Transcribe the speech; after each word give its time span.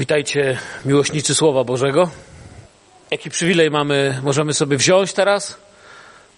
Witajcie, 0.00 0.58
miłośnicy 0.84 1.34
Słowa 1.34 1.64
Bożego. 1.64 2.10
Jaki 3.10 3.30
przywilej 3.30 3.70
mamy, 3.70 4.20
możemy 4.22 4.54
sobie 4.54 4.76
wziąć 4.76 5.12
teraz, 5.12 5.58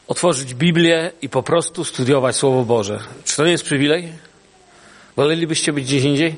otworzyć 0.09 0.55
Biblię 0.55 1.13
i 1.23 1.29
po 1.29 1.43
prostu 1.43 1.85
studiować 1.85 2.37
Słowo 2.37 2.65
Boże. 2.65 3.01
Czy 3.25 3.37
to 3.37 3.45
nie 3.45 3.51
jest 3.51 3.65
przywilej? 3.65 4.13
Wolelibyście 5.17 5.73
być 5.73 5.85
gdzieś 5.85 6.03
indziej? 6.03 6.37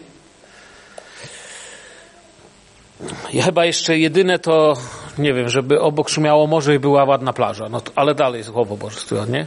Ja 3.32 3.42
chyba 3.42 3.64
jeszcze 3.64 3.98
jedyne 3.98 4.38
to, 4.38 4.74
nie 5.18 5.34
wiem, 5.34 5.48
żeby 5.48 5.80
obok 5.80 6.08
szumiało 6.08 6.46
morze 6.46 6.74
i 6.74 6.78
była 6.78 7.04
ładna 7.04 7.32
plaża. 7.32 7.68
No, 7.68 7.80
to, 7.80 7.92
ale 7.94 8.14
dalej 8.14 8.44
Słowo 8.44 8.76
Boże 8.76 9.00
studiować, 9.00 9.30
nie? 9.30 9.46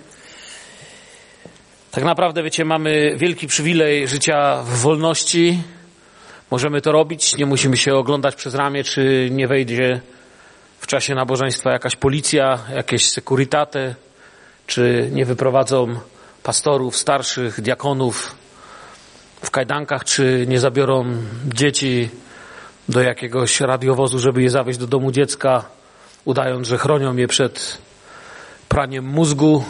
Tak 1.92 2.04
naprawdę, 2.04 2.44
wiecie, 2.44 2.66
mamy 2.66 3.16
wielki 3.18 3.48
przywilej 3.48 4.07
życia 4.07 4.64
w 4.64 4.70
wolności, 4.70 5.60
Możemy 6.52 6.82
to 6.82 6.91
robić, 6.91 7.38
nie 7.38 7.46
musimy 7.46 7.78
się 7.78 7.96
oglądać 7.96 8.36
przez 8.36 8.55
ramię, 8.55 8.84
czy 8.84 9.30
nie 9.32 9.48
wejdzie 9.48 10.01
w 10.79 10.87
czasie 10.87 11.15
nabożeństwa 11.15 11.71
jakaś 11.71 11.96
policja, 11.96 12.60
jakieś 12.75 13.10
sekuritate, 13.10 13.96
czy 14.68 15.10
nie 15.11 15.25
wyprowadzą 15.25 16.00
pastorów, 16.43 16.97
starszych, 16.97 17.61
diakonów 17.61 18.36
w 19.42 19.51
kajdankach, 19.51 20.04
czy 20.04 20.46
nie 20.47 20.60
zabiorą 20.60 21.06
dzieci 21.46 22.10
do 22.89 23.01
jakiegoś 23.01 23.62
radiowozu, 23.62 24.20
żeby 24.20 24.43
je 24.43 24.50
zawieźć 24.50 24.79
do 24.79 24.87
domu 24.87 25.12
dziecka, 25.12 25.65
udając, 26.25 26.68
że 26.68 26.78
chronią 26.78 27.15
je 27.15 27.28
przed 27.28 27.78
praniem 28.70 29.06
mózgu, 29.06 29.64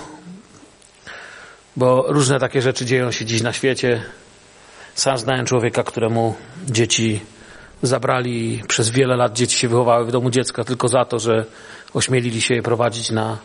bo 1.75 2.05
różne 2.07 2.39
takie 2.39 2.61
rzeczy 2.61 2.85
dzieją 2.85 3.11
się 3.11 3.25
dziś 3.25 3.41
na 3.41 3.53
świecie. 3.53 4.03
Sam 4.95 5.17
znałem 5.17 5.45
człowieka, 5.45 5.83
któremu 5.83 6.35
dzieci 6.65 7.19
zabrali, 7.81 8.63
przez 8.67 8.89
wiele 8.89 9.15
lat 9.15 9.33
dzieci 9.33 9.57
się 9.57 9.67
wychowały 9.67 10.05
w 10.05 10.11
domu 10.11 10.29
dziecka 10.29 10.63
tylko 10.63 10.87
za 10.87 11.05
to, 11.05 11.19
że 11.19 11.45
ośmielili 11.93 12.41
się 12.41 12.55
je 12.55 12.61
prowadzić 12.61 13.11
na 13.11 13.37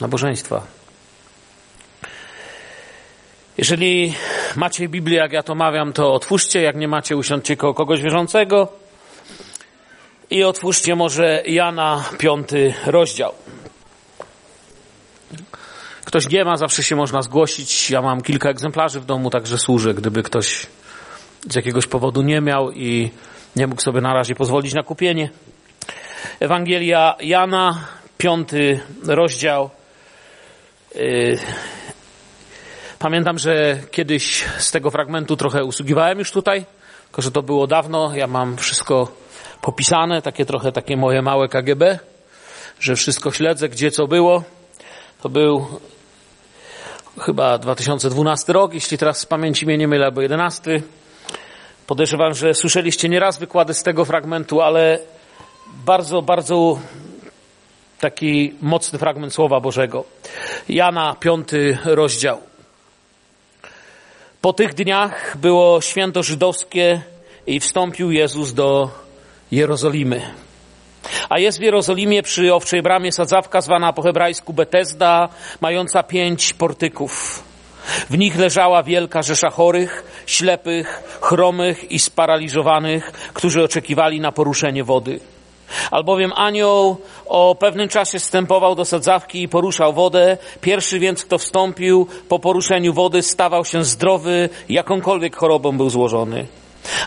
nabożeństwa. 0.00 0.62
Jeżeli 3.58 4.14
macie 4.56 4.88
Biblię, 4.88 5.16
jak 5.16 5.32
ja 5.32 5.42
to 5.42 5.54
mawiam, 5.54 5.92
to 5.92 6.14
otwórzcie. 6.14 6.62
Jak 6.62 6.76
nie 6.76 6.88
macie, 6.88 7.16
usiądźcie 7.16 7.56
koło 7.56 7.74
kogoś 7.74 8.02
wierzącego. 8.02 8.68
I 10.30 10.44
otwórzcie 10.44 10.96
może 10.96 11.42
Jana, 11.46 12.04
piąty 12.18 12.74
rozdział. 12.86 13.32
Ktoś 16.06 16.28
nie 16.28 16.44
ma, 16.44 16.56
zawsze 16.56 16.82
się 16.82 16.96
można 16.96 17.22
zgłosić. 17.22 17.90
Ja 17.90 18.02
mam 18.02 18.22
kilka 18.22 18.50
egzemplarzy 18.50 19.00
w 19.00 19.04
domu, 19.04 19.30
także 19.30 19.58
służę, 19.58 19.94
gdyby 19.94 20.22
ktoś 20.22 20.66
z 21.50 21.54
jakiegoś 21.54 21.86
powodu 21.86 22.22
nie 22.22 22.40
miał 22.40 22.72
i 22.72 23.10
nie 23.56 23.66
mógł 23.66 23.82
sobie 23.82 24.00
na 24.00 24.14
razie 24.14 24.34
pozwolić 24.34 24.74
na 24.74 24.82
kupienie. 24.82 25.30
Ewangelia 26.40 27.16
Jana, 27.20 27.84
piąty 28.18 28.80
rozdział. 29.06 29.70
Pamiętam, 32.98 33.38
że 33.38 33.78
kiedyś 33.90 34.44
z 34.58 34.70
tego 34.70 34.90
fragmentu 34.90 35.36
trochę 35.36 35.64
usługiwałem 35.64 36.18
już 36.18 36.30
tutaj, 36.30 36.64
tylko 37.04 37.22
że 37.22 37.30
to 37.30 37.42
było 37.42 37.66
dawno. 37.66 38.12
Ja 38.14 38.26
mam 38.26 38.56
wszystko 38.56 39.12
popisane, 39.62 40.22
takie 40.22 40.46
trochę 40.46 40.72
takie 40.72 40.96
moje 40.96 41.22
małe 41.22 41.48
KGB, 41.48 41.98
że 42.80 42.96
wszystko 42.96 43.32
śledzę, 43.32 43.68
gdzie 43.68 43.90
co 43.90 44.06
było. 44.06 44.42
To 45.22 45.28
był 45.28 45.66
chyba 47.20 47.58
2012 47.58 48.52
rok, 48.52 48.74
jeśli 48.74 48.98
teraz 48.98 49.18
z 49.18 49.26
pamięci 49.26 49.66
mnie 49.66 49.78
nie 49.78 49.88
mylę, 49.88 50.04
albo 50.04 50.22
11. 50.22 50.82
Podejrzewam, 51.86 52.34
że 52.34 52.54
słyszeliście 52.54 53.08
nieraz 53.08 53.38
wykłady 53.38 53.74
z 53.74 53.82
tego 53.82 54.04
fragmentu, 54.04 54.60
ale 54.60 54.98
bardzo, 55.84 56.22
bardzo 56.22 56.78
taki 58.00 58.54
mocny 58.62 58.98
fragment 58.98 59.34
Słowa 59.34 59.60
Bożego. 59.60 60.04
Jana, 60.68 61.16
piąty 61.20 61.78
rozdział. 61.84 62.40
Po 64.40 64.52
tych 64.52 64.74
dniach 64.74 65.36
było 65.36 65.80
święto 65.80 66.22
żydowskie 66.22 67.02
i 67.46 67.60
wstąpił 67.60 68.10
Jezus 68.10 68.52
do 68.52 68.90
Jerozolimy. 69.50 70.45
A 71.28 71.38
jest 71.38 71.58
w 71.58 71.62
Jerozolimie 71.62 72.22
przy 72.22 72.54
Owczej 72.54 72.82
Bramie 72.82 73.12
sadzawka 73.12 73.60
zwana 73.60 73.92
po 73.92 74.02
hebrajsku 74.02 74.52
Betesda, 74.52 75.28
mająca 75.60 76.02
pięć 76.02 76.52
portyków. 76.52 77.42
W 78.10 78.18
nich 78.18 78.38
leżała 78.38 78.82
wielka 78.82 79.22
rzesza 79.22 79.50
chorych, 79.50 80.22
ślepych, 80.26 81.18
chromych 81.20 81.90
i 81.90 81.98
sparaliżowanych, 81.98 83.12
którzy 83.34 83.64
oczekiwali 83.64 84.20
na 84.20 84.32
poruszenie 84.32 84.84
wody. 84.84 85.20
Albowiem 85.90 86.32
anioł 86.36 86.96
o 87.26 87.54
pewnym 87.54 87.88
czasie 87.88 88.18
wstępował 88.18 88.74
do 88.74 88.84
sadzawki 88.84 89.42
i 89.42 89.48
poruszał 89.48 89.92
wodę. 89.92 90.38
Pierwszy 90.60 90.98
więc, 90.98 91.24
kto 91.24 91.38
wstąpił 91.38 92.06
po 92.28 92.38
poruszeniu 92.38 92.92
wody, 92.92 93.22
stawał 93.22 93.64
się 93.64 93.84
zdrowy, 93.84 94.48
jakąkolwiek 94.68 95.36
chorobą 95.36 95.76
był 95.76 95.90
złożony. 95.90 96.46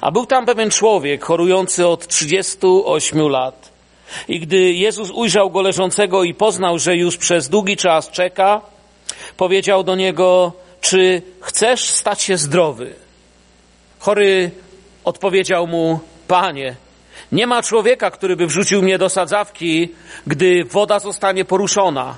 A 0.01 0.11
był 0.11 0.25
tam 0.25 0.45
pewien 0.45 0.71
człowiek 0.71 1.25
chorujący 1.25 1.87
od 1.87 2.07
38 2.07 3.27
lat. 3.29 3.68
I 4.27 4.39
gdy 4.39 4.73
Jezus 4.73 5.11
ujrzał 5.11 5.51
go 5.51 5.61
leżącego 5.61 6.23
i 6.23 6.33
poznał, 6.33 6.79
że 6.79 6.95
już 6.95 7.17
przez 7.17 7.49
długi 7.49 7.77
czas 7.77 8.11
czeka, 8.11 8.61
powiedział 9.37 9.83
do 9.83 9.95
niego, 9.95 10.53
czy 10.81 11.21
chcesz 11.41 11.89
stać 11.89 12.21
się 12.21 12.37
zdrowy? 12.37 12.95
Chory 13.99 14.51
odpowiedział 15.03 15.67
mu, 15.67 15.99
panie, 16.27 16.75
nie 17.31 17.47
ma 17.47 17.63
człowieka, 17.63 18.11
który 18.11 18.35
by 18.35 18.47
wrzucił 18.47 18.81
mnie 18.81 18.97
do 18.97 19.09
sadzawki, 19.09 19.89
gdy 20.27 20.63
woda 20.63 20.99
zostanie 20.99 21.45
poruszona, 21.45 22.17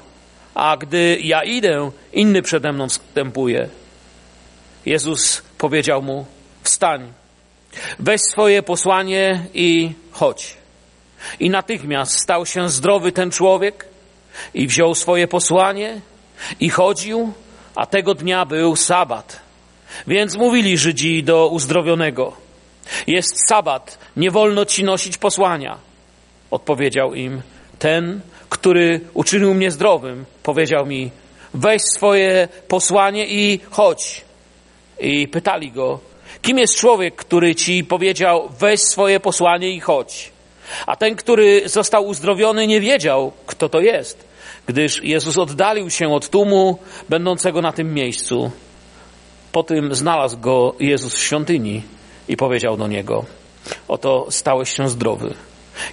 a 0.56 0.78
gdy 0.78 1.18
ja 1.22 1.44
idę, 1.44 1.92
inny 2.14 2.42
przede 2.42 2.72
mną 2.72 2.90
wstępuje. 2.90 3.70
Jezus 4.86 5.42
powiedział 5.58 6.02
mu, 6.02 6.26
wstań, 6.64 7.14
weź 8.00 8.22
swoje 8.22 8.64
posłanie 8.64 9.46
i 9.54 9.92
chodź. 10.12 10.61
I 11.40 11.50
natychmiast 11.50 12.20
stał 12.20 12.46
się 12.46 12.70
zdrowy 12.70 13.12
ten 13.12 13.32
człowiek 13.32 13.86
i 14.54 14.68
wziął 14.68 14.96
swoje 14.96 15.28
posłanie 15.28 16.02
i 16.60 16.70
chodził, 16.70 17.34
a 17.76 17.86
tego 17.86 18.14
dnia 18.14 18.46
był 18.46 18.76
sabat. 18.76 19.40
Więc 20.08 20.36
mówili 20.36 20.78
Żydzi 20.78 21.24
do 21.24 21.48
uzdrowionego, 21.48 22.34
jest 23.08 23.48
sabat, 23.48 23.98
nie 24.18 24.32
wolno 24.32 24.66
ci 24.66 24.84
nosić 24.84 25.18
posłania. 25.18 25.78
Odpowiedział 26.52 27.14
im, 27.14 27.42
ten, 27.80 28.22
który 28.50 29.00
uczynił 29.14 29.54
mnie 29.54 29.72
zdrowym, 29.72 30.26
powiedział 30.44 30.86
mi, 30.86 31.12
weź 31.54 31.82
swoje 31.96 32.48
posłanie 32.68 33.26
i 33.28 33.60
chodź. 33.70 34.22
I 35.00 35.28
pytali 35.28 35.72
go, 35.72 36.00
kim 36.42 36.58
jest 36.58 36.76
człowiek, 36.76 37.16
który 37.16 37.56
ci 37.56 37.84
powiedział, 37.84 38.50
weź 38.60 38.80
swoje 38.82 39.20
posłanie 39.20 39.70
i 39.70 39.80
chodź. 39.80 40.32
A 40.88 40.96
ten, 40.96 41.16
który 41.16 41.70
został 41.70 42.08
uzdrowiony, 42.08 42.68
nie 42.68 42.82
wiedział, 42.82 43.32
kto 43.46 43.70
to 43.70 43.80
jest, 43.80 44.24
gdyż 44.68 45.04
Jezus 45.04 45.38
oddalił 45.38 45.90
się 45.90 46.14
od 46.14 46.30
tłumu 46.30 46.78
będącego 47.10 47.62
na 47.62 47.72
tym 47.72 47.94
miejscu. 47.94 48.52
Po 49.52 49.64
tym 49.64 49.96
znalazł 49.96 50.38
go 50.40 50.76
Jezus 50.80 51.16
w 51.16 51.24
świątyni 51.24 51.82
i 52.28 52.38
powiedział 52.38 52.78
do 52.78 52.88
niego: 52.88 53.26
Oto 53.88 54.28
stałeś 54.30 54.76
się 54.78 54.90
zdrowy. 54.90 55.34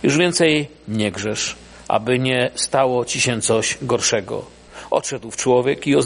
Już 0.03 0.17
więcej 0.17 0.69
nie 0.88 1.11
grzesz, 1.12 1.56
aby 1.88 2.19
nie 2.19 2.50
stało 2.55 3.05
ci 3.05 3.21
się 3.21 3.41
coś 3.41 3.78
gorszego. 3.83 4.44
Odszedł 4.91 5.31
człowiek 5.31 5.87
i 5.87 5.97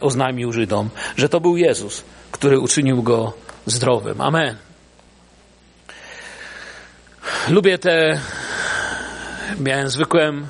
oznajmił 0.00 0.52
Żydom, 0.52 0.90
że 1.16 1.28
to 1.28 1.40
był 1.40 1.56
Jezus, 1.56 2.04
który 2.30 2.58
uczynił 2.60 3.02
go 3.02 3.32
zdrowym. 3.66 4.20
Amen. 4.20 4.71
Lubię 7.48 7.78
te, 7.78 8.20
miałem 9.60 9.88
zwykłem 9.88 10.46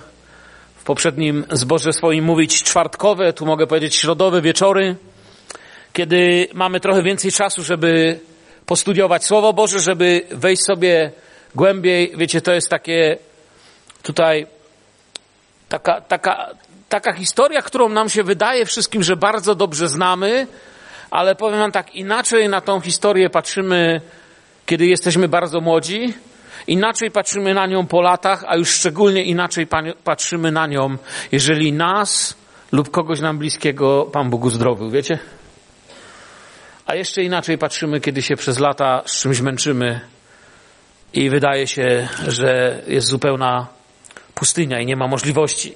w 0.77 0.85
poprzednim 0.85 1.45
zborze 1.51 1.93
swoim 1.93 2.25
mówić 2.25 2.63
czwartkowe, 2.63 3.33
tu 3.33 3.47
mogę 3.47 3.67
powiedzieć 3.67 3.97
środowe 3.97 4.43
wieczory, 4.43 4.97
kiedy 5.93 6.49
mamy 6.55 6.81
trochę 6.81 7.03
więcej 7.03 7.33
czasu, 7.33 7.63
żeby 7.63 8.21
postudiować 8.67 9.25
Słowo 9.25 9.53
Boże, 9.53 9.81
żeby 9.81 10.27
wejść 10.31 10.63
sobie 10.65 11.13
głębiej. 11.55 12.13
Wiecie, 12.17 12.41
to 12.41 12.53
jest 12.53 12.69
takie 12.69 13.19
tutaj 14.03 14.47
taka, 15.69 16.01
taka, 16.01 16.51
taka 16.89 17.13
historia, 17.13 17.63
którą 17.63 17.89
nam 17.89 18.09
się 18.09 18.23
wydaje 18.23 18.67
wszystkim, 18.67 19.03
że 19.03 19.17
bardzo 19.17 19.55
dobrze 19.55 19.89
znamy, 19.89 20.47
ale 21.11 21.35
powiem 21.35 21.59
wam 21.59 21.73
tak, 21.73 21.95
inaczej 21.95 22.49
na 22.49 22.61
tą 22.61 22.81
historię 22.81 23.31
patrzymy, 23.31 24.01
kiedy 24.67 24.87
jesteśmy 24.87 25.29
bardzo 25.29 25.61
młodzi, 25.61 26.15
Inaczej 26.67 27.11
patrzymy 27.11 27.55
na 27.55 27.67
nią 27.67 27.87
po 27.87 28.03
latach, 28.03 28.45
a 28.47 28.57
już 28.57 28.71
szczególnie 28.71 29.25
inaczej 29.25 29.67
patrzymy 30.05 30.53
na 30.53 30.67
nią, 30.67 30.97
jeżeli 31.33 31.73
nas 31.73 32.37
lub 32.73 32.91
kogoś 32.91 33.21
nam 33.21 33.39
bliskiego 33.39 34.05
Pan 34.13 34.31
Bóg 34.31 34.45
uzdrowił, 34.45 34.91
wiecie? 34.91 35.19
A 36.87 36.95
jeszcze 36.95 37.23
inaczej 37.23 37.59
patrzymy, 37.59 38.01
kiedy 38.01 38.23
się 38.23 38.37
przez 38.37 38.59
lata 38.59 39.03
z 39.07 39.21
czymś 39.21 39.41
męczymy 39.41 40.01
i 41.13 41.31
wydaje 41.31 41.67
się, 41.67 42.09
że 42.29 42.83
jest 42.87 43.07
zupełna 43.07 43.67
pustynia 44.35 44.81
i 44.81 44.87
nie 44.87 44.97
ma 44.97 45.09
możliwości. 45.09 45.75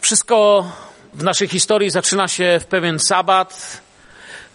Wszystko 0.00 0.66
w 1.14 1.22
naszej 1.22 1.48
historii 1.48 1.90
zaczyna 1.90 2.28
się 2.28 2.58
w 2.60 2.66
pewien 2.66 2.98
sabat. 2.98 3.80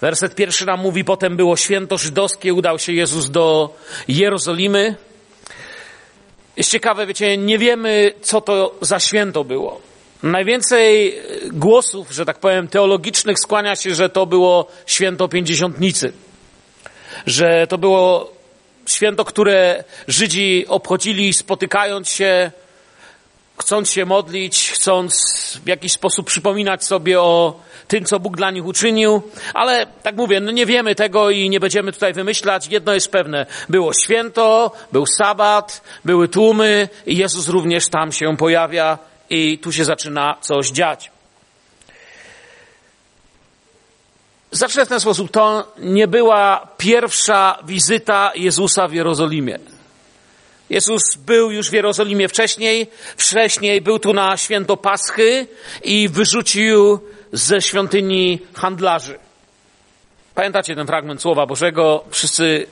Werset 0.02 0.36
pierwszy 0.36 0.66
nam 0.66 0.80
mówi, 0.80 1.04
potem 1.04 1.38
było 1.38 1.58
święto 1.58 1.98
żydowskie, 1.98 2.54
udał 2.54 2.80
się 2.80 2.94
Jezus 2.94 3.30
do 3.30 3.76
Jerozolimy. 4.08 4.96
Jest 6.62 6.72
ciekawe, 6.72 7.06
wiecie, 7.06 7.38
nie 7.38 7.58
wiemy, 7.58 8.14
co 8.22 8.42
to 8.42 8.76
za 8.82 9.00
święto 9.00 9.44
było. 9.44 9.82
Najwięcej 10.24 11.20
głosów, 11.52 12.12
że 12.12 12.26
tak 12.26 12.40
powiem, 12.40 12.68
teologicznych 12.68 13.40
skłania 13.40 13.76
się, 13.76 13.96
że 13.96 14.10
to 14.10 14.26
było 14.26 14.68
święto 14.86 15.28
pięćdziesiątnicy. 15.28 16.14
Że 17.26 17.68
to 17.68 17.78
było 17.78 18.34
święto, 18.86 19.26
które 19.26 19.84
Żydzi 20.08 20.66
obchodzili 20.68 21.34
spotykając 21.34 22.10
się, 22.10 22.52
chcąc 23.58 23.92
się 23.92 24.06
modlić, 24.06 24.72
chcąc 24.72 25.14
w 25.66 25.68
jakiś 25.68 25.92
sposób 25.92 26.28
przypominać 26.28 26.86
sobie 26.86 27.22
o 27.22 27.60
tym, 27.88 28.06
co 28.06 28.20
Bóg 28.20 28.38
dla 28.38 28.52
nich 28.52 28.66
uczynił, 28.66 29.22
ale 29.54 29.88
tak 30.04 30.16
mówię, 30.16 30.40
no 30.40 30.52
nie 30.52 30.66
wiemy 30.66 30.96
tego 30.96 31.30
i 31.30 31.50
nie 31.50 31.60
będziemy 31.60 31.94
tutaj 31.94 32.14
wymyślać. 32.14 32.68
Jedno 32.68 32.94
jest 32.94 33.12
pewne. 33.12 33.46
Było 33.70 33.92
święto, 33.94 34.72
był 34.92 35.06
sabat, 35.06 35.82
były 36.06 36.28
tłumy 36.28 36.90
i 37.06 37.18
Jezus 37.18 37.48
również 37.48 37.90
tam 37.90 38.12
się 38.12 38.38
pojawia 38.38 38.98
i 39.30 39.60
tu 39.60 39.72
się 39.72 39.86
zaczyna 39.86 40.38
coś 40.42 40.72
dziać. 40.72 41.12
Zacznę 44.52 44.86
w 44.86 44.90
ten 44.90 45.00
sposób. 45.00 45.32
To 45.32 45.74
nie 45.78 46.08
była 46.08 46.68
pierwsza 46.78 47.58
wizyta 47.64 48.32
Jezusa 48.36 48.88
w 48.88 48.94
Jerozolimie. 48.94 49.60
Jezus 50.72 51.02
był 51.26 51.52
już 51.52 51.70
w 51.70 51.74
Jerozolimie 51.74 52.28
wcześniej, 52.28 52.88
wcześniej 53.18 53.82
był 53.82 54.00
tu 54.00 54.14
na 54.14 54.38
święto 54.38 54.78
Paschy 54.78 55.48
i 55.84 56.10
wyrzucił 56.10 57.00
ze 57.32 57.62
świątyni 57.62 58.40
handlarzy. 58.54 59.20
Pamiętacie 60.36 60.76
ten 60.76 60.88
fragment 60.88 61.22
Słowa 61.22 61.46
Bożego? 61.46 62.04
Wszyscy 62.10 62.68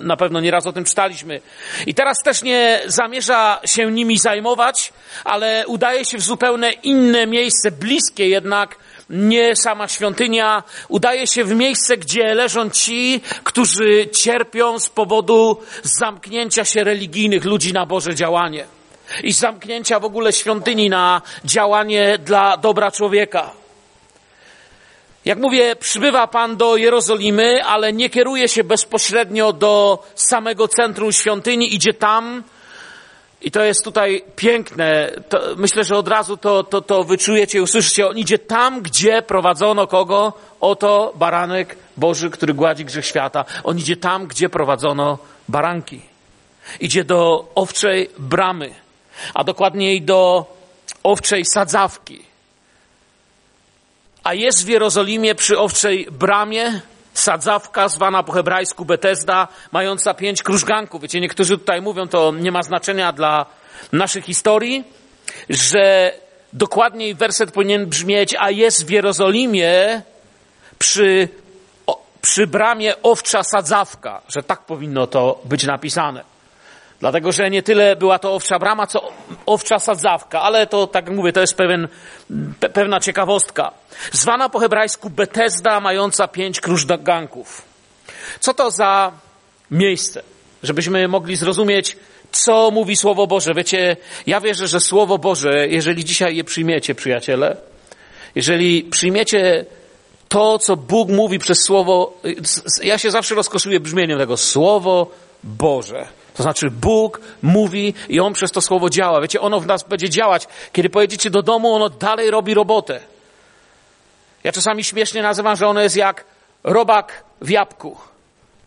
na 0.00 0.16
pewno 0.16 0.40
nieraz 0.40 0.66
o 0.66 0.72
tym 0.72 0.84
czytaliśmy. 0.84 1.40
I 1.86 1.94
teraz 1.94 2.22
też 2.22 2.42
nie 2.42 2.80
zamierza 2.86 3.60
się 3.64 3.92
nimi 3.92 4.18
zajmować, 4.18 4.92
ale 5.24 5.64
udaje 5.66 6.04
się 6.04 6.18
w 6.18 6.22
zupełnie 6.22 6.72
inne 6.72 7.26
miejsce, 7.26 7.70
bliskie 7.70 8.28
jednak 8.28 8.76
nie 9.10 9.56
sama 9.56 9.88
świątynia, 9.88 10.62
udaje 10.88 11.26
się 11.26 11.44
w 11.44 11.54
miejsce, 11.54 11.96
gdzie 11.96 12.34
leżą 12.34 12.70
ci, 12.70 13.20
którzy 13.44 14.08
cierpią 14.08 14.78
z 14.78 14.88
powodu 14.88 15.62
zamknięcia 15.82 16.64
się 16.64 16.84
religijnych 16.84 17.44
ludzi 17.44 17.72
na 17.72 17.86
Boże 17.86 18.14
działanie. 18.14 18.66
I 19.22 19.32
zamknięcia 19.32 20.00
w 20.00 20.04
ogóle 20.04 20.32
świątyni 20.32 20.90
na 20.90 21.22
działanie 21.44 22.18
dla 22.18 22.56
dobra 22.56 22.90
człowieka. 22.90 23.50
Jak 25.24 25.38
mówię, 25.38 25.76
przybywa 25.76 26.26
Pan 26.26 26.56
do 26.56 26.76
Jerozolimy, 26.76 27.64
ale 27.64 27.92
nie 27.92 28.10
kieruje 28.10 28.48
się 28.48 28.64
bezpośrednio 28.64 29.52
do 29.52 30.04
samego 30.14 30.68
centrum 30.68 31.12
świątyni, 31.12 31.74
idzie 31.74 31.94
tam, 31.94 32.42
i 33.40 33.50
to 33.50 33.64
jest 33.64 33.84
tutaj 33.84 34.24
piękne. 34.36 35.12
To, 35.28 35.40
myślę, 35.56 35.84
że 35.84 35.96
od 35.96 36.08
razu 36.08 36.36
to, 36.36 36.64
to, 36.64 36.80
to 36.80 37.04
wyczujecie 37.04 37.62
usłyszycie. 37.62 38.08
On 38.08 38.18
idzie 38.18 38.38
tam, 38.38 38.82
gdzie 38.82 39.22
prowadzono 39.22 39.86
kogo? 39.86 40.32
Oto 40.60 41.12
baranek 41.16 41.76
Boży, 41.96 42.30
który 42.30 42.54
gładzi 42.54 42.84
grzech 42.84 43.06
świata. 43.06 43.44
On 43.64 43.78
idzie 43.78 43.96
tam, 43.96 44.26
gdzie 44.26 44.48
prowadzono 44.48 45.18
baranki. 45.48 46.00
Idzie 46.80 47.04
do 47.04 47.48
owczej 47.54 48.10
bramy, 48.18 48.74
a 49.34 49.44
dokładniej 49.44 50.02
do 50.02 50.46
owczej 51.02 51.44
sadzawki. 51.44 52.22
A 54.24 54.34
jest 54.34 54.64
w 54.64 54.68
Jerozolimie 54.68 55.34
przy 55.34 55.58
owczej 55.58 56.06
bramie 56.10 56.80
sadzawka 57.18 57.88
zwana 57.88 58.22
po 58.22 58.32
hebrajsku 58.32 58.84
Betesda, 58.84 59.48
mająca 59.72 60.14
pięć 60.14 60.42
krużganków. 60.42 61.02
Wiecie, 61.02 61.20
niektórzy 61.20 61.58
tutaj 61.58 61.82
mówią, 61.82 62.08
to 62.08 62.32
nie 62.32 62.52
ma 62.52 62.62
znaczenia 62.62 63.12
dla 63.12 63.46
naszej 63.92 64.22
historii, 64.22 64.84
że 65.50 66.12
dokładniej 66.52 67.14
werset 67.14 67.52
powinien 67.52 67.86
brzmieć, 67.86 68.34
a 68.38 68.50
jest 68.50 68.86
w 68.86 68.90
Jerozolimie 68.90 70.02
przy, 70.78 71.28
o, 71.86 72.06
przy 72.22 72.46
bramie 72.46 73.02
owcza 73.02 73.42
sadzawka, 73.42 74.22
że 74.28 74.42
tak 74.42 74.60
powinno 74.60 75.06
to 75.06 75.40
być 75.44 75.64
napisane. 75.64 76.35
Dlatego, 77.00 77.32
że 77.32 77.50
nie 77.50 77.62
tyle 77.62 77.96
była 77.96 78.18
to 78.18 78.34
owcza 78.34 78.58
brama, 78.58 78.86
co 78.86 79.12
owcza 79.46 79.78
sadzawka, 79.78 80.40
ale 80.40 80.66
to, 80.66 80.86
tak 80.86 81.10
mówię, 81.10 81.32
to 81.32 81.40
jest 81.40 81.54
pewien, 81.54 81.88
pe, 82.60 82.68
pewna 82.68 83.00
ciekawostka. 83.00 83.72
Zwana 84.12 84.48
po 84.48 84.58
hebrajsku 84.58 85.10
Betesda, 85.10 85.80
mająca 85.80 86.28
pięć 86.28 86.60
krużganków. 86.60 87.62
Co 88.40 88.54
to 88.54 88.70
za 88.70 89.12
miejsce? 89.70 90.22
Żebyśmy 90.62 91.08
mogli 91.08 91.36
zrozumieć, 91.36 91.96
co 92.32 92.70
mówi 92.70 92.96
Słowo 92.96 93.26
Boże. 93.26 93.54
Wiecie, 93.54 93.96
ja 94.26 94.40
wierzę, 94.40 94.68
że 94.68 94.80
Słowo 94.80 95.18
Boże, 95.18 95.68
jeżeli 95.68 96.04
dzisiaj 96.04 96.36
je 96.36 96.44
przyjmiecie, 96.44 96.94
przyjaciele, 96.94 97.56
jeżeli 98.34 98.84
przyjmiecie 98.84 99.64
to, 100.28 100.58
co 100.58 100.76
Bóg 100.76 101.08
mówi 101.08 101.38
przez 101.38 101.62
Słowo, 101.62 102.20
ja 102.82 102.98
się 102.98 103.10
zawsze 103.10 103.34
rozkoszuję 103.34 103.80
brzmieniem 103.80 104.18
tego 104.18 104.36
Słowo 104.36 105.10
Boże. 105.44 106.06
To 106.36 106.42
znaczy 106.42 106.70
Bóg 106.70 107.20
mówi 107.42 107.94
i 108.08 108.20
On 108.20 108.32
przez 108.32 108.52
to 108.52 108.60
słowo 108.60 108.90
działa. 108.90 109.20
Wiecie, 109.20 109.40
ono 109.40 109.60
w 109.60 109.66
nas 109.66 109.82
będzie 109.82 110.10
działać. 110.10 110.46
Kiedy 110.72 110.90
pojedziecie 110.90 111.30
do 111.30 111.42
domu, 111.42 111.74
ono 111.74 111.88
dalej 111.88 112.30
robi 112.30 112.54
robotę. 112.54 113.00
Ja 114.44 114.52
czasami 114.52 114.84
śmiesznie 114.84 115.22
nazywam, 115.22 115.56
że 115.56 115.66
ono 115.66 115.80
jest 115.80 115.96
jak 115.96 116.24
robak 116.64 117.24
w 117.40 117.50
jabłku. 117.50 117.96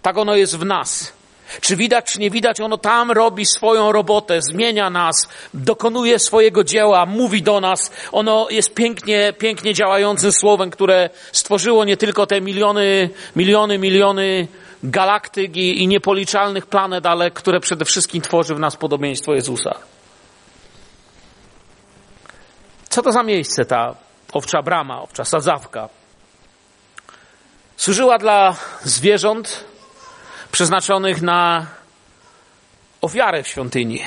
Tak 0.02 0.18
ono 0.18 0.36
jest 0.36 0.58
w 0.58 0.66
nas. 0.66 1.14
Czy 1.62 1.76
widać, 1.76 2.06
czy 2.06 2.20
nie 2.20 2.30
widać, 2.30 2.62
ono 2.62 2.78
tam 2.78 3.12
robi 3.12 3.46
swoją 3.46 3.92
robotę, 3.92 4.42
zmienia 4.42 4.90
nas, 4.90 5.28
dokonuje 5.54 6.20
swojego 6.20 6.64
dzieła, 6.64 7.06
mówi 7.06 7.44
do 7.44 7.62
nas. 7.62 7.92
Ono 8.12 8.48
jest 8.50 8.74
pięknie, 8.74 9.34
pięknie 9.38 9.74
działającym 9.74 10.32
słowem, 10.32 10.70
które 10.70 11.10
stworzyło 11.32 11.86
nie 11.86 11.98
tylko 11.98 12.28
te 12.28 12.42
miliony, 12.42 13.10
miliony, 13.36 13.78
miliony 13.78 14.48
galaktyk 14.84 15.58
i, 15.58 15.84
i 15.84 15.88
niepoliczalnych 15.88 16.66
planet, 16.66 17.06
ale 17.06 17.32
które 17.32 17.60
przede 17.60 17.86
wszystkim 17.86 18.22
tworzy 18.22 18.56
w 18.56 18.60
nas 18.60 18.76
podobieństwo 18.76 19.34
Jezusa. 19.34 19.76
Co 22.90 23.02
to 23.02 23.12
za 23.12 23.24
miejsce 23.24 23.66
ta 23.66 23.96
owcza 24.34 24.62
brama, 24.62 25.02
owcza 25.02 25.26
sadzawka? 25.26 25.90
Służyła 27.78 28.18
dla 28.18 28.56
zwierząt 28.84 29.64
przeznaczonych 30.52 31.22
na 31.22 31.66
ofiarę 33.02 33.44
w 33.44 33.48
świątyni. 33.48 34.02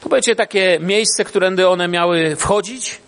To 0.00 0.08
będzie 0.08 0.36
takie 0.36 0.78
miejsce, 0.80 1.24
którędy 1.24 1.68
one 1.68 1.88
miały 1.88 2.36
wchodzić 2.36 3.00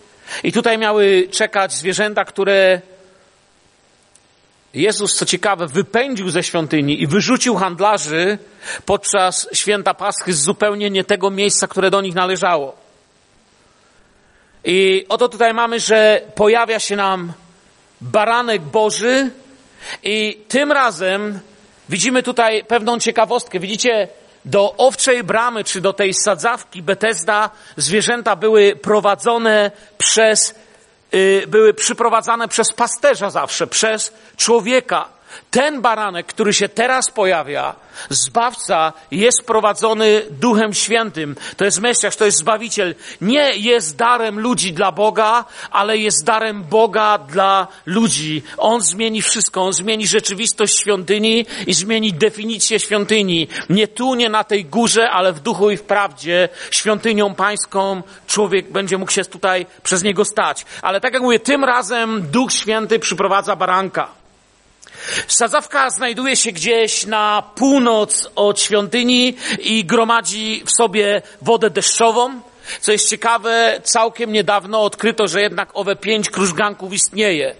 i 0.43 0.51
tutaj 0.51 0.77
miały 0.77 1.27
czekać 1.31 1.73
zwierzęta, 1.73 2.25
które 2.25 2.81
Jezus, 4.73 5.13
co 5.13 5.25
ciekawe, 5.25 5.67
wypędził 5.67 6.29
ze 6.29 6.43
świątyni 6.43 7.01
i 7.01 7.07
wyrzucił 7.07 7.55
handlarzy 7.55 8.37
podczas 8.85 9.47
święta 9.53 9.93
Paschy 9.93 10.33
z 10.33 10.41
zupełnie 10.41 10.89
nie 10.89 11.03
tego 11.03 11.31
miejsca, 11.31 11.67
które 11.67 11.89
do 11.89 12.01
nich 12.01 12.15
należało. 12.15 12.75
I 14.63 15.05
oto 15.09 15.29
tutaj 15.29 15.53
mamy, 15.53 15.79
że 15.79 16.21
pojawia 16.35 16.79
się 16.79 16.95
nam 16.95 17.33
baranek 18.01 18.61
Boży 18.61 19.29
i 20.03 20.39
tym 20.47 20.71
razem 20.71 21.39
widzimy 21.89 22.23
tutaj 22.23 22.63
pewną 22.63 22.99
ciekawostkę. 22.99 23.59
Widzicie, 23.59 24.07
do 24.45 24.75
owczej 24.77 25.23
bramy, 25.23 25.63
czy 25.63 25.81
do 25.81 25.93
tej 25.93 26.13
sadzawki 26.13 26.81
Betesda 26.81 27.49
zwierzęta 27.77 28.35
były 28.35 28.75
prowadzone 28.75 29.71
przez 29.97 30.55
były 31.47 31.73
przyprowadzane 31.73 32.47
przez 32.47 32.73
pasterza 32.73 33.29
zawsze, 33.29 33.67
przez 33.67 34.13
człowieka. 34.37 35.09
Ten 35.51 35.81
baranek, 35.81 36.27
który 36.27 36.53
się 36.53 36.69
teraz 36.69 37.11
pojawia, 37.11 37.75
Zbawca, 38.09 38.93
jest 39.11 39.43
prowadzony 39.45 40.21
Duchem 40.29 40.73
Świętym. 40.73 41.35
To 41.57 41.65
jest 41.65 41.81
Mesjasz, 41.81 42.15
to 42.15 42.25
jest 42.25 42.37
Zbawiciel. 42.37 42.95
Nie 43.21 43.51
jest 43.55 43.97
darem 43.97 44.39
ludzi 44.39 44.73
dla 44.73 44.91
Boga, 44.91 45.45
ale 45.71 45.97
jest 45.97 46.25
darem 46.25 46.63
Boga 46.63 47.17
dla 47.17 47.67
ludzi. 47.85 48.43
On 48.57 48.81
zmieni 48.81 49.21
wszystko. 49.21 49.63
On 49.63 49.73
zmieni 49.73 50.07
rzeczywistość 50.07 50.79
świątyni 50.79 51.45
i 51.67 51.73
zmieni 51.73 52.13
definicję 52.13 52.79
świątyni. 52.79 53.47
Nie 53.69 53.87
tu, 53.87 54.15
nie 54.15 54.29
na 54.29 54.43
tej 54.43 54.65
górze, 54.65 55.09
ale 55.09 55.33
w 55.33 55.39
duchu 55.39 55.71
i 55.71 55.77
w 55.77 55.83
prawdzie. 55.83 56.49
Świątynią 56.71 57.35
pańską 57.35 58.01
człowiek 58.27 58.71
będzie 58.71 58.97
mógł 58.97 59.11
się 59.11 59.25
tutaj 59.25 59.65
przez 59.83 60.03
niego 60.03 60.25
stać. 60.25 60.65
Ale 60.81 61.01
tak 61.01 61.13
jak 61.13 61.23
mówię, 61.23 61.39
tym 61.39 61.63
razem 61.63 62.21
Duch 62.31 62.51
Święty 62.51 62.99
przyprowadza 62.99 63.55
baranka. 63.55 64.20
Sadzawka 65.27 65.89
znajduje 65.89 66.35
się 66.35 66.51
gdzieś 66.51 67.05
na 67.05 67.43
północ 67.55 68.29
od 68.35 68.61
świątyni 68.61 69.35
i 69.59 69.85
gromadzi 69.85 70.63
w 70.65 70.71
sobie 70.71 71.21
wodę 71.41 71.69
deszczową. 71.69 72.41
Co 72.81 72.91
jest 72.91 73.09
ciekawe, 73.09 73.81
całkiem 73.83 74.31
niedawno 74.31 74.83
odkryto, 74.83 75.27
że 75.27 75.41
jednak 75.41 75.69
owe 75.73 75.95
pięć 75.95 76.29
krużganków 76.29 76.93
istnieje. 76.93 77.55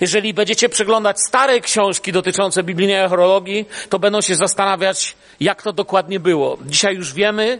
Jeżeli 0.00 0.34
będziecie 0.34 0.68
przeglądać 0.68 1.16
stare 1.28 1.60
książki 1.60 2.12
dotyczące 2.12 2.62
biblijnej 2.62 3.00
archeologii, 3.00 3.68
to 3.88 3.98
będą 3.98 4.20
się 4.20 4.34
zastanawiać, 4.34 5.16
jak 5.40 5.62
to 5.62 5.72
dokładnie 5.72 6.20
było. 6.20 6.58
Dzisiaj 6.66 6.94
już 6.94 7.12
wiemy, 7.12 7.58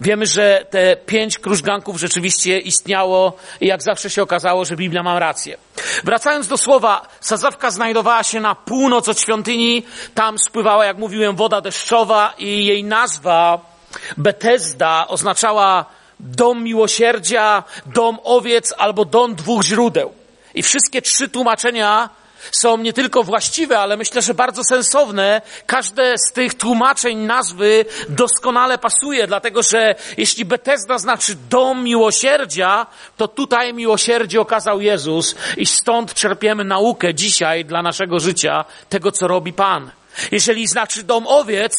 wiemy, 0.00 0.26
że 0.26 0.66
te 0.70 0.96
pięć 0.96 1.38
krużganków 1.38 2.00
rzeczywiście 2.00 2.58
istniało 2.58 3.36
i 3.60 3.66
jak 3.66 3.82
zawsze 3.82 4.10
się 4.10 4.22
okazało, 4.22 4.64
że 4.64 4.76
Biblia 4.76 5.02
ma 5.02 5.18
rację. 5.18 5.56
Wracając 6.04 6.48
do 6.48 6.58
słowa, 6.58 7.08
sadzawka 7.20 7.70
znajdowała 7.70 8.22
się 8.22 8.40
na 8.40 8.54
północ 8.54 9.08
od 9.08 9.20
świątyni, 9.20 9.82
tam 10.14 10.38
spływała, 10.38 10.84
jak 10.84 10.98
mówiłem, 10.98 11.36
woda 11.36 11.60
deszczowa 11.60 12.34
i 12.38 12.64
jej 12.66 12.84
nazwa 12.84 13.70
Betesda 14.16 15.08
oznaczała 15.08 15.84
dom 16.20 16.64
miłosierdzia, 16.64 17.64
dom 17.86 18.18
owiec 18.24 18.74
albo 18.78 19.04
dom 19.04 19.34
dwóch 19.34 19.62
źródeł. 19.64 20.12
I 20.54 20.62
wszystkie 20.62 21.02
trzy 21.02 21.28
tłumaczenia 21.28 22.10
są 22.52 22.76
nie 22.76 22.92
tylko 22.92 23.22
właściwe, 23.22 23.78
ale 23.78 23.96
myślę, 23.96 24.22
że 24.22 24.34
bardzo 24.34 24.64
sensowne. 24.64 25.42
Każde 25.66 26.14
z 26.18 26.32
tych 26.32 26.54
tłumaczeń 26.54 27.18
nazwy 27.18 27.84
doskonale 28.08 28.78
pasuje, 28.78 29.26
dlatego 29.26 29.62
że 29.62 29.94
jeśli 30.16 30.44
Betesda 30.44 30.98
znaczy 30.98 31.36
dom 31.50 31.84
miłosierdzia, 31.84 32.86
to 33.16 33.28
tutaj 33.28 33.74
miłosierdzie 33.74 34.40
okazał 34.40 34.80
Jezus 34.80 35.34
i 35.56 35.66
stąd 35.66 36.14
czerpiemy 36.14 36.64
naukę 36.64 37.14
dzisiaj 37.14 37.64
dla 37.64 37.82
naszego 37.82 38.20
życia 38.20 38.64
tego, 38.88 39.12
co 39.12 39.28
robi 39.28 39.52
Pan. 39.52 39.90
Jeżeli 40.32 40.66
znaczy 40.66 41.02
dom 41.02 41.26
owiec, 41.26 41.76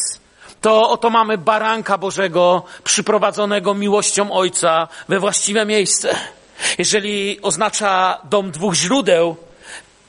to 0.62 0.90
oto 0.90 1.10
mamy 1.10 1.38
baranka 1.38 1.98
Bożego 1.98 2.64
przyprowadzonego 2.84 3.74
miłością 3.74 4.32
Ojca 4.32 4.88
we 5.10 5.20
właściwe 5.20 5.66
miejsce. 5.66 6.16
Jeżeli 6.78 7.42
oznacza 7.42 8.22
dom 8.24 8.52
dwóch 8.52 8.74
źródeł, 8.74 9.36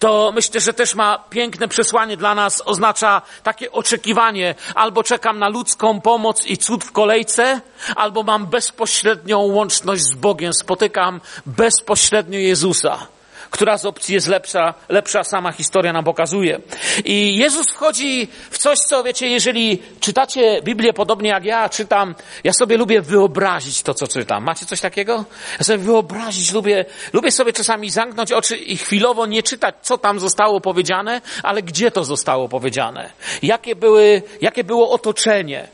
to 0.03 0.33
myślę, 0.35 0.61
że 0.61 0.73
też 0.73 0.95
ma 0.95 1.19
piękne 1.31 1.69
przesłanie 1.69 2.17
dla 2.17 2.35
nas, 2.35 2.63
oznacza 2.65 3.23
takie 3.43 3.73
oczekiwanie, 3.73 4.55
albo 4.75 5.03
czekam 5.03 5.39
na 5.39 5.49
ludzką 5.49 6.01
pomoc 6.01 6.47
i 6.47 6.59
cud 6.59 6.85
w 6.85 6.93
kolejce, 6.93 7.61
albo 7.97 8.23
mam 8.23 8.47
bezpośrednią 8.47 9.39
łączność 9.39 10.03
z 10.03 10.15
Bogiem, 10.15 10.53
spotykam 10.55 11.21
bezpośrednio 11.47 12.39
Jezusa 12.39 13.07
która 13.53 13.79
z 13.79 13.87
opcji 13.87 14.15
jest 14.15 14.29
lepsza, 14.29 14.75
lepsza 14.89 15.25
sama 15.25 15.53
historia 15.53 15.93
nam 15.93 16.05
pokazuje. 16.05 16.61
I 17.05 17.37
Jezus 17.37 17.67
wchodzi 17.71 18.29
w 18.51 18.59
coś, 18.59 18.79
co 18.79 19.05
wiecie, 19.05 19.29
jeżeli 19.29 19.83
czytacie 20.01 20.63
Biblię 20.63 20.93
podobnie 20.93 21.31
jak 21.31 21.45
ja 21.45 21.69
czytam, 21.69 22.15
ja 22.45 22.53
sobie 22.53 22.77
lubię 22.77 23.03
wyobrazić 23.03 23.83
to, 23.83 23.95
co 23.95 24.09
czytam. 24.09 24.45
Macie 24.45 24.67
coś 24.67 24.81
takiego? 24.81 25.25
Ja 25.59 25.65
sobie 25.65 25.79
wyobrazić 25.79 26.53
lubię, 26.53 26.85
lubię 27.13 27.31
sobie 27.33 27.53
czasami 27.53 27.91
zamknąć 27.91 28.33
oczy 28.33 28.57
i 28.57 28.77
chwilowo 28.77 29.27
nie 29.27 29.43
czytać, 29.43 29.75
co 29.83 29.99
tam 29.99 30.21
zostało 30.21 30.61
powiedziane, 30.61 31.21
ale 31.43 31.63
gdzie 31.63 31.91
to 31.91 32.05
zostało 32.05 32.49
powiedziane. 32.49 33.11
Jakie 33.43 33.77
były, 33.77 34.23
jakie 34.41 34.65
było 34.65 34.91
otoczenie. 34.91 35.69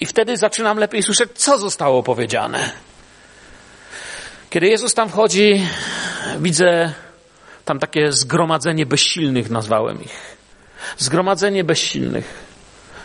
I 0.00 0.06
wtedy 0.06 0.36
zaczynam 0.36 0.78
lepiej 0.78 1.02
słyszeć, 1.02 1.30
co 1.34 1.58
zostało 1.58 2.02
powiedziane. 2.02 2.70
Kiedy 4.50 4.66
Jezus 4.66 4.94
tam 4.94 5.08
wchodzi, 5.08 5.66
widzę 6.38 6.92
tam 7.70 7.78
takie 7.78 8.12
zgromadzenie 8.12 8.86
bezsilnych 8.86 9.50
nazwałem 9.50 10.02
ich. 10.02 10.36
Zgromadzenie 10.98 11.64
bezsilnych. 11.64 12.34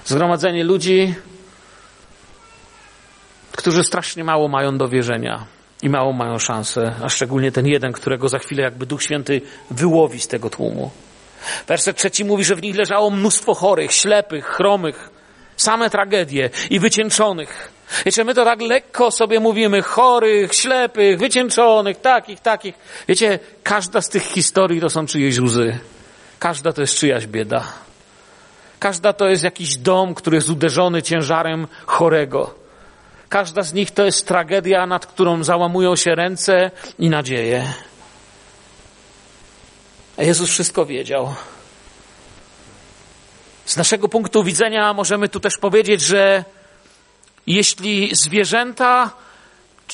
Zgromadzenie 0.06 0.64
ludzi, 0.64 1.14
którzy 3.52 3.84
strasznie 3.84 4.24
mało 4.24 4.48
mają 4.48 4.78
do 4.78 4.90
wierzenia 4.90 5.46
i 5.82 5.90
mało 5.90 6.14
mają 6.14 6.40
szansę, 6.40 6.94
a 7.04 7.10
szczególnie 7.10 7.52
ten 7.52 7.68
jeden, 7.68 7.94
którego 7.94 8.30
za 8.30 8.40
chwilę 8.40 8.64
jakby 8.64 8.86
Duch 8.86 9.04
Święty 9.04 9.42
wyłowi 9.72 10.20
z 10.20 10.28
tego 10.28 10.50
tłumu. 10.50 10.92
Werset 11.68 11.98
trzeci 11.98 12.26
mówi, 12.26 12.44
że 12.44 12.56
w 12.56 12.62
nich 12.62 12.76
leżało 12.76 13.12
mnóstwo 13.12 13.54
chorych, 13.54 13.92
ślepych, 13.92 14.46
chromych, 14.46 15.10
same 15.58 15.90
tragedie 15.90 16.50
i 16.70 16.80
wycieńczonych. 16.80 17.72
Wiecie, 18.06 18.24
my 18.24 18.34
to 18.34 18.46
tak 18.46 18.62
lekko 18.62 19.12
sobie 19.12 19.40
mówimy, 19.40 19.82
chorych, 19.82 20.54
ślepych, 20.54 21.20
wycieńczonych, 21.20 22.02
takich, 22.02 22.40
takich. 22.40 22.76
Wiecie, 23.08 23.40
każda 23.64 24.02
z 24.02 24.10
tych 24.10 24.24
historii 24.24 24.82
to 24.82 24.90
są 24.90 25.06
czyjeś 25.06 25.40
łzy. 25.40 25.80
Każda 26.40 26.74
to 26.74 26.82
jest 26.82 26.98
czyjaś 26.98 27.28
bieda. 27.28 27.64
Każda 28.80 29.14
to 29.14 29.28
jest 29.28 29.44
jakiś 29.44 29.78
dom, 29.78 30.16
który 30.16 30.38
jest 30.38 30.50
uderzony 30.50 31.04
ciężarem 31.04 31.68
chorego. 31.86 32.54
Każda 33.30 33.64
z 33.64 33.74
nich 33.74 33.92
to 33.92 34.06
jest 34.06 34.28
tragedia, 34.28 34.86
nad 34.86 35.06
którą 35.06 35.44
załamują 35.44 35.96
się 35.96 36.16
ręce 36.16 36.72
i 37.00 37.10
nadzieje. 37.10 37.74
A 40.18 40.24
Jezus 40.24 40.50
wszystko 40.50 40.86
wiedział. 40.86 41.36
Z 43.66 43.78
naszego 43.78 44.10
punktu 44.10 44.44
widzenia 44.44 44.94
możemy 44.94 45.30
tu 45.30 45.40
też 45.40 45.58
powiedzieć, 45.58 46.02
że 46.02 46.44
jeśli 47.48 48.16
zwierzęta, 48.16 49.12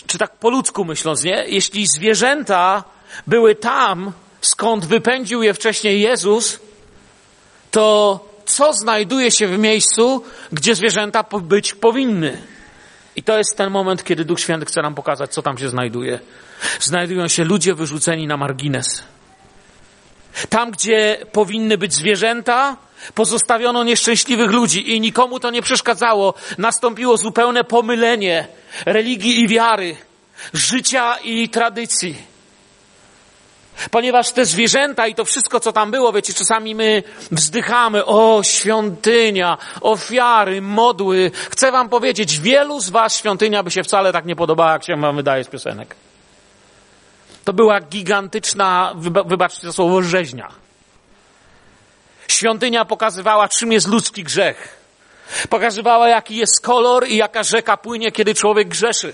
czy 0.08 0.18
tak 0.18 0.36
po 0.36 0.50
ludzku 0.50 0.86
myśląc, 0.86 1.24
nie? 1.24 1.44
Jeśli 1.48 1.88
zwierzęta 1.88 2.84
były 3.28 3.56
tam, 3.56 4.12
skąd 4.42 4.86
wypędził 4.86 5.44
je 5.44 5.54
wcześniej 5.54 6.02
Jezus, 6.02 6.60
to 7.72 8.20
co 8.46 8.74
znajduje 8.74 9.32
się 9.32 9.48
w 9.48 9.60
miejscu, 9.60 10.24
gdzie 10.52 10.76
zwierzęta 10.76 11.24
być 11.42 11.74
powinny? 11.74 12.42
I 13.16 13.24
to 13.24 13.38
jest 13.38 13.58
ten 13.58 13.70
moment, 13.70 14.04
kiedy 14.04 14.26
Duch 14.26 14.40
Święty 14.40 14.66
chce 14.66 14.82
nam 14.82 14.96
pokazać, 14.96 15.34
co 15.34 15.42
tam 15.42 15.58
się 15.58 15.70
znajduje. 15.70 16.20
Znajdują 16.80 17.28
się 17.28 17.44
ludzie 17.44 17.76
wyrzuceni 17.76 18.28
na 18.28 18.38
margines. 18.38 19.04
Tam, 20.50 20.72
gdzie 20.72 21.18
powinny 21.32 21.78
być 21.78 21.94
zwierzęta, 21.94 22.78
pozostawiono 23.14 23.84
nieszczęśliwych 23.84 24.52
ludzi 24.52 24.96
i 24.96 25.02
nikomu 25.02 25.40
to 25.40 25.52
nie 25.52 25.62
przeszkadzało. 25.62 26.34
Nastąpiło 26.58 27.18
zupełne 27.18 27.64
pomylenie 27.64 28.48
religii 28.86 29.40
i 29.40 29.48
wiary, 29.48 29.96
życia 30.54 31.18
i 31.24 31.50
tradycji. 31.50 32.32
Ponieważ 33.92 34.32
te 34.32 34.46
zwierzęta 34.46 35.08
i 35.08 35.16
to 35.16 35.26
wszystko, 35.26 35.60
co 35.60 35.72
tam 35.72 35.92
było, 35.92 36.14
wiecie, 36.14 36.34
czasami 36.34 36.76
my 36.76 37.04
wzdychamy, 37.32 38.06
o 38.06 38.42
świątynia, 38.44 39.58
ofiary, 39.82 40.62
modły. 40.62 41.32
Chcę 41.50 41.72
wam 41.72 41.90
powiedzieć, 41.90 42.40
wielu 42.40 42.80
z 42.80 42.90
was 42.90 43.16
świątynia 43.16 43.64
by 43.64 43.72
się 43.72 43.84
wcale 43.84 44.14
tak 44.14 44.26
nie 44.26 44.36
podobała, 44.36 44.74
jak 44.74 44.86
się 44.86 44.96
wam 44.96 45.16
wydaje 45.16 45.44
z 45.44 45.48
piosenek. 45.48 45.96
To 47.46 47.54
była 47.54 47.82
gigantyczna, 47.82 48.94
wybaczcie 49.26 49.68
to 49.68 49.74
słowo, 49.74 50.02
rzeźnia. 50.02 50.61
Świątynia 52.32 52.86
pokazywała, 52.86 53.50
czym 53.50 53.72
jest 53.72 53.88
ludzki 53.88 54.24
grzech. 54.24 54.82
Pokazywała, 55.50 56.10
jaki 56.10 56.36
jest 56.36 56.62
kolor 56.62 57.08
i 57.08 57.18
jaka 57.18 57.44
rzeka 57.44 57.78
płynie, 57.78 58.12
kiedy 58.12 58.36
człowiek 58.36 58.68
grzeszy. 58.68 59.14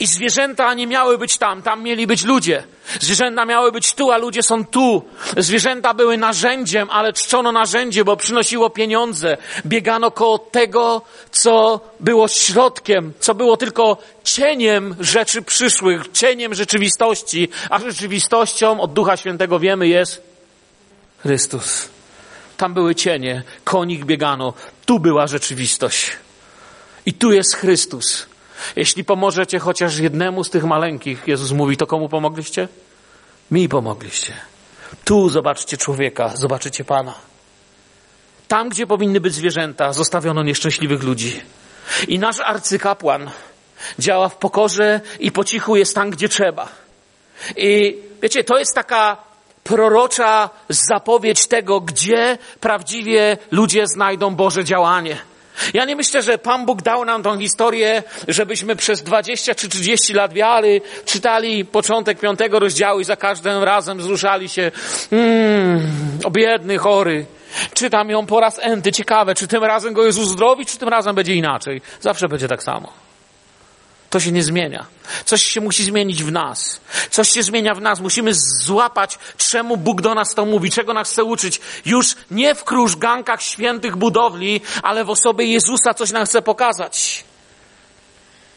I 0.00 0.06
zwierzęta 0.06 0.74
nie 0.74 0.86
miały 0.86 1.18
być 1.18 1.38
tam, 1.38 1.62
tam 1.62 1.82
mieli 1.82 2.06
być 2.06 2.24
ludzie. 2.24 2.64
Zwierzęta 3.00 3.44
miały 3.44 3.72
być 3.72 3.92
tu, 3.92 4.12
a 4.12 4.16
ludzie 4.16 4.42
są 4.42 4.64
tu. 4.64 5.02
Zwierzęta 5.36 5.94
były 5.94 6.16
narzędziem, 6.16 6.88
ale 6.90 7.12
czczono 7.12 7.52
narzędzie, 7.52 8.04
bo 8.04 8.16
przynosiło 8.16 8.70
pieniądze. 8.70 9.36
Biegano 9.66 10.10
koło 10.10 10.38
tego, 10.38 11.02
co 11.30 11.80
było 12.00 12.28
środkiem, 12.28 13.12
co 13.20 13.34
było 13.34 13.56
tylko 13.56 13.96
cieniem 14.24 14.96
rzeczy 15.00 15.42
przyszłych, 15.42 16.02
cieniem 16.12 16.54
rzeczywistości, 16.54 17.48
a 17.70 17.78
rzeczywistością 17.78 18.80
od 18.80 18.92
Ducha 18.92 19.16
Świętego 19.16 19.58
wiemy 19.58 19.88
jest 19.88 20.27
Chrystus. 21.18 21.88
Tam 22.56 22.74
były 22.74 22.94
cienie, 22.94 23.42
konik 23.64 24.04
biegano, 24.04 24.54
tu 24.86 24.98
była 24.98 25.26
rzeczywistość. 25.26 26.10
I 27.06 27.12
tu 27.12 27.32
jest 27.32 27.56
Chrystus. 27.56 28.26
Jeśli 28.76 29.04
pomożecie 29.04 29.58
chociaż 29.58 29.98
jednemu 29.98 30.44
z 30.44 30.50
tych 30.50 30.64
maleńkich, 30.64 31.22
Jezus 31.26 31.52
mówi, 31.52 31.76
to 31.76 31.86
komu 31.86 32.08
pomogliście? 32.08 32.68
Mi 33.50 33.68
pomogliście. 33.68 34.32
Tu 35.04 35.28
zobaczcie 35.28 35.76
człowieka, 35.76 36.32
zobaczycie 36.36 36.84
Pana. 36.84 37.14
Tam, 38.48 38.68
gdzie 38.68 38.86
powinny 38.86 39.20
być 39.20 39.34
zwierzęta, 39.34 39.92
zostawiono 39.92 40.42
nieszczęśliwych 40.42 41.02
ludzi. 41.02 41.40
I 42.08 42.18
nasz 42.18 42.40
arcykapłan 42.40 43.30
działa 43.98 44.28
w 44.28 44.36
pokorze 44.36 45.00
i 45.20 45.32
po 45.32 45.44
cichu 45.44 45.76
jest 45.76 45.94
tam, 45.94 46.10
gdzie 46.10 46.28
trzeba. 46.28 46.68
I 47.56 47.96
wiecie, 48.22 48.44
to 48.44 48.58
jest 48.58 48.74
taka 48.74 49.27
prorocza 49.68 50.50
zapowiedź 50.68 51.46
tego, 51.46 51.80
gdzie 51.80 52.38
prawdziwie 52.60 53.36
ludzie 53.50 53.86
znajdą 53.86 54.34
Boże 54.34 54.64
działanie. 54.64 55.16
Ja 55.74 55.84
nie 55.84 55.96
myślę, 55.96 56.22
że 56.22 56.38
Pan 56.38 56.66
Bóg 56.66 56.82
dał 56.82 57.04
nam 57.04 57.22
tą 57.22 57.38
historię, 57.38 58.02
żebyśmy 58.28 58.76
przez 58.76 59.02
20 59.02 59.54
czy 59.54 59.68
30 59.68 60.12
lat 60.12 60.32
wiary 60.32 60.80
czytali 61.04 61.64
początek 61.64 62.20
piątego 62.20 62.58
rozdziału 62.58 63.00
i 63.00 63.04
za 63.04 63.16
każdym 63.16 63.62
razem 63.62 63.98
wzruszali 63.98 64.48
się, 64.48 64.70
mmm, 65.12 65.80
o 66.24 66.30
biedny, 66.30 66.78
chory. 66.78 67.26
Czytam 67.74 68.10
ją 68.10 68.26
po 68.26 68.40
raz 68.40 68.58
enty, 68.62 68.92
ciekawe, 68.92 69.34
czy 69.34 69.48
tym 69.48 69.64
razem 69.64 69.92
go 69.94 70.04
Jezus 70.04 70.26
uzdrowi, 70.26 70.66
czy 70.66 70.78
tym 70.78 70.88
razem 70.88 71.14
będzie 71.14 71.34
inaczej. 71.34 71.80
Zawsze 72.00 72.28
będzie 72.28 72.48
tak 72.48 72.62
samo. 72.62 73.07
To 74.10 74.20
się 74.20 74.32
nie 74.32 74.42
zmienia. 74.42 74.86
Coś 75.24 75.42
się 75.42 75.60
musi 75.60 75.84
zmienić 75.84 76.22
w 76.22 76.32
nas. 76.32 76.80
Coś 77.10 77.30
się 77.30 77.42
zmienia 77.42 77.74
w 77.74 77.80
nas. 77.80 78.00
Musimy 78.00 78.34
złapać, 78.64 79.18
czemu 79.36 79.76
Bóg 79.76 80.00
do 80.00 80.14
nas 80.14 80.34
to 80.34 80.46
mówi, 80.46 80.70
czego 80.70 80.94
nas 80.94 81.10
chce 81.10 81.24
uczyć. 81.24 81.60
Już 81.84 82.16
nie 82.30 82.54
w 82.54 82.64
krużgankach 82.64 83.42
świętych 83.42 83.96
budowli, 83.96 84.60
ale 84.82 85.04
w 85.04 85.10
osobie 85.10 85.44
Jezusa 85.44 85.94
coś 85.94 86.10
nam 86.10 86.26
chce 86.26 86.42
pokazać. 86.42 87.24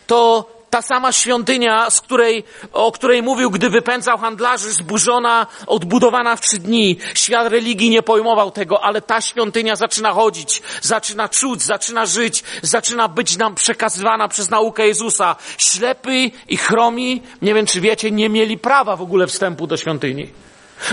To 0.08 0.48
ta 0.71 0.81
sama 0.81 1.11
świątynia, 1.11 1.89
z 1.89 2.01
której, 2.01 2.43
o 2.73 2.91
której 2.91 3.23
mówił, 3.23 3.51
gdy 3.51 3.69
wypędzał 3.69 4.17
handlarzy, 4.17 4.71
zburzona, 4.71 5.47
odbudowana 5.67 6.35
w 6.35 6.41
trzy 6.41 6.57
dni. 6.57 6.97
Świat 7.13 7.51
religii 7.51 7.89
nie 7.89 8.03
pojmował 8.03 8.51
tego, 8.51 8.83
ale 8.83 9.01
ta 9.01 9.21
świątynia 9.21 9.75
zaczyna 9.75 10.11
chodzić, 10.11 10.61
zaczyna 10.81 11.29
czuć, 11.29 11.61
zaczyna 11.61 12.05
żyć, 12.05 12.43
zaczyna 12.61 13.07
być 13.07 13.37
nam 13.37 13.55
przekazywana 13.55 14.27
przez 14.27 14.49
naukę 14.49 14.87
Jezusa. 14.87 15.35
Ślepy 15.57 16.31
i 16.49 16.57
chromi, 16.57 17.21
nie 17.41 17.53
wiem 17.53 17.65
czy 17.65 17.81
wiecie, 17.81 18.11
nie 18.11 18.29
mieli 18.29 18.57
prawa 18.57 18.95
w 18.95 19.01
ogóle 19.01 19.27
wstępu 19.27 19.67
do 19.67 19.77
świątyni. 19.77 20.29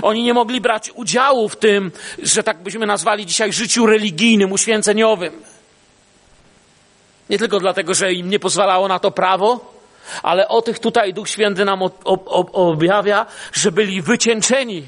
Oni 0.03 0.23
nie 0.23 0.35
mogli 0.35 0.61
brać 0.61 0.91
udziału 0.95 1.49
w 1.49 1.57
tym, 1.57 1.93
że 2.23 2.43
tak 2.43 2.63
byśmy 2.63 2.87
nazwali 2.87 3.27
dzisiaj 3.27 3.53
życiu 3.53 3.87
religijnym, 3.87 4.53
uświęceniowym. 4.53 5.58
Nie 7.31 7.39
tylko 7.39 7.61
dlatego, 7.61 7.95
że 7.95 8.13
im 8.13 8.31
nie 8.31 8.39
pozwalało 8.39 8.89
na 8.89 8.99
to 8.99 9.11
prawo, 9.11 9.75
ale 10.23 10.49
o 10.49 10.63
tych 10.63 10.79
tutaj 10.79 11.15
Duch 11.15 11.29
Święty 11.29 11.65
nam 11.65 11.81
objawia, 12.53 13.27
że 13.53 13.73
byli 13.73 14.03
wycieńczeni. 14.03 14.87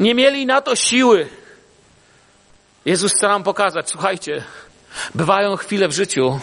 Nie 0.00 0.14
mieli 0.14 0.46
na 0.46 0.60
to 0.60 0.76
siły. 0.76 1.28
Jezus 2.84 3.12
chce 3.12 3.28
nam 3.28 3.42
pokazać, 3.42 3.90
słuchajcie, 3.90 4.44
bywają 5.14 5.56
chwile 5.56 5.88
w 5.88 5.92
życiu, 5.92 6.40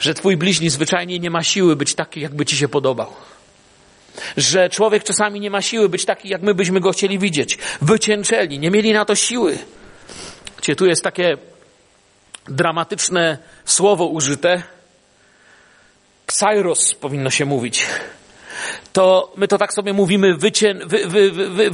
że 0.00 0.14
twój 0.14 0.36
bliźni 0.36 0.70
zwyczajnie 0.70 1.18
nie 1.18 1.30
ma 1.30 1.42
siły 1.42 1.76
być 1.76 1.94
taki, 1.94 2.20
jakby 2.20 2.46
ci 2.46 2.56
się 2.56 2.68
podobał. 2.68 3.12
Że 4.36 4.68
człowiek 4.68 5.04
czasami 5.04 5.40
nie 5.40 5.50
ma 5.50 5.62
siły 5.62 5.88
być 5.88 6.04
taki, 6.04 6.28
jak 6.28 6.42
my 6.42 6.54
byśmy 6.54 6.80
go 6.80 6.92
chcieli 6.92 7.18
widzieć. 7.18 7.58
Wycięczeli, 7.80 8.58
nie 8.58 8.70
mieli 8.70 8.92
na 8.92 9.04
to 9.04 9.14
siły. 9.14 9.58
Gdzie 10.56 10.76
tu 10.76 10.86
jest 10.86 11.04
takie 11.04 11.36
dramatyczne 12.48 13.38
słowo 13.64 14.06
użyte, 14.06 14.62
ksairos 16.26 16.94
powinno 16.94 17.30
się 17.30 17.44
mówić, 17.44 17.86
to 18.92 19.32
my 19.36 19.48
to 19.48 19.58
tak 19.58 19.72
sobie 19.72 19.92
mówimy 19.92 20.36
wycię, 20.36 20.74
wy, 20.86 21.06
wy, 21.06 21.30
wy. 21.30 21.70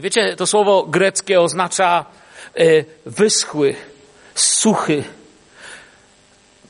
Wiecie, 0.00 0.36
to 0.36 0.46
słowo 0.46 0.82
greckie 0.82 1.40
oznacza 1.40 2.04
y, 2.60 2.84
wyschły, 3.06 3.74
suchy. 4.34 5.04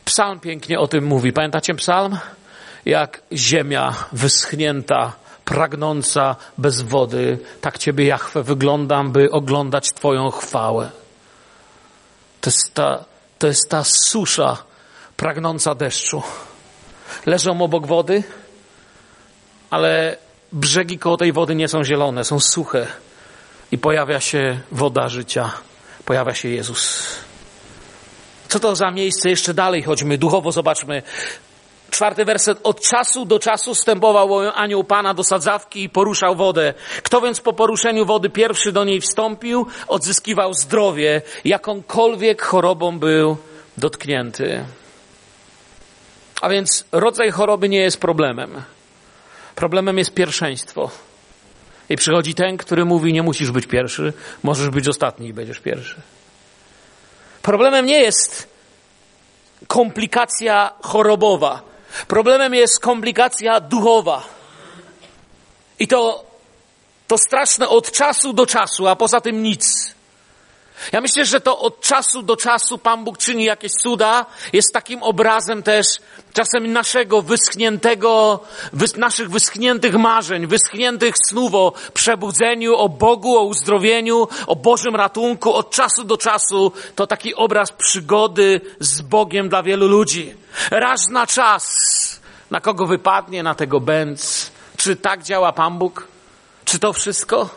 Psalm 0.05 0.41
pięknie 0.41 0.81
o 0.81 0.89
tym 0.89 1.05
mówi. 1.05 1.33
Pamiętacie 1.33 1.75
psalm? 1.75 2.19
Jak 2.85 3.23
ziemia 3.33 3.95
wyschnięta, 4.13 5.13
pragnąca 5.45 6.37
bez 6.59 6.83
wody, 6.83 7.39
tak 7.61 7.79
Ciebie, 7.79 8.07
Jachwę, 8.07 8.43
wyglądam, 8.43 9.13
by 9.13 9.31
oglądać 9.31 9.93
Twoją 9.93 10.31
chwałę. 10.31 10.91
To 12.41 12.51
jest 12.51 12.75
ta, 12.75 13.05
to 13.39 13.47
jest 13.47 13.71
ta 13.71 13.85
susza 13.85 14.57
pragnąca 15.17 15.75
deszczu. 15.75 16.23
Leżą 17.27 17.63
obok 17.63 17.87
wody, 17.87 18.23
ale 19.71 20.17
brzegi 20.53 20.99
koło 20.99 21.17
tej 21.17 21.33
wody 21.33 21.55
nie 21.55 21.69
są 21.69 21.85
zielone, 21.85 22.25
są 22.25 22.41
suche. 22.41 22.87
I 23.73 23.79
pojawia 23.79 24.21
się 24.21 24.61
woda 24.73 25.09
życia, 25.09 25.51
pojawia 26.05 26.35
się 26.35 26.49
Jezus. 26.49 27.03
Co 28.49 28.61
to 28.61 28.77
za 28.77 28.91
miejsce? 28.91 29.31
Jeszcze 29.31 29.55
dalej 29.55 29.83
chodźmy, 29.83 30.19
duchowo 30.19 30.53
zobaczmy. 30.53 31.03
Czwarty 31.91 32.25
werset. 32.25 32.59
Od 32.63 32.81
czasu 32.81 33.25
do 33.25 33.39
czasu 33.39 33.75
stępował 33.75 34.51
anioł 34.55 34.85
Pana 34.85 35.15
do 35.15 35.25
sadzawki 35.25 35.83
i 35.83 35.89
poruszał 35.89 36.37
wodę. 36.37 36.75
Kto 37.03 37.21
więc 37.21 37.41
po 37.41 37.53
poruszeniu 37.53 38.07
wody 38.07 38.31
pierwszy 38.31 38.73
do 38.73 38.85
niej 38.85 39.01
wstąpił, 39.01 39.67
odzyskiwał 39.89 40.55
zdrowie, 40.55 41.23
jakąkolwiek 41.45 42.43
chorobą 42.43 42.99
był 42.99 43.37
dotknięty. 43.79 44.65
A 46.41 46.49
więc 46.49 46.85
rodzaj 46.93 47.31
choroby 47.31 47.69
nie 47.69 47.81
jest 47.81 48.01
problemem. 48.01 48.63
Problemem 49.55 49.99
jest 49.99 50.15
pierwszeństwo. 50.15 50.91
I 51.89 51.97
przychodzi 51.97 52.35
ten, 52.35 52.57
który 52.57 52.85
mówi: 52.85 53.13
Nie 53.13 53.23
musisz 53.23 53.51
być 53.51 53.67
pierwszy, 53.67 54.13
możesz 54.43 54.71
być 54.71 54.89
ostatni 54.89 55.29
i 55.29 55.33
będziesz 55.33 55.61
pierwszy. 55.61 55.97
Problemem 57.43 57.87
nie 57.87 58.01
jest 58.01 58.49
komplikacja 59.67 60.73
chorobowa. 60.83 61.68
Problemem 62.09 62.55
jest 62.55 62.81
komplikacja 62.81 63.61
duchowa. 63.61 64.23
I 65.79 65.89
to, 65.89 66.25
to 67.07 67.19
straszne 67.19 67.69
od 67.69 67.93
czasu 67.93 68.33
do 68.33 68.47
czasu, 68.47 68.89
a 68.89 68.97
poza 68.97 69.21
tym 69.21 69.43
nic. 69.43 69.95
Ja 70.93 71.01
myślę, 71.01 71.25
że 71.25 71.41
to 71.41 71.59
od 71.59 71.81
czasu 71.81 72.23
do 72.23 72.37
czasu 72.37 72.79
Pan 72.79 73.05
Bóg 73.05 73.19
czyni 73.19 73.45
jakieś 73.45 73.73
cuda, 73.73 74.27
jest 74.53 74.73
takim 74.73 75.03
obrazem 75.03 75.63
też 75.63 75.87
czasem 76.33 76.73
naszego 76.73 77.23
wyschniętego, 77.23 78.41
wys, 78.73 78.97
naszych 78.97 79.31
wyschniętych 79.31 79.95
marzeń, 79.95 80.47
wyschniętych 80.47 81.15
snów 81.29 81.55
o 81.55 81.73
przebudzeniu, 81.95 82.77
o 82.77 82.89
Bogu, 82.89 83.37
o 83.37 83.45
uzdrowieniu, 83.45 84.29
o 84.47 84.57
Bożym 84.57 84.97
ratunku. 84.97 85.55
Od 85.55 85.71
czasu 85.71 86.05
do 86.05 86.17
czasu 86.17 86.73
to 86.95 87.07
taki 87.07 87.35
obraz 87.35 87.73
przygody 87.73 88.61
z 88.81 89.01
Bogiem 89.01 89.49
dla 89.49 89.63
wielu 89.63 89.89
ludzi. 89.89 90.35
Raz 90.71 91.01
na 91.11 91.27
czas, 91.27 91.65
na 92.51 92.61
kogo 92.61 92.87
wypadnie, 92.87 93.43
na 93.43 93.55
tego 93.55 93.81
bęc. 93.81 94.51
Czy 94.77 94.97
tak 94.97 95.23
działa 95.23 95.53
Pan 95.53 95.79
Bóg? 95.79 96.09
Czy 96.65 96.79
to 96.79 96.93
wszystko? 96.93 97.51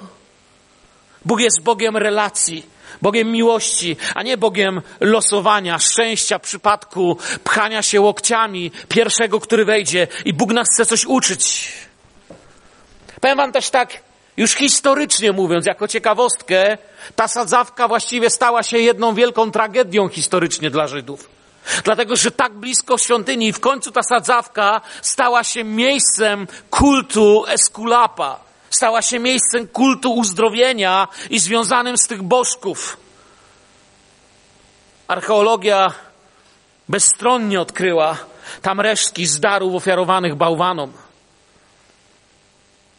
Bóg 1.25 1.39
jest 1.39 1.62
Bogiem 1.62 1.97
relacji. 1.97 2.65
Bogiem 3.01 3.31
miłości, 3.31 3.97
a 4.15 4.23
nie 4.23 4.37
Bogiem 4.37 4.81
losowania, 4.99 5.79
szczęścia, 5.79 6.39
przypadku, 6.39 7.17
pchania 7.43 7.81
się 7.81 8.01
łokciami 8.01 8.71
pierwszego, 8.89 9.39
który 9.39 9.65
wejdzie 9.65 10.07
i 10.25 10.33
Bóg 10.33 10.53
nas 10.53 10.67
chce 10.73 10.85
coś 10.85 11.05
uczyć. 11.05 11.73
Powiem 13.21 13.37
wam 13.37 13.51
też 13.51 13.69
tak, 13.69 14.01
już 14.37 14.53
historycznie 14.53 15.31
mówiąc, 15.31 15.65
jako 15.65 15.87
ciekawostkę, 15.87 16.77
ta 17.15 17.27
sadzawka 17.27 17.87
właściwie 17.87 18.29
stała 18.29 18.63
się 18.63 18.77
jedną 18.77 19.15
wielką 19.15 19.51
tragedią 19.51 20.09
historycznie 20.09 20.69
dla 20.69 20.87
Żydów. 20.87 21.29
Dlatego, 21.83 22.15
że 22.15 22.31
tak 22.31 22.53
blisko 22.53 22.97
świątyni 22.97 23.47
i 23.47 23.53
w 23.53 23.59
końcu 23.59 23.91
ta 23.91 24.03
sadzawka 24.03 24.81
stała 25.01 25.43
się 25.43 25.63
miejscem 25.63 26.47
kultu 26.69 27.45
Eskulapa 27.47 28.50
stała 28.71 29.01
się 29.01 29.19
miejscem 29.19 29.67
kultu 29.67 30.13
uzdrowienia 30.13 31.07
i 31.29 31.39
związanym 31.39 31.97
z 31.97 32.07
tych 32.07 32.23
bożków. 32.23 32.97
Archeologia 35.07 35.93
bezstronnie 36.89 37.62
odkryła 37.62 38.17
tam 38.62 38.81
resztki 38.81 39.25
z 39.25 39.39
darów 39.39 39.75
ofiarowanych 39.75 40.36
bałwanom. 40.36 40.93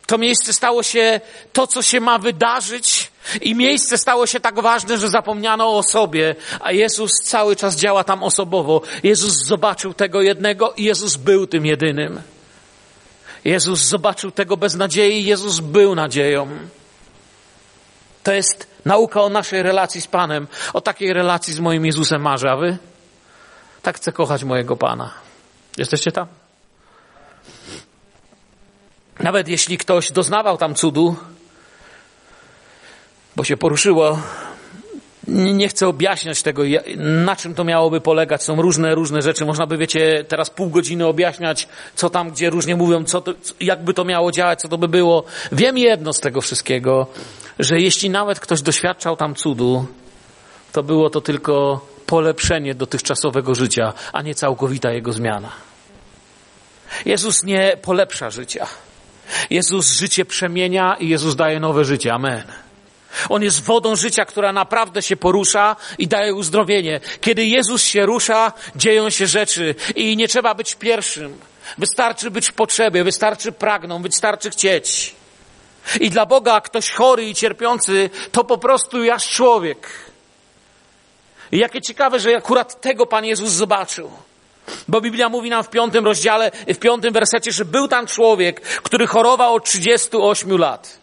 To 0.07 0.19
miejsce 0.19 0.53
stało 0.53 0.83
się 0.83 1.21
to, 1.53 1.67
co 1.67 1.83
się 1.83 2.01
ma 2.01 2.19
wydarzyć, 2.19 3.13
i 3.41 3.55
miejsce 3.55 3.99
stało 3.99 4.27
się 4.27 4.41
tak 4.41 4.61
ważne, 4.61 4.99
że 4.99 5.09
zapomniano 5.09 5.77
o 5.77 5.83
sobie, 5.83 6.35
a 6.61 6.73
Jezus 6.73 7.11
cały 7.25 7.57
czas 7.57 7.77
działa 7.77 8.05
tam 8.05 8.23
osobowo. 8.23 8.83
Jezus 9.03 9.47
zobaczył 9.47 9.95
tego 9.95 10.23
jednego 10.23 10.73
i 10.73 10.85
Jezus 10.85 11.17
był 11.17 11.47
tym 11.47 11.67
jedynym. 11.67 12.23
Jezus 13.45 13.81
zobaczył 13.81 14.31
tego 14.31 14.57
bez 14.57 14.75
nadziei, 14.75 15.25
Jezus 15.25 15.61
był 15.61 15.95
nadzieją. 15.95 16.49
To 18.23 18.33
jest 18.33 18.67
nauka 18.85 19.23
o 19.23 19.29
naszej 19.29 19.63
relacji 19.63 20.01
z 20.01 20.07
Panem. 20.07 20.47
O 20.73 20.81
takiej 20.81 21.13
relacji 21.13 21.55
z 21.55 21.61
moim 21.61 21.87
Jezusem 21.87 22.23
marzę, 22.23 22.51
a 22.51 22.57
wy? 22.57 22.79
Tak 23.83 23.97
chcę 23.97 24.13
kochać 24.13 24.45
mojego 24.45 24.77
Pana. 24.77 25.11
Jesteście 25.79 26.13
tam? 26.13 26.27
Nawet 29.21 29.49
jeśli 29.49 29.79
ktoś 29.79 30.13
doznawał 30.13 30.59
tam 30.59 30.75
cudu, 30.75 31.17
bo 33.37 33.45
się 33.45 33.57
poruszyło 33.57 34.19
nie 35.29 35.69
chcę 35.69 35.89
objaśniać 35.89 36.43
tego, 36.43 36.63
na 36.97 37.37
czym 37.37 37.55
to 37.55 37.65
miałoby 37.65 38.01
polegać. 38.01 38.43
Są 38.43 38.63
różne, 38.63 38.95
różne 38.95 39.23
rzeczy. 39.23 39.45
Można 39.45 39.67
by, 39.67 39.77
wiecie, 39.77 40.25
teraz 40.29 40.51
pół 40.51 40.71
godziny 40.71 41.07
objaśniać, 41.07 41.69
co 41.95 42.11
tam, 42.11 42.31
gdzie 42.31 42.51
różnie 42.51 42.77
mówią, 42.77 43.05
co 43.05 43.21
to, 43.21 43.35
jakby 43.61 43.95
to 43.95 44.05
miało 44.05 44.33
działać, 44.33 44.61
co 44.61 44.69
to 44.69 44.79
by 44.79 44.89
było. 44.89 45.25
Wiem 45.53 45.79
jedno 45.79 46.13
z 46.13 46.21
tego 46.21 46.41
wszystkiego, 46.41 47.07
że 47.59 47.81
jeśli 47.81 48.11
nawet 48.11 48.41
ktoś 48.41 48.63
doświadczał 48.63 49.17
tam 49.17 49.35
cudu, 49.35 49.87
to 50.73 50.83
było 50.83 51.11
to 51.11 51.21
tylko 51.21 51.87
polepszenie 52.07 52.75
dotychczasowego 52.75 53.55
życia, 53.55 53.93
a 54.13 54.23
nie 54.23 54.35
całkowita 54.35 54.91
jego 54.91 55.13
zmiana. 55.13 55.53
Jezus 57.05 57.43
nie 57.43 57.77
polepsza 57.83 58.31
życia. 58.31 58.67
Jezus 59.51 59.93
życie 59.93 60.25
przemienia 60.25 60.97
i 61.01 61.09
Jezus 61.09 61.37
daje 61.37 61.61
nowe 61.61 61.85
życie. 61.85 62.15
Amen. 62.15 62.43
On 63.29 63.43
jest 63.43 63.65
wodą 63.65 63.97
życia, 63.97 64.25
która 64.25 64.53
naprawdę 64.53 65.03
się 65.03 65.17
porusza 65.17 65.77
i 65.99 66.09
daje 66.09 66.35
uzdrowienie. 66.35 67.01
Kiedy 67.21 67.47
Jezus 67.47 67.85
się 67.85 68.07
rusza, 68.07 68.53
dzieją 68.77 69.11
się 69.11 69.27
rzeczy 69.27 69.75
i 69.95 70.17
nie 70.17 70.29
trzeba 70.29 70.55
być 70.55 70.75
pierwszym. 70.75 71.39
Wystarczy 71.79 72.31
być 72.31 72.49
w 72.49 72.53
potrzebie, 72.53 73.05
wystarczy 73.05 73.53
pragnąć, 73.53 74.03
wystarczy 74.03 74.51
chcieć. 74.51 75.15
I 76.01 76.11
dla 76.11 76.27
Boga 76.27 76.61
ktoś 76.61 76.91
chory 76.91 77.25
i 77.25 77.35
cierpiący 77.35 78.11
to 78.33 78.45
po 78.45 78.59
prostu 78.59 79.05
jaś 79.05 79.29
człowiek. 79.29 79.89
I 81.53 81.59
jakie 81.59 81.81
ciekawe, 81.81 82.21
że 82.21 82.37
akurat 82.37 82.81
tego 82.81 83.07
Pan 83.07 83.25
Jezus 83.25 83.51
zobaczył. 83.51 84.11
Bo 84.89 85.01
Biblia 85.01 85.29
mówi 85.29 85.51
nam 85.51 85.65
w 85.65 85.71
piątym 85.71 86.05
rozdziale, 86.05 86.51
w 86.51 86.79
piątym 86.79 87.13
wersecie, 87.13 87.53
że 87.53 87.65
był 87.65 87.89
tam 87.89 88.07
człowiek, 88.07 88.61
który 88.61 89.07
chorował 89.07 89.55
od 89.55 89.65
38 89.65 90.59
lat. 90.59 91.02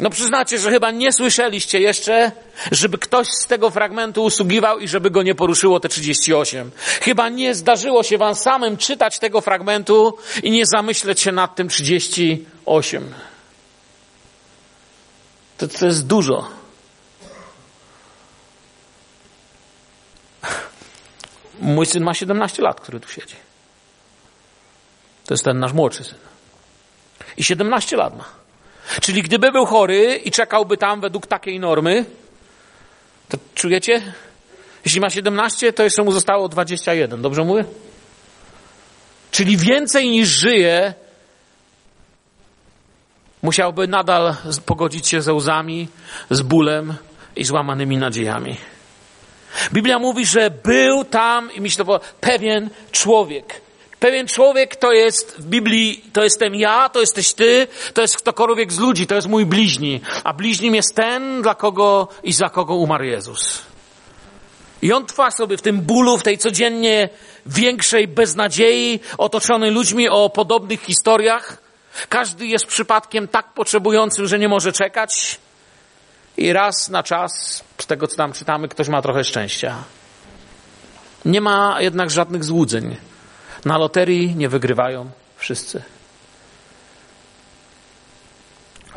No 0.00 0.10
przyznacie, 0.10 0.58
że 0.58 0.70
chyba 0.70 0.90
nie 0.90 1.12
słyszeliście 1.12 1.80
jeszcze, 1.80 2.32
żeby 2.72 2.98
ktoś 2.98 3.28
z 3.28 3.46
tego 3.46 3.70
fragmentu 3.70 4.24
usługiwał 4.24 4.78
i 4.78 4.88
żeby 4.88 5.10
go 5.10 5.22
nie 5.22 5.34
poruszyło 5.34 5.80
te 5.80 5.88
38. 5.88 6.70
Chyba 6.76 7.28
nie 7.28 7.54
zdarzyło 7.54 8.02
się 8.02 8.18
wam 8.18 8.34
samym 8.34 8.76
czytać 8.76 9.18
tego 9.18 9.40
fragmentu 9.40 10.18
i 10.42 10.50
nie 10.50 10.66
zamyśleć 10.66 11.20
się 11.20 11.32
nad 11.32 11.54
tym 11.54 11.68
38. 11.68 13.14
To, 15.58 15.68
to 15.68 15.86
jest 15.86 16.06
dużo. 16.06 16.48
Mój 21.60 21.86
syn 21.86 22.04
ma 22.04 22.14
17 22.14 22.62
lat, 22.62 22.80
który 22.80 23.00
tu 23.00 23.08
siedzi. 23.08 23.36
To 25.24 25.34
jest 25.34 25.44
ten 25.44 25.58
nasz 25.58 25.72
młodszy 25.72 26.04
syn. 26.04 26.18
I 27.36 27.44
17 27.44 27.96
lat 27.96 28.18
ma. 28.18 28.39
Czyli 29.00 29.22
gdyby 29.22 29.52
był 29.52 29.66
chory 29.66 30.20
i 30.24 30.30
czekałby 30.30 30.76
tam 30.76 31.00
według 31.00 31.26
takiej 31.26 31.60
normy, 31.60 32.04
to 33.28 33.38
czujecie? 33.54 34.02
Jeśli 34.84 35.00
ma 35.00 35.10
17, 35.10 35.72
to 35.72 35.82
jeszcze 35.82 36.02
mu 36.02 36.12
zostało 36.12 36.48
21. 36.48 37.22
Dobrze 37.22 37.44
mówię? 37.44 37.64
Czyli 39.30 39.56
więcej 39.56 40.10
niż 40.10 40.28
żyje, 40.28 40.94
musiałby 43.42 43.88
nadal 43.88 44.34
pogodzić 44.66 45.08
się 45.08 45.22
ze 45.22 45.34
łzami, 45.34 45.88
z 46.30 46.42
bólem 46.42 46.94
i 47.36 47.44
złamanymi 47.44 47.96
nadziejami. 47.96 48.56
Biblia 49.72 49.98
mówi, 49.98 50.26
że 50.26 50.50
był 50.50 51.04
tam, 51.04 51.52
i 51.54 51.60
myślę, 51.60 51.84
to 51.84 52.00
pewien 52.20 52.70
człowiek. 52.90 53.60
Pewien 54.00 54.26
człowiek 54.26 54.76
to 54.76 54.92
jest 54.92 55.36
w 55.38 55.46
Biblii, 55.46 56.04
to 56.12 56.24
jestem 56.24 56.54
ja, 56.54 56.88
to 56.88 57.00
jesteś 57.00 57.32
ty, 57.32 57.66
to 57.94 58.02
jest 58.02 58.16
ktokolwiek 58.16 58.72
z 58.72 58.78
ludzi, 58.78 59.06
to 59.06 59.14
jest 59.14 59.28
mój 59.28 59.46
bliźni. 59.46 60.00
A 60.24 60.32
bliźnim 60.32 60.74
jest 60.74 60.94
ten, 60.94 61.42
dla 61.42 61.54
kogo 61.54 62.08
i 62.22 62.32
za 62.32 62.48
kogo 62.48 62.74
umarł 62.74 63.04
Jezus. 63.04 63.62
I 64.82 64.92
on 64.92 65.06
trwa 65.06 65.30
sobie 65.30 65.56
w 65.56 65.62
tym 65.62 65.80
bólu, 65.80 66.18
w 66.18 66.22
tej 66.22 66.38
codziennie 66.38 67.08
większej 67.46 68.08
beznadziei, 68.08 69.00
otoczony 69.18 69.70
ludźmi 69.70 70.08
o 70.08 70.30
podobnych 70.30 70.82
historiach. 70.82 71.56
Każdy 72.08 72.46
jest 72.46 72.66
przypadkiem 72.66 73.28
tak 73.28 73.54
potrzebującym, 73.54 74.26
że 74.26 74.38
nie 74.38 74.48
może 74.48 74.72
czekać. 74.72 75.38
I 76.36 76.52
raz 76.52 76.88
na 76.88 77.02
czas, 77.02 77.64
z 77.78 77.86
tego 77.86 78.06
co 78.06 78.16
tam 78.16 78.32
czytamy, 78.32 78.68
ktoś 78.68 78.88
ma 78.88 79.02
trochę 79.02 79.24
szczęścia. 79.24 79.76
Nie 81.24 81.40
ma 81.40 81.76
jednak 81.80 82.10
żadnych 82.10 82.44
złudzeń. 82.44 82.96
Na 83.64 83.78
loterii 83.78 84.34
nie 84.36 84.48
wygrywają 84.48 85.10
wszyscy. 85.36 85.82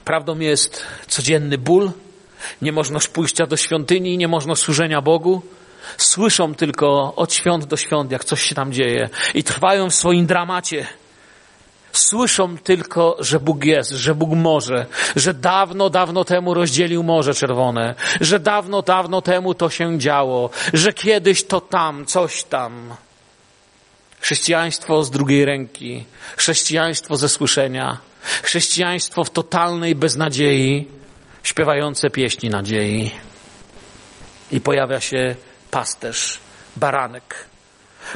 Prawdą 0.06 0.40
jest 0.40 0.84
codzienny 1.08 1.58
ból, 1.58 1.92
niemożność 2.62 3.08
pójścia 3.08 3.46
do 3.46 3.58
świątyni, 3.58 4.18
niemożność 4.18 4.62
służenia 4.62 5.02
Bogu. 5.02 5.42
Słyszą 5.98 6.56
tylko 6.56 7.16
od 7.16 7.34
świąt 7.34 7.66
do 7.66 7.78
świąt, 7.78 8.12
jak 8.12 8.26
coś 8.26 8.42
się 8.42 8.56
tam 8.56 8.74
dzieje 8.74 9.10
i 9.34 9.44
trwają 9.44 9.90
w 9.90 9.96
swoim 9.96 10.26
dramacie 10.26 10.88
Słyszą 11.94 12.58
tylko, 12.58 13.18
że 13.20 13.40
Bóg 13.40 13.66
jest, 13.66 13.92
że 13.92 14.16
Bóg 14.16 14.30
może, 14.30 14.86
że 15.16 15.34
dawno, 15.34 15.90
dawno 15.90 16.26
temu 16.26 16.54
rozdzielił 16.54 17.04
Morze 17.04 17.34
Czerwone, 17.34 17.96
że 18.22 18.40
dawno, 18.40 18.82
dawno 18.82 19.22
temu 19.22 19.54
to 19.54 19.70
się 19.70 20.00
działo, 20.00 20.50
że 20.74 20.94
kiedyś 20.94 21.44
to 21.44 21.62
tam, 21.62 22.06
coś 22.06 22.44
tam. 22.44 22.96
Chrześcijaństwo 24.24 25.04
z 25.04 25.12
drugiej 25.12 25.46
ręki, 25.46 26.06
chrześcijaństwo 26.38 27.18
ze 27.18 27.30
słyszenia, 27.30 27.98
chrześcijaństwo 28.44 29.24
w 29.24 29.30
totalnej 29.30 29.96
beznadziei, 29.96 30.88
śpiewające 31.44 32.10
pieśni 32.10 32.50
nadziei. 32.50 33.12
I 34.52 34.62
pojawia 34.62 35.00
się 35.00 35.36
pasterz, 35.72 36.40
baranek, 36.76 37.46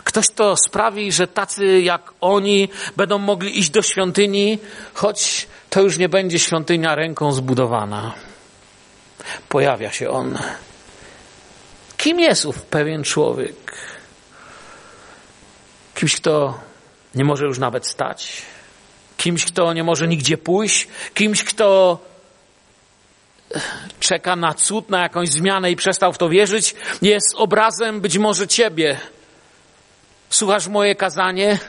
Ktoś 0.04 0.30
to 0.30 0.56
sprawi, 0.58 1.12
że 1.12 1.28
tacy 1.28 1.82
jak 1.82 2.14
oni 2.22 2.70
będą 2.98 3.18
mogli 3.18 3.60
iść 3.60 3.70
do 3.70 3.82
świątyni, 3.82 4.60
choć 4.94 5.48
to 5.70 5.82
już 5.82 5.98
nie 5.98 6.10
będzie 6.10 6.40
świątynia 6.40 6.96
ręką 6.96 7.32
zbudowana. 7.32 8.14
Pojawia 9.50 9.92
się 9.92 10.10
on. 10.10 10.38
Kim 11.98 12.20
jest 12.20 12.46
ów 12.46 12.62
pewien 12.62 13.04
człowiek? 13.04 13.74
Kimś, 15.98 16.16
kto 16.16 16.60
nie 17.16 17.26
może 17.26 17.46
już 17.46 17.60
nawet 17.60 17.88
stać, 17.88 18.42
kimś, 19.18 19.46
kto 19.46 19.74
nie 19.74 19.84
może 19.84 20.08
nigdzie 20.08 20.38
pójść, 20.38 20.88
kimś, 21.14 21.44
kto 21.44 22.00
czeka 24.00 24.36
na 24.36 24.54
cud, 24.54 24.90
na 24.90 25.02
jakąś 25.02 25.30
zmianę 25.30 25.72
i 25.72 25.76
przestał 25.76 26.14
w 26.14 26.18
to 26.18 26.30
wierzyć, 26.30 26.76
jest 27.02 27.36
obrazem 27.36 28.02
być 28.02 28.18
może 28.18 28.48
ciebie, 28.48 28.98
Słuchasz 30.30 30.68
moje 30.68 30.96
kazanie, 30.96 31.60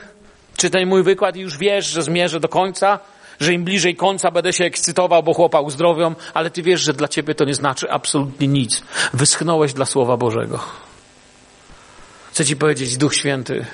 czy 0.57 0.69
ten 0.69 0.87
mój 0.87 1.03
wykład 1.03 1.35
i 1.35 1.39
już 1.39 1.57
wiesz, 1.57 1.85
że 1.85 2.03
zmierzę 2.03 2.39
do 2.39 2.49
końca, 2.49 2.99
że 3.39 3.53
im 3.53 3.63
bliżej 3.63 3.95
końca 3.95 4.31
będę 4.31 4.53
się 4.53 4.65
ekscytował, 4.65 5.23
bo 5.23 5.33
chłopa 5.33 5.59
uzdrowią, 5.59 6.15
ale 6.33 6.49
ty 6.49 6.63
wiesz, 6.63 6.81
że 6.81 6.93
dla 6.93 7.07
ciebie 7.07 7.35
to 7.35 7.45
nie 7.45 7.55
znaczy 7.55 7.91
absolutnie 7.91 8.47
nic. 8.47 8.83
Wyschnąłeś 9.13 9.73
dla 9.73 9.85
Słowa 9.85 10.17
Bożego. 10.17 10.59
Chcę 12.31 12.45
ci 12.45 12.55
powiedzieć, 12.55 12.97
Duch 12.97 13.15
Święty 13.15 13.65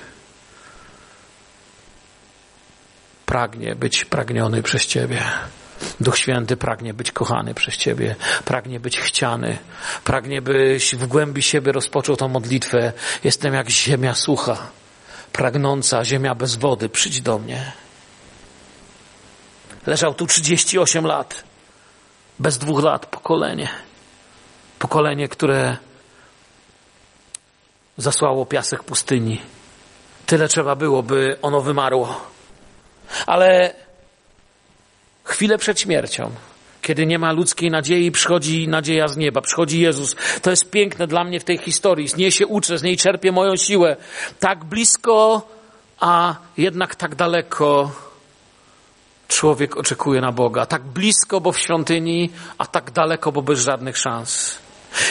pragnie 3.25 3.75
być 3.75 4.05
pragniony 4.05 4.63
przez 4.63 4.85
ciebie. 4.85 5.23
Duch 5.99 6.17
Święty 6.17 6.57
pragnie 6.57 6.93
być 6.93 7.11
kochany 7.11 7.53
przez 7.53 7.77
Ciebie, 7.77 8.15
pragnie 8.45 8.79
być 8.79 8.99
chciany, 8.99 9.57
pragnie 10.03 10.41
byś 10.41 10.95
w 10.95 11.07
głębi 11.07 11.41
siebie 11.41 11.71
rozpoczął 11.71 12.15
tą 12.15 12.27
modlitwę. 12.27 12.93
Jestem 13.23 13.53
jak 13.53 13.69
ziemia 13.69 14.13
sucha, 14.13 14.57
pragnąca, 15.31 16.05
ziemia 16.05 16.35
bez 16.35 16.55
wody, 16.55 16.89
przyjdź 16.89 17.21
do 17.21 17.39
mnie. 17.39 17.71
Leżał 19.85 20.13
tu 20.13 20.27
38 20.27 21.05
lat, 21.05 21.43
bez 22.39 22.57
dwóch 22.57 22.83
lat, 22.83 23.05
pokolenie. 23.05 23.69
Pokolenie, 24.79 25.27
które 25.27 25.77
zasłało 27.97 28.45
piasek 28.45 28.83
pustyni. 28.83 29.41
Tyle 30.25 30.47
trzeba 30.47 30.75
było, 30.75 31.03
by 31.03 31.37
ono 31.41 31.61
wymarło. 31.61 32.34
Ale 33.25 33.73
chwilę 35.23 35.57
przed 35.57 35.79
śmiercią, 35.79 36.31
kiedy 36.81 37.05
nie 37.05 37.19
ma 37.19 37.31
ludzkiej 37.31 37.71
nadziei, 37.71 38.11
przychodzi 38.11 38.67
nadzieja 38.67 39.07
z 39.07 39.17
nieba, 39.17 39.41
przychodzi 39.41 39.79
Jezus. 39.79 40.15
To 40.41 40.49
jest 40.49 40.69
piękne 40.69 41.07
dla 41.07 41.23
mnie 41.23 41.39
w 41.39 41.43
tej 41.43 41.57
historii. 41.57 42.09
Z 42.09 42.15
niej 42.15 42.31
się 42.31 42.47
uczę, 42.47 42.77
z 42.77 42.83
niej 42.83 42.97
czerpię 42.97 43.31
moją 43.31 43.55
siłę. 43.55 43.95
Tak 44.39 44.63
blisko, 44.63 45.47
a 45.99 46.35
jednak 46.57 46.95
tak 46.95 47.15
daleko 47.15 47.91
człowiek 49.27 49.77
oczekuje 49.77 50.21
na 50.21 50.31
Boga. 50.31 50.65
Tak 50.65 50.83
blisko, 50.83 51.41
bo 51.41 51.51
w 51.51 51.59
świątyni, 51.59 52.29
a 52.57 52.65
tak 52.65 52.91
daleko, 52.91 53.31
bo 53.31 53.41
bez 53.41 53.59
żadnych 53.59 53.97
szans. 53.97 54.57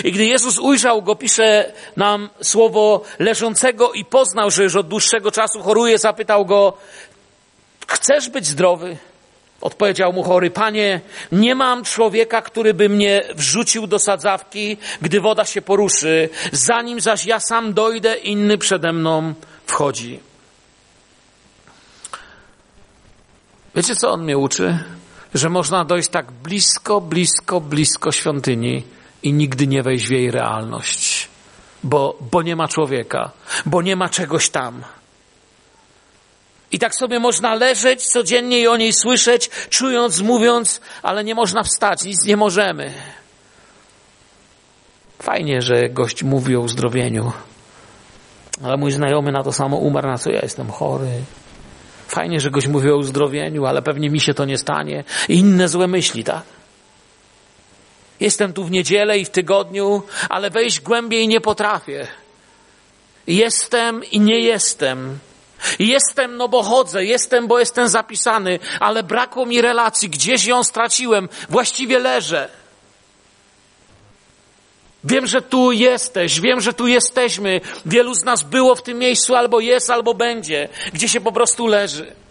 I 0.05 0.13
gdy 0.13 0.25
Jezus 0.25 0.59
ujrzał 0.59 1.03
go, 1.03 1.17
pisze 1.17 1.73
nam 1.97 2.29
słowo 2.43 3.03
leżącego 3.19 3.93
i 3.93 4.05
poznał, 4.05 4.51
że 4.51 4.63
już 4.63 4.77
od 4.77 4.89
dłuższego 4.89 5.31
czasu 5.31 5.63
choruje, 5.63 5.99
zapytał 5.99 6.47
go, 6.47 6.77
chcesz 7.87 8.31
być 8.31 8.47
zdrowy? 8.47 8.97
Odpowiedział 9.61 10.13
mu 10.13 10.23
chory, 10.23 10.51
panie, 10.51 11.01
nie 11.33 11.55
mam 11.55 11.85
człowieka, 11.85 12.43
który 12.43 12.75
by 12.75 12.89
mnie 12.89 13.23
wrzucił 13.35 13.87
do 13.87 13.99
sadzawki, 13.99 14.77
gdy 15.03 15.21
woda 15.21 15.45
się 15.45 15.63
poruszy. 15.63 16.29
Zanim 16.53 17.01
zaś 17.01 17.27
ja 17.27 17.41
sam 17.41 17.73
dojdę, 17.73 18.17
inny 18.17 18.59
przede 18.59 18.93
mną 18.93 19.35
wchodzi. 19.67 20.21
Wiecie, 23.75 23.97
co 23.97 24.11
on 24.11 24.25
mnie 24.25 24.39
uczy? 24.39 24.79
Że 25.35 25.51
można 25.51 25.85
dojść 25.85 26.09
tak 26.09 26.33
blisko, 26.33 27.01
blisko, 27.01 27.61
blisko 27.61 28.13
świątyni 28.13 28.83
i 29.23 29.33
nigdy 29.33 29.67
nie 29.67 29.83
wejść 29.83 30.07
w 30.07 30.11
jej 30.11 30.31
realność, 30.31 31.29
bo, 31.83 32.19
bo 32.21 32.43
nie 32.43 32.57
ma 32.57 32.69
człowieka, 32.69 33.31
bo 33.67 33.83
nie 33.83 33.97
ma 33.97 34.09
czegoś 34.09 34.51
tam. 34.51 34.83
I 36.75 36.79
tak 36.79 36.95
sobie 36.95 37.21
można 37.21 37.55
leżeć 37.55 38.07
codziennie 38.07 38.61
i 38.61 38.69
o 38.69 38.77
niej 38.77 38.93
słyszeć, 38.93 39.51
czując, 39.71 40.21
mówiąc, 40.21 40.81
ale 41.03 41.25
nie 41.25 41.35
można 41.35 41.63
wstać, 41.63 42.05
nic 42.05 42.25
nie 42.25 42.37
możemy. 42.37 42.93
Fajnie, 45.23 45.63
że 45.63 45.89
gość 45.89 46.23
mówi 46.23 46.57
o 46.57 46.61
uzdrowieniu, 46.61 47.33
ale 48.65 48.77
mój 48.77 48.93
znajomy 48.93 49.33
na 49.33 49.43
to 49.43 49.53
samo 49.53 49.77
umarł, 49.77 50.09
na 50.09 50.19
co 50.19 50.31
ja 50.31 50.41
jestem 50.43 50.71
chory. 50.71 51.11
Fajnie, 52.09 52.41
że 52.41 52.51
gość 52.51 52.67
mówi 52.67 52.91
o 52.91 52.97
uzdrowieniu, 52.97 53.67
ale 53.67 53.83
pewnie 53.83 54.11
mi 54.11 54.21
się 54.21 54.35
to 54.35 54.45
nie 54.45 54.59
stanie. 54.59 55.05
I 55.29 55.35
inne 55.35 55.69
złe 55.69 55.87
myśli, 55.87 56.25
tak? 56.25 56.43
Jestem 58.21 58.53
tu 58.53 58.65
w 58.65 58.71
niedzielę 58.71 59.19
i 59.19 59.25
w 59.25 59.31
tygodniu, 59.31 60.03
ale 60.29 60.51
wejść 60.51 60.81
głębiej 60.81 61.29
nie 61.29 61.41
potrafię. 61.41 62.07
Jestem 63.27 64.05
i 64.05 64.21
nie 64.21 64.41
jestem. 64.41 65.19
Jestem, 65.79 66.37
no 66.37 66.49
bo 66.49 66.63
chodzę, 66.63 67.05
jestem, 67.05 67.47
bo 67.47 67.59
jestem 67.59 67.89
zapisany, 67.89 68.59
ale 68.81 69.03
brakło 69.03 69.47
mi 69.47 69.61
relacji, 69.61 70.09
gdzieś 70.09 70.45
ją 70.45 70.65
straciłem, 70.65 71.29
właściwie 71.49 71.99
leżę. 71.99 72.49
Wiem, 75.05 75.27
że 75.27 75.43
tu 75.43 75.73
jesteś, 75.73 76.41
wiem, 76.41 76.61
że 76.61 76.73
tu 76.73 76.87
jesteśmy. 76.87 77.61
Wielu 77.87 78.15
z 78.15 78.25
nas 78.25 78.43
było 78.43 78.75
w 78.75 78.83
tym 78.83 78.99
miejscu, 78.99 79.35
albo 79.35 79.61
jest, 79.61 79.91
albo 79.91 80.15
będzie, 80.15 80.69
gdzie 80.93 81.09
się 81.09 81.21
po 81.21 81.33
prostu 81.33 81.67
leży. 81.67 82.24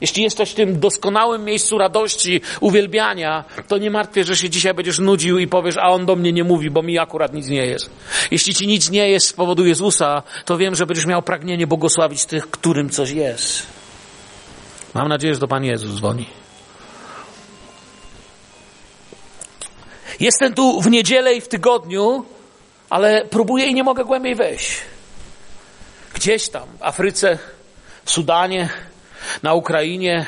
Jeśli 0.00 0.22
jesteś 0.22 0.50
w 0.50 0.54
tym 0.54 0.80
doskonałym 0.80 1.44
miejscu 1.44 1.78
radości, 1.78 2.40
uwielbiania, 2.60 3.44
to 3.68 3.78
nie 3.78 3.90
martwię, 3.90 4.24
że 4.24 4.36
się 4.36 4.50
dzisiaj 4.50 4.74
będziesz 4.74 4.98
nudził 4.98 5.38
i 5.38 5.46
powiesz, 5.46 5.76
a 5.76 5.88
on 5.88 6.06
do 6.06 6.16
mnie 6.16 6.32
nie 6.32 6.44
mówi, 6.44 6.70
bo 6.70 6.82
mi 6.82 6.98
akurat 6.98 7.32
nic 7.34 7.48
nie 7.48 7.66
jest. 7.66 7.90
Jeśli 8.30 8.54
ci 8.54 8.66
nic 8.66 8.90
nie 8.90 9.10
jest 9.10 9.26
z 9.26 9.32
powodu 9.32 9.66
Jezusa, 9.66 10.22
to 10.44 10.58
wiem, 10.58 10.74
że 10.74 10.86
będziesz 10.86 11.06
miał 11.06 11.22
pragnienie 11.22 11.66
błogosławić 11.66 12.24
tych, 12.24 12.50
którym 12.50 12.90
coś 12.90 13.10
jest. 13.10 13.66
Mam 14.94 15.08
nadzieję, 15.08 15.34
że 15.34 15.40
to 15.40 15.48
Pan 15.48 15.64
Jezus 15.64 15.94
dzwoni. 15.94 16.26
Jestem 20.20 20.54
tu 20.54 20.80
w 20.80 20.90
niedzielę 20.90 21.34
i 21.34 21.40
w 21.40 21.48
tygodniu, 21.48 22.24
ale 22.90 23.24
próbuję 23.30 23.66
i 23.66 23.74
nie 23.74 23.84
mogę 23.84 24.04
głębiej 24.04 24.34
wejść. 24.34 24.80
Gdzieś 26.14 26.48
tam, 26.48 26.68
w 26.78 26.82
Afryce, 26.82 27.38
w 28.04 28.10
Sudanie, 28.10 28.68
na 29.42 29.54
Ukrainie. 29.54 30.26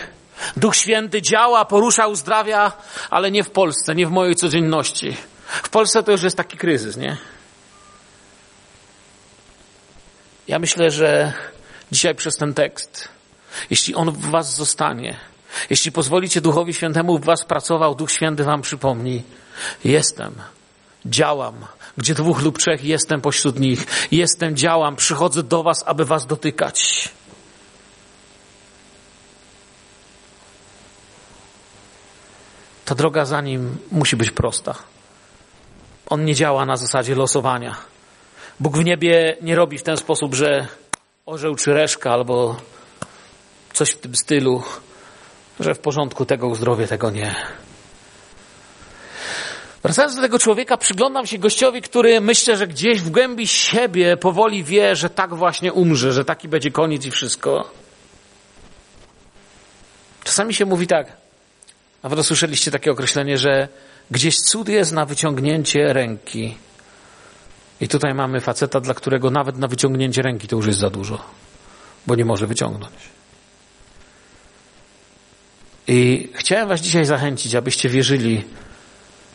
Duch 0.57 0.77
Święty 0.77 1.23
działa, 1.23 1.65
porusza, 1.65 2.07
uzdrawia, 2.07 2.73
ale 3.11 3.31
nie 3.31 3.45
w 3.45 3.51
Polsce, 3.51 3.95
nie 3.95 4.07
w 4.07 4.11
mojej 4.11 4.35
codzienności. 4.35 5.17
W 5.47 5.69
Polsce 5.69 6.03
to 6.03 6.13
już 6.13 6.23
jest 6.23 6.37
taki 6.37 6.57
kryzys, 6.57 6.97
nie? 6.97 7.17
Ja 10.49 10.59
myślę, 10.59 10.91
że 10.91 11.33
dzisiaj 11.93 12.15
przez 12.15 12.37
ten 12.37 12.55
tekst, 12.55 13.09
jeśli 13.71 13.95
on 13.95 14.11
w 14.11 14.31
was 14.31 14.57
zostanie, 14.57 15.17
jeśli 15.71 15.93
pozwolicie 15.93 16.41
Duchowi 16.41 16.75
Świętemu 16.75 17.19
w 17.19 17.25
was 17.25 17.45
pracował, 17.45 17.95
Duch 17.95 18.11
Święty 18.11 18.45
wam 18.45 18.63
przypomni, 18.63 19.23
jestem, 19.85 20.35
działam, 21.07 21.55
gdzie 21.99 22.15
dwóch 22.15 22.43
lub 22.43 22.59
trzech 22.59 22.85
jestem 22.85 23.21
pośród 23.21 23.61
nich, 23.61 23.87
jestem, 24.11 24.57
działam, 24.57 24.97
przychodzę 24.97 25.43
do 25.43 25.63
was, 25.63 25.85
aby 25.87 26.05
was 26.05 26.27
dotykać. 26.27 27.09
Ta 32.89 32.95
droga 32.95 33.25
za 33.25 33.41
nim 33.41 33.77
musi 33.93 34.17
być 34.17 34.31
prosta. 34.31 34.75
On 36.07 36.25
nie 36.25 36.35
działa 36.35 36.67
na 36.67 36.77
zasadzie 36.77 37.15
losowania. 37.15 37.77
Bóg 38.61 38.79
w 38.79 38.85
niebie 38.85 39.37
nie 39.43 39.57
robi 39.57 39.79
w 39.79 39.83
ten 39.83 39.97
sposób, 39.97 40.35
że 40.35 40.67
orzeł 41.27 41.55
czy 41.55 41.75
reszka 41.75 42.13
albo 42.13 42.57
coś 43.73 43.91
w 43.91 43.99
tym 43.99 44.17
stylu, 44.17 44.63
że 45.61 45.75
w 45.75 45.79
porządku 45.79 46.25
tego 46.25 46.47
uzdrowie, 46.47 46.87
tego 46.87 47.11
nie. 47.11 47.35
Wracając 49.83 50.17
do 50.17 50.23
tego 50.23 50.39
człowieka, 50.39 50.77
przyglądam 50.77 51.27
się 51.27 51.39
gościowi, 51.39 51.83
który 51.83 52.21
myślę, 52.21 52.57
że 52.57 52.67
gdzieś 52.67 53.01
w 53.01 53.11
głębi 53.11 53.47
siebie 53.47 54.17
powoli 54.17 54.65
wie, 54.65 54.97
że 54.97 55.11
tak 55.11 55.35
właśnie 55.35 55.73
umrze, 55.73 56.13
że 56.13 56.25
taki 56.25 56.49
będzie 56.49 56.71
koniec 56.71 57.07
i 57.07 57.11
wszystko. 57.11 57.71
Czasami 60.25 60.55
się 60.55 60.67
mówi 60.67 60.87
tak, 60.87 61.28
a 62.09 62.17
wy 62.17 62.25
słyszeliście 62.25 62.71
takie 62.71 62.91
określenie, 62.91 63.39
że 63.39 63.69
gdzieś 64.11 64.37
cud 64.37 64.69
jest 64.69 64.93
na 64.93 65.07
wyciągnięcie 65.07 65.93
ręki. 65.93 66.57
I 67.81 67.89
tutaj 67.89 68.15
mamy 68.15 68.41
faceta, 68.41 68.81
dla 68.81 68.95
którego 68.95 69.31
nawet 69.31 69.59
na 69.59 69.69
wyciągnięcie 69.69 70.23
ręki 70.23 70.49
to 70.49 70.57
już 70.57 70.67
jest 70.67 70.79
za 70.79 70.91
dużo, 70.91 71.25
bo 72.07 72.15
nie 72.15 72.25
może 72.25 72.47
wyciągnąć. 72.47 72.95
I 75.89 76.29
chciałem 76.35 76.69
Was 76.69 76.81
dzisiaj 76.81 77.05
zachęcić, 77.05 77.55
abyście 77.55 77.89
wierzyli, 77.89 78.45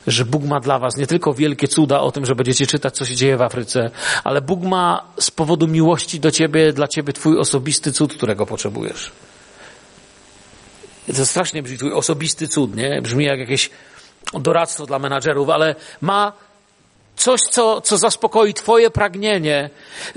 że 0.07 0.25
Bóg 0.25 0.43
ma 0.43 0.59
dla 0.59 0.79
Was 0.79 0.97
nie 0.97 1.07
tylko 1.07 1.33
wielkie 1.33 1.67
cuda 1.67 1.99
o 1.99 2.11
tym, 2.11 2.25
że 2.25 2.35
będziecie 2.35 2.67
czytać, 2.67 2.95
co 2.95 3.05
się 3.05 3.15
dzieje 3.15 3.37
w 3.37 3.41
Afryce, 3.41 3.91
ale 4.23 4.41
Bóg 4.41 4.63
ma 4.63 5.13
z 5.19 5.31
powodu 5.31 5.67
miłości 5.67 6.19
do 6.19 6.31
Ciebie, 6.31 6.73
dla 6.73 6.87
Ciebie 6.87 7.13
Twój 7.13 7.39
osobisty 7.39 7.91
cud, 7.91 8.13
którego 8.13 8.45
potrzebujesz. 8.45 9.11
To 11.07 11.25
strasznie 11.25 11.63
brzmi, 11.63 11.77
twój 11.77 11.93
osobisty 11.93 12.47
cud, 12.47 12.75
nie? 12.75 13.01
Brzmi 13.01 13.25
jak 13.25 13.39
jakieś 13.39 13.69
doradztwo 14.33 14.85
dla 14.85 14.99
menadżerów, 14.99 15.49
ale 15.49 15.75
ma 16.01 16.33
coś, 17.15 17.41
co, 17.41 17.81
co 17.81 17.97
zaspokoi 17.97 18.53
Twoje 18.53 18.89
pragnienie. 18.89 19.69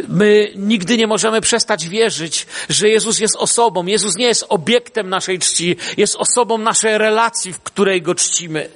My 0.09 0.53
nigdy 0.57 0.97
nie 0.97 1.07
możemy 1.07 1.41
przestać 1.41 1.89
wierzyć, 1.89 2.47
że 2.69 2.89
Jezus 2.89 3.19
jest 3.19 3.37
osobą. 3.37 3.87
Jezus 3.87 4.17
nie 4.17 4.27
jest 4.27 4.45
obiektem 4.49 5.09
naszej 5.09 5.39
czci, 5.39 5.77
jest 5.97 6.17
osobą 6.17 6.59
naszej 6.59 6.99
relacji, 6.99 7.53
w 7.53 7.61
której 7.61 8.03
Go 8.03 8.15
czcimy. 8.15 8.69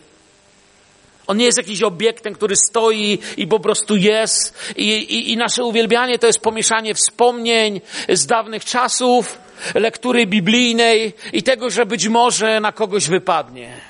On 1.30 1.36
nie 1.36 1.44
jest 1.44 1.58
jakiś 1.58 1.82
obiektem, 1.82 2.34
który 2.34 2.56
stoi 2.56 3.18
i 3.36 3.46
po 3.46 3.60
prostu 3.60 3.96
jest. 3.96 4.72
I, 4.76 4.88
i, 4.88 5.32
I, 5.32 5.36
nasze 5.36 5.64
uwielbianie 5.64 6.18
to 6.18 6.26
jest 6.26 6.40
pomieszanie 6.40 6.94
wspomnień 6.94 7.80
z 8.08 8.26
dawnych 8.26 8.64
czasów, 8.64 9.38
lektury 9.74 10.26
biblijnej 10.26 11.12
i 11.32 11.42
tego, 11.42 11.70
że 11.70 11.86
być 11.86 12.08
może 12.08 12.60
na 12.60 12.72
kogoś 12.72 13.08
wypadnie. 13.08 13.80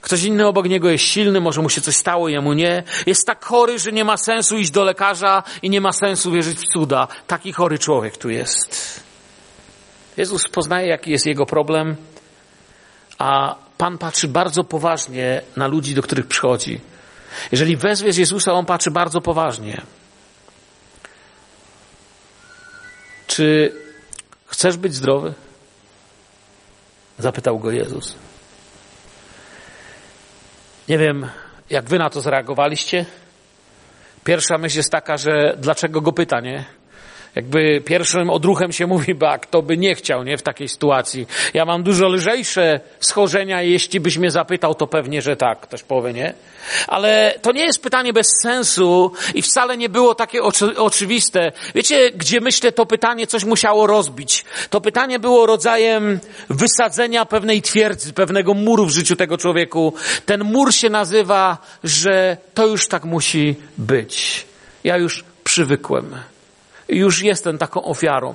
Ktoś 0.00 0.22
inny 0.22 0.46
obok 0.46 0.68
niego 0.68 0.90
jest 0.90 1.04
silny, 1.04 1.40
może 1.40 1.62
mu 1.62 1.70
się 1.70 1.80
coś 1.80 1.96
stało, 1.96 2.28
jemu 2.28 2.52
nie. 2.52 2.82
Jest 3.06 3.26
tak 3.26 3.44
chory, 3.44 3.78
że 3.78 3.92
nie 3.92 4.04
ma 4.04 4.16
sensu 4.16 4.58
iść 4.58 4.70
do 4.70 4.84
lekarza 4.84 5.42
i 5.62 5.70
nie 5.70 5.80
ma 5.80 5.92
sensu 5.92 6.30
wierzyć 6.30 6.58
w 6.58 6.72
cuda. 6.72 7.08
Taki 7.26 7.52
chory 7.52 7.78
człowiek 7.78 8.16
tu 8.16 8.30
jest. 8.30 9.00
Jezus 10.16 10.48
poznaje, 10.48 10.88
jaki 10.88 11.10
jest 11.10 11.26
jego 11.26 11.46
problem, 11.46 11.96
a 13.18 13.63
Pan 13.78 13.98
patrzy 13.98 14.28
bardzo 14.28 14.64
poważnie 14.64 15.42
na 15.56 15.66
ludzi, 15.66 15.94
do 15.94 16.02
których 16.02 16.26
przychodzi. 16.26 16.80
Jeżeli 17.52 17.76
wezwiesz 17.76 18.16
Jezusa, 18.16 18.52
On 18.52 18.66
patrzy 18.66 18.90
bardzo 18.90 19.20
poważnie. 19.20 19.80
Czy 23.26 23.72
chcesz 24.46 24.76
być 24.76 24.94
zdrowy? 24.94 25.34
Zapytał 27.18 27.58
go 27.58 27.70
Jezus. 27.70 28.16
Nie 30.88 30.98
wiem, 30.98 31.30
jak 31.70 31.84
wy 31.84 31.98
na 31.98 32.10
to 32.10 32.20
zareagowaliście. 32.20 33.06
Pierwsza 34.24 34.58
myśl 34.58 34.76
jest 34.76 34.92
taka, 34.92 35.16
że 35.16 35.56
dlaczego 35.58 36.00
go 36.00 36.12
pyta, 36.12 36.40
nie? 36.40 36.64
Jakby 37.36 37.82
pierwszym 37.84 38.30
odruchem 38.30 38.72
się 38.72 38.86
mówi, 38.86 39.14
ba, 39.14 39.38
kto 39.38 39.62
by 39.62 39.76
nie 39.76 39.94
chciał, 39.94 40.24
nie, 40.24 40.38
w 40.38 40.42
takiej 40.42 40.68
sytuacji. 40.68 41.26
Ja 41.54 41.64
mam 41.64 41.82
dużo 41.82 42.08
lżejsze 42.08 42.80
schorzenia 43.00 43.62
i 43.62 43.70
jeśli 43.70 44.00
byś 44.00 44.18
mnie 44.18 44.30
zapytał, 44.30 44.74
to 44.74 44.86
pewnie, 44.86 45.22
że 45.22 45.36
tak, 45.36 45.60
ktoś 45.60 45.82
powie, 45.82 46.12
nie? 46.12 46.34
Ale 46.88 47.34
to 47.42 47.52
nie 47.52 47.64
jest 47.64 47.82
pytanie 47.82 48.12
bez 48.12 48.26
sensu 48.42 49.12
i 49.34 49.42
wcale 49.42 49.76
nie 49.76 49.88
było 49.88 50.14
takie 50.14 50.42
oczy, 50.42 50.76
oczywiste. 50.76 51.52
Wiecie, 51.74 52.10
gdzie 52.10 52.40
myślę, 52.40 52.72
to 52.72 52.86
pytanie 52.86 53.26
coś 53.26 53.44
musiało 53.44 53.86
rozbić. 53.86 54.44
To 54.70 54.80
pytanie 54.80 55.18
było 55.18 55.46
rodzajem 55.46 56.20
wysadzenia 56.50 57.24
pewnej 57.24 57.62
twierdzy, 57.62 58.12
pewnego 58.12 58.54
muru 58.54 58.86
w 58.86 58.90
życiu 58.90 59.16
tego 59.16 59.38
człowieku. 59.38 59.94
Ten 60.26 60.44
mur 60.44 60.74
się 60.74 60.90
nazywa, 60.90 61.58
że 61.84 62.36
to 62.54 62.66
już 62.66 62.88
tak 62.88 63.04
musi 63.04 63.56
być. 63.78 64.46
Ja 64.84 64.96
już 64.96 65.24
przywykłem 65.44 66.16
już 66.88 67.22
jestem 67.22 67.58
taką 67.58 67.82
ofiarą. 67.82 68.34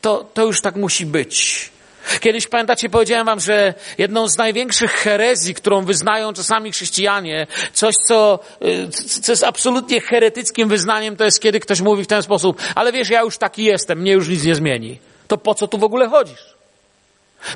To, 0.00 0.26
to 0.34 0.44
już 0.44 0.60
tak 0.60 0.76
musi 0.76 1.06
być. 1.06 1.70
Kiedyś 2.20 2.46
pamiętacie, 2.46 2.88
powiedziałem 2.88 3.26
wam, 3.26 3.40
że 3.40 3.74
jedną 3.98 4.28
z 4.28 4.36
największych 4.36 4.92
herezji, 4.92 5.54
którą 5.54 5.84
wyznają 5.84 6.32
czasami 6.32 6.72
chrześcijanie, 6.72 7.46
coś, 7.72 7.94
co, 8.08 8.38
y, 8.62 8.88
co 9.20 9.32
jest 9.32 9.44
absolutnie 9.44 10.00
heretyckim 10.00 10.68
wyznaniem, 10.68 11.16
to 11.16 11.24
jest 11.24 11.40
kiedy 11.40 11.60
ktoś 11.60 11.80
mówi 11.80 12.04
w 12.04 12.06
ten 12.06 12.22
sposób, 12.22 12.62
ale 12.74 12.92
wiesz, 12.92 13.10
ja 13.10 13.20
już 13.20 13.38
taki 13.38 13.64
jestem, 13.64 13.98
mnie 13.98 14.12
już 14.12 14.28
nic 14.28 14.44
nie 14.44 14.54
zmieni. 14.54 14.98
To 15.28 15.38
po 15.38 15.54
co 15.54 15.68
tu 15.68 15.78
w 15.78 15.84
ogóle 15.84 16.08
chodzisz? 16.08 16.56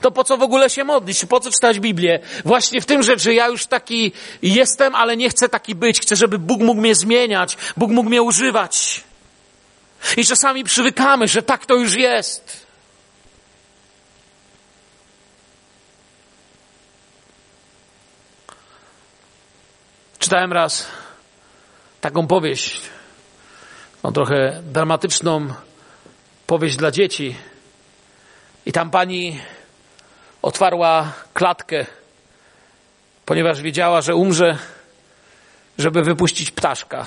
To 0.01 0.11
po 0.11 0.25
co 0.25 0.37
w 0.37 0.43
ogóle 0.43 0.71
się 0.71 0.85
modlić? 0.85 1.25
Po 1.25 1.41
co 1.41 1.51
czytać 1.51 1.81
Biblię? 1.81 2.19
Właśnie 2.45 2.81
w 2.81 2.87
tym 2.87 3.03
rzecz, 3.03 3.23
że 3.23 3.35
ja 3.35 3.49
już 3.49 3.67
taki 3.67 4.13
jestem, 4.43 4.95
ale 4.95 5.17
nie 5.17 5.31
chcę 5.31 5.49
taki 5.49 5.75
być. 5.75 6.01
Chcę, 6.01 6.17
żeby 6.17 6.39
Bóg 6.39 6.61
mógł 6.61 6.81
mnie 6.81 6.95
zmieniać, 6.95 7.57
Bóg 7.77 7.91
mógł 7.91 8.09
mnie 8.09 8.23
używać. 8.23 9.05
I 10.17 10.25
czasami 10.25 10.65
przywykamy, 10.65 11.29
że 11.29 11.43
tak 11.43 11.67
to 11.67 11.75
już 11.75 11.95
jest. 11.95 12.67
Czytałem 20.19 20.53
raz 20.53 20.87
taką 22.01 22.27
powieść, 22.27 22.81
tą 24.03 24.13
trochę 24.13 24.63
dramatyczną 24.65 25.55
powieść 26.47 26.77
dla 26.77 26.91
dzieci. 26.91 27.37
I 28.67 28.73
tam 28.73 28.91
pani 28.91 29.41
otwarła 30.43 31.13
klatkę, 31.35 31.87
ponieważ 33.27 33.63
wiedziała, 33.63 34.01
że 34.01 34.15
umrze, 34.15 34.59
żeby 35.79 36.03
wypuścić 36.03 36.51
ptaszka. 36.51 37.07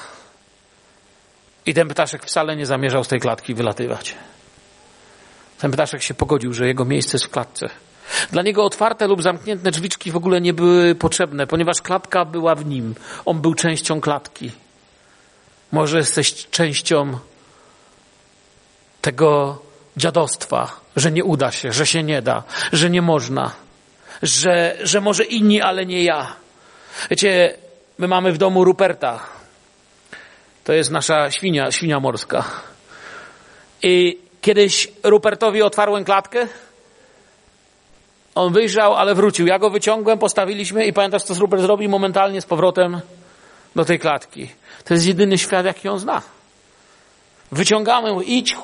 I 1.66 1.74
ten 1.74 1.88
ptaszek 1.88 2.26
wcale 2.26 2.56
nie 2.56 2.66
zamierzał 2.66 3.04
z 3.04 3.08
tej 3.08 3.20
klatki 3.20 3.54
wylatywać. 3.54 4.16
Ten 5.60 5.72
ptaszek 5.72 6.02
się 6.02 6.14
pogodził, 6.14 6.54
że 6.54 6.68
jego 6.68 6.86
miejsce 6.86 7.16
jest 7.16 7.26
w 7.26 7.30
klatce. 7.30 7.70
Dla 8.32 8.42
niego 8.42 8.66
otwarte 8.66 9.08
lub 9.08 9.22
zamknięte 9.22 9.72
drzwiczki 9.72 10.12
w 10.12 10.16
ogóle 10.16 10.42
nie 10.42 10.54
były 10.54 10.96
potrzebne, 10.96 11.48
ponieważ 11.48 11.82
klatka 11.82 12.26
była 12.26 12.56
w 12.56 12.66
nim. 12.66 12.96
On 13.26 13.42
był 13.42 13.54
częścią 13.54 14.02
klatki. 14.02 14.52
Może 15.72 15.98
jesteś 15.98 16.48
częścią 16.48 17.18
tego 19.02 19.62
dziadostwa, 19.98 20.80
że 20.96 21.12
nie 21.12 21.24
uda 21.24 21.52
się, 21.52 21.72
że 21.72 21.86
się 21.86 22.04
nie 22.04 22.22
da, 22.22 22.44
że 22.74 22.90
nie 22.90 23.02
można, 23.02 23.52
że, 24.22 24.78
że 24.84 25.02
może 25.02 25.24
inni, 25.24 25.62
ale 25.62 25.86
nie 25.86 26.04
ja. 26.04 26.34
Wiecie, 27.10 27.58
my 27.98 28.08
mamy 28.08 28.32
w 28.32 28.38
domu 28.38 28.64
Ruperta. 28.64 29.20
To 30.64 30.74
jest 30.74 30.92
nasza 30.92 31.32
świnia, 31.32 31.72
świnia 31.72 32.00
morska. 32.00 32.44
I 33.84 34.20
kiedyś 34.42 34.92
Rupertowi 35.04 35.62
otwarłem 35.62 36.04
klatkę. 36.04 36.48
On 38.36 38.54
wyjrzał, 38.54 38.94
ale 38.94 39.16
wrócił. 39.16 39.48
Ja 39.48 39.60
go 39.60 39.70
wyciągłem, 39.70 40.20
postawiliśmy 40.20 40.86
i 40.86 40.94
pamiętasz, 40.94 41.24
co 41.24 41.34
Rupert 41.34 41.62
zrobił 41.62 41.90
momentalnie 41.90 42.42
z 42.42 42.46
powrotem 42.46 43.02
do 43.76 43.86
tej 43.86 44.00
klatki. 44.00 44.50
To 44.86 44.94
jest 44.94 45.06
jedyny 45.06 45.38
świat, 45.38 45.66
jaki 45.66 45.90
on 45.90 46.00
zna. 46.00 46.22
Wyciągamy, 47.52 48.24
idź, 48.24 48.58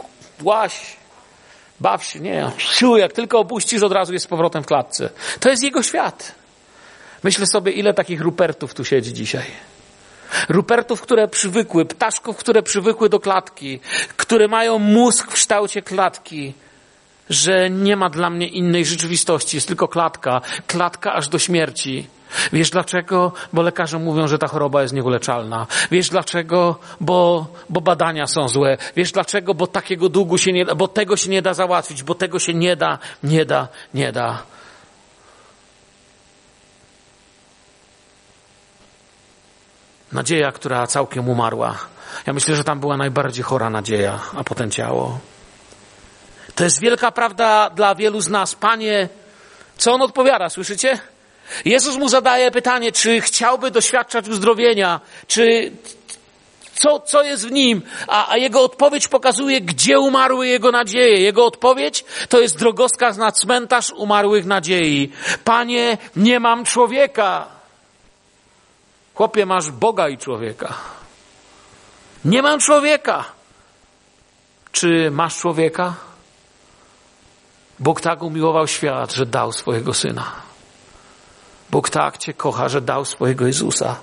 łaś, 0.43 0.95
baw 1.79 2.03
się, 2.03 2.19
nie, 2.19 2.51
siu, 2.57 2.97
jak 2.97 3.13
tylko 3.13 3.39
opuścisz, 3.39 3.83
od 3.83 3.91
razu 3.91 4.13
jest 4.13 4.25
z 4.25 4.27
powrotem 4.27 4.63
w 4.63 4.65
klatce. 4.65 5.09
To 5.39 5.49
jest 5.49 5.63
jego 5.63 5.83
świat. 5.83 6.35
Myślę 7.23 7.45
sobie, 7.45 7.71
ile 7.71 7.93
takich 7.93 8.21
Rupertów 8.21 8.73
tu 8.73 8.85
siedzi 8.85 9.13
dzisiaj. 9.13 9.45
Rupertów, 10.49 11.01
które 11.01 11.27
przywykły, 11.27 11.85
ptaszków, 11.85 12.37
które 12.37 12.63
przywykły 12.63 13.09
do 13.09 13.19
klatki, 13.19 13.79
które 14.17 14.47
mają 14.47 14.79
mózg 14.79 15.31
w 15.31 15.33
kształcie 15.33 15.81
klatki, 15.81 16.53
że 17.29 17.69
nie 17.69 17.95
ma 17.95 18.09
dla 18.09 18.29
mnie 18.29 18.47
innej 18.47 18.85
rzeczywistości, 18.85 19.57
jest 19.57 19.67
tylko 19.67 19.87
klatka, 19.87 20.41
klatka 20.67 21.13
aż 21.13 21.27
do 21.27 21.39
śmierci. 21.39 22.07
Wiesz 22.53 22.69
dlaczego? 22.69 23.31
Bo 23.53 23.61
lekarze 23.61 23.99
mówią, 23.99 24.27
że 24.27 24.37
ta 24.37 24.47
choroba 24.47 24.81
jest 24.81 24.93
nieuleczalna. 24.93 25.67
Wiesz 25.91 26.09
dlaczego? 26.09 26.75
Bo, 27.01 27.47
bo 27.69 27.81
badania 27.81 28.27
są 28.27 28.47
złe. 28.47 28.77
Wiesz 28.95 29.11
dlaczego? 29.11 29.53
Bo 29.53 29.67
takiego 29.67 30.09
długu 30.09 30.37
się 30.37 30.51
nie 30.51 30.65
da, 30.65 30.75
bo 30.75 30.87
tego 30.87 31.17
się 31.17 31.29
nie 31.29 31.41
da 31.41 31.53
załatwić, 31.53 32.03
bo 32.03 32.15
tego 32.15 32.39
się 32.39 32.53
nie 32.53 32.75
da, 32.75 32.99
nie 33.23 33.45
da, 33.45 33.67
nie 33.93 34.11
da. 34.11 34.43
Nadzieja, 40.11 40.51
która 40.51 40.87
całkiem 40.87 41.29
umarła. 41.29 41.77
Ja 42.27 42.33
myślę, 42.33 42.55
że 42.55 42.63
tam 42.63 42.79
była 42.79 42.97
najbardziej 42.97 43.43
chora 43.43 43.69
nadzieja, 43.69 44.19
a 44.37 44.43
potem 44.43 44.71
ciało. 44.71 45.19
To 46.55 46.63
jest 46.63 46.79
wielka 46.79 47.11
prawda 47.11 47.69
dla 47.69 47.95
wielu 47.95 48.21
z 48.21 48.29
nas. 48.29 48.55
Panie, 48.55 49.09
co 49.77 49.93
on 49.93 50.01
odpowiada, 50.01 50.49
słyszycie? 50.49 50.99
Jezus 51.65 51.97
mu 51.97 52.09
zadaje 52.09 52.51
pytanie, 52.51 52.91
czy 52.91 53.21
chciałby 53.21 53.71
doświadczać 53.71 54.27
uzdrowienia, 54.27 54.99
czy 55.27 55.71
co, 56.73 56.99
co 56.99 57.23
jest 57.23 57.47
w 57.47 57.51
nim, 57.51 57.81
a, 58.07 58.31
a 58.31 58.37
jego 58.37 58.63
odpowiedź 58.63 59.07
pokazuje, 59.07 59.61
gdzie 59.61 59.99
umarły 59.99 60.47
jego 60.47 60.71
nadzieje. 60.71 61.21
Jego 61.21 61.45
odpowiedź 61.45 62.05
to 62.29 62.39
jest 62.39 62.57
drogowskaz 62.57 63.17
na 63.17 63.31
cmentarz 63.31 63.91
umarłych 63.91 64.45
nadziei. 64.45 65.11
Panie, 65.43 65.97
nie 66.15 66.39
mam 66.39 66.65
człowieka. 66.65 67.58
Chłopie, 69.19 69.45
masz 69.45 69.71
Boga 69.71 70.10
i 70.10 70.17
człowieka. 70.17 70.73
Nie 72.25 72.41
mam 72.41 72.60
człowieka. 72.60 73.25
Czy 74.71 75.12
masz 75.12 75.38
człowieka? 75.38 75.93
Bóg 77.79 78.01
tak 78.01 78.23
umiłował 78.23 78.67
świat, 78.67 79.13
że 79.13 79.25
dał 79.25 79.51
swojego 79.51 79.93
syna. 79.93 80.32
Bóg 81.69 81.89
tak 81.89 82.17
Cię 82.17 82.34
kocha, 82.34 82.69
że 82.69 82.82
dał 82.82 83.05
swojego 83.05 83.47
Jezusa. 83.47 83.95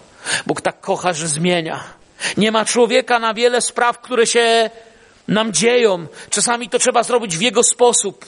Bóg 0.47 0.61
tak 0.61 0.81
kocha, 0.81 1.13
że 1.13 1.29
zmienia. 1.29 1.85
Nie 2.37 2.53
ma 2.53 2.65
człowieka 2.65 3.19
na 3.19 3.35
wiele 3.35 3.61
spraw, 3.61 4.01
które 4.01 4.27
się 4.27 4.71
nam 5.29 5.53
dzieją. 5.53 6.07
Czasami 6.31 6.69
to 6.69 6.79
trzeba 6.79 7.03
zrobić 7.03 7.37
w 7.37 7.41
Jego 7.41 7.63
sposób. 7.63 8.25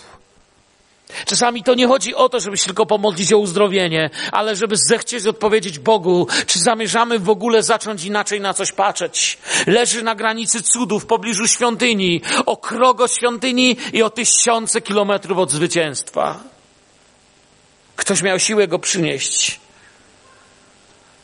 Czasami 1.26 1.62
to 1.62 1.74
nie 1.74 1.86
chodzi 1.86 2.14
o 2.14 2.28
to, 2.28 2.40
żeby 2.40 2.56
się 2.56 2.64
tylko 2.64 2.86
pomodlić 2.86 3.32
o 3.32 3.38
uzdrowienie, 3.38 4.10
ale 4.32 4.56
żeby 4.56 4.76
zechcieć 4.76 5.26
odpowiedzieć 5.26 5.78
Bogu, 5.78 6.26
czy 6.46 6.58
zamierzamy 6.58 7.18
w 7.18 7.30
ogóle 7.30 7.62
zacząć 7.62 8.04
inaczej 8.04 8.40
na 8.40 8.54
coś 8.54 8.72
patrzeć. 8.72 9.38
Leży 9.66 10.02
na 10.02 10.14
granicy 10.14 10.62
cudów 10.62 11.02
w 11.02 11.06
pobliżu 11.06 11.46
świątyni, 11.46 12.22
o 12.46 12.56
krok 12.56 12.98
świątyni 13.10 13.76
i 13.92 14.02
o 14.02 14.10
tysiące 14.10 14.80
kilometrów 14.80 15.38
od 15.38 15.50
zwycięstwa. 15.50 16.40
Ktoś 17.96 18.22
miał 18.22 18.38
siłę 18.38 18.68
go 18.68 18.78
przynieść. 18.78 19.60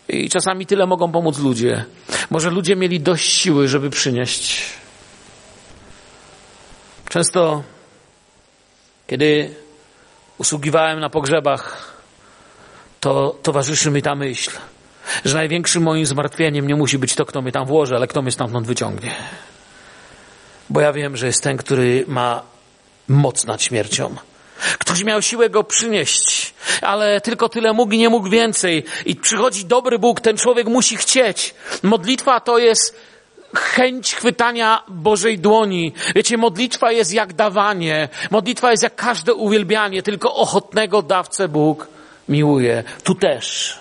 I 0.09 0.29
czasami 0.31 0.67
tyle 0.67 0.87
mogą 0.87 1.13
pomóc 1.13 1.39
ludzie. 1.39 1.85
Może 2.31 2.51
ludzie 2.51 2.77
mieli 2.77 3.01
dość 3.01 3.33
siły, 3.33 3.69
żeby 3.69 3.91
przynieść. 3.91 4.63
Często, 7.09 7.63
kiedy 9.07 9.64
usługiwałem 10.39 11.01
na 11.01 11.11
pogrzebach, 11.11 11.93
to 13.01 13.39
towarzyszy 13.43 13.91
mi 13.91 14.03
ta 14.03 14.15
myśl, 14.15 14.51
że 15.25 15.35
największym 15.35 15.83
moim 15.83 16.07
zmartwieniem 16.07 16.67
nie 16.67 16.77
musi 16.77 16.99
być 16.99 17.15
to, 17.15 17.27
kto 17.27 17.43
mnie 17.43 17.53
tam 17.53 17.67
włoży, 17.67 17.97
ale 17.97 18.07
kto 18.07 18.23
mnie 18.23 18.33
stamtąd 18.33 18.67
wyciągnie. 18.67 19.15
Bo 20.71 20.81
ja 20.81 20.93
wiem, 20.93 21.17
że 21.17 21.27
jest 21.27 21.43
ten, 21.43 21.57
który 21.57 22.05
ma 22.09 22.43
moc 23.09 23.47
nad 23.47 23.63
śmiercią. 23.63 24.17
Ktoś 24.79 25.05
miał 25.05 25.23
siłę 25.23 25.51
go 25.51 25.65
przynieść, 25.65 26.55
ale 26.83 27.21
tylko 27.21 27.49
tyle 27.49 27.73
mógł 27.73 27.93
i 27.93 27.99
nie 27.99 28.09
mógł 28.09 28.29
więcej. 28.29 28.85
I 29.07 29.17
przychodzi 29.17 29.65
dobry 29.65 29.99
Bóg, 29.99 30.21
ten 30.21 30.37
człowiek 30.37 30.67
musi 30.67 30.97
chcieć. 30.97 31.55
Modlitwa 31.83 32.41
to 32.41 32.59
jest 32.59 32.97
chęć 33.59 34.15
chwytania 34.15 34.83
Bożej 34.89 35.39
dłoni. 35.39 35.93
Wiecie, 36.15 36.37
modlitwa 36.37 36.93
jest 36.93 37.13
jak 37.13 37.33
dawanie. 37.33 38.09
Modlitwa 38.31 38.71
jest 38.71 38.83
jak 38.83 38.95
każde 38.95 39.35
uwielbianie, 39.35 40.03
tylko 40.03 40.35
ochotnego 40.35 41.03
dawcę 41.03 41.49
Bóg 41.49 41.89
miłuje. 42.29 42.85
Tu 43.05 43.15
też. 43.15 43.79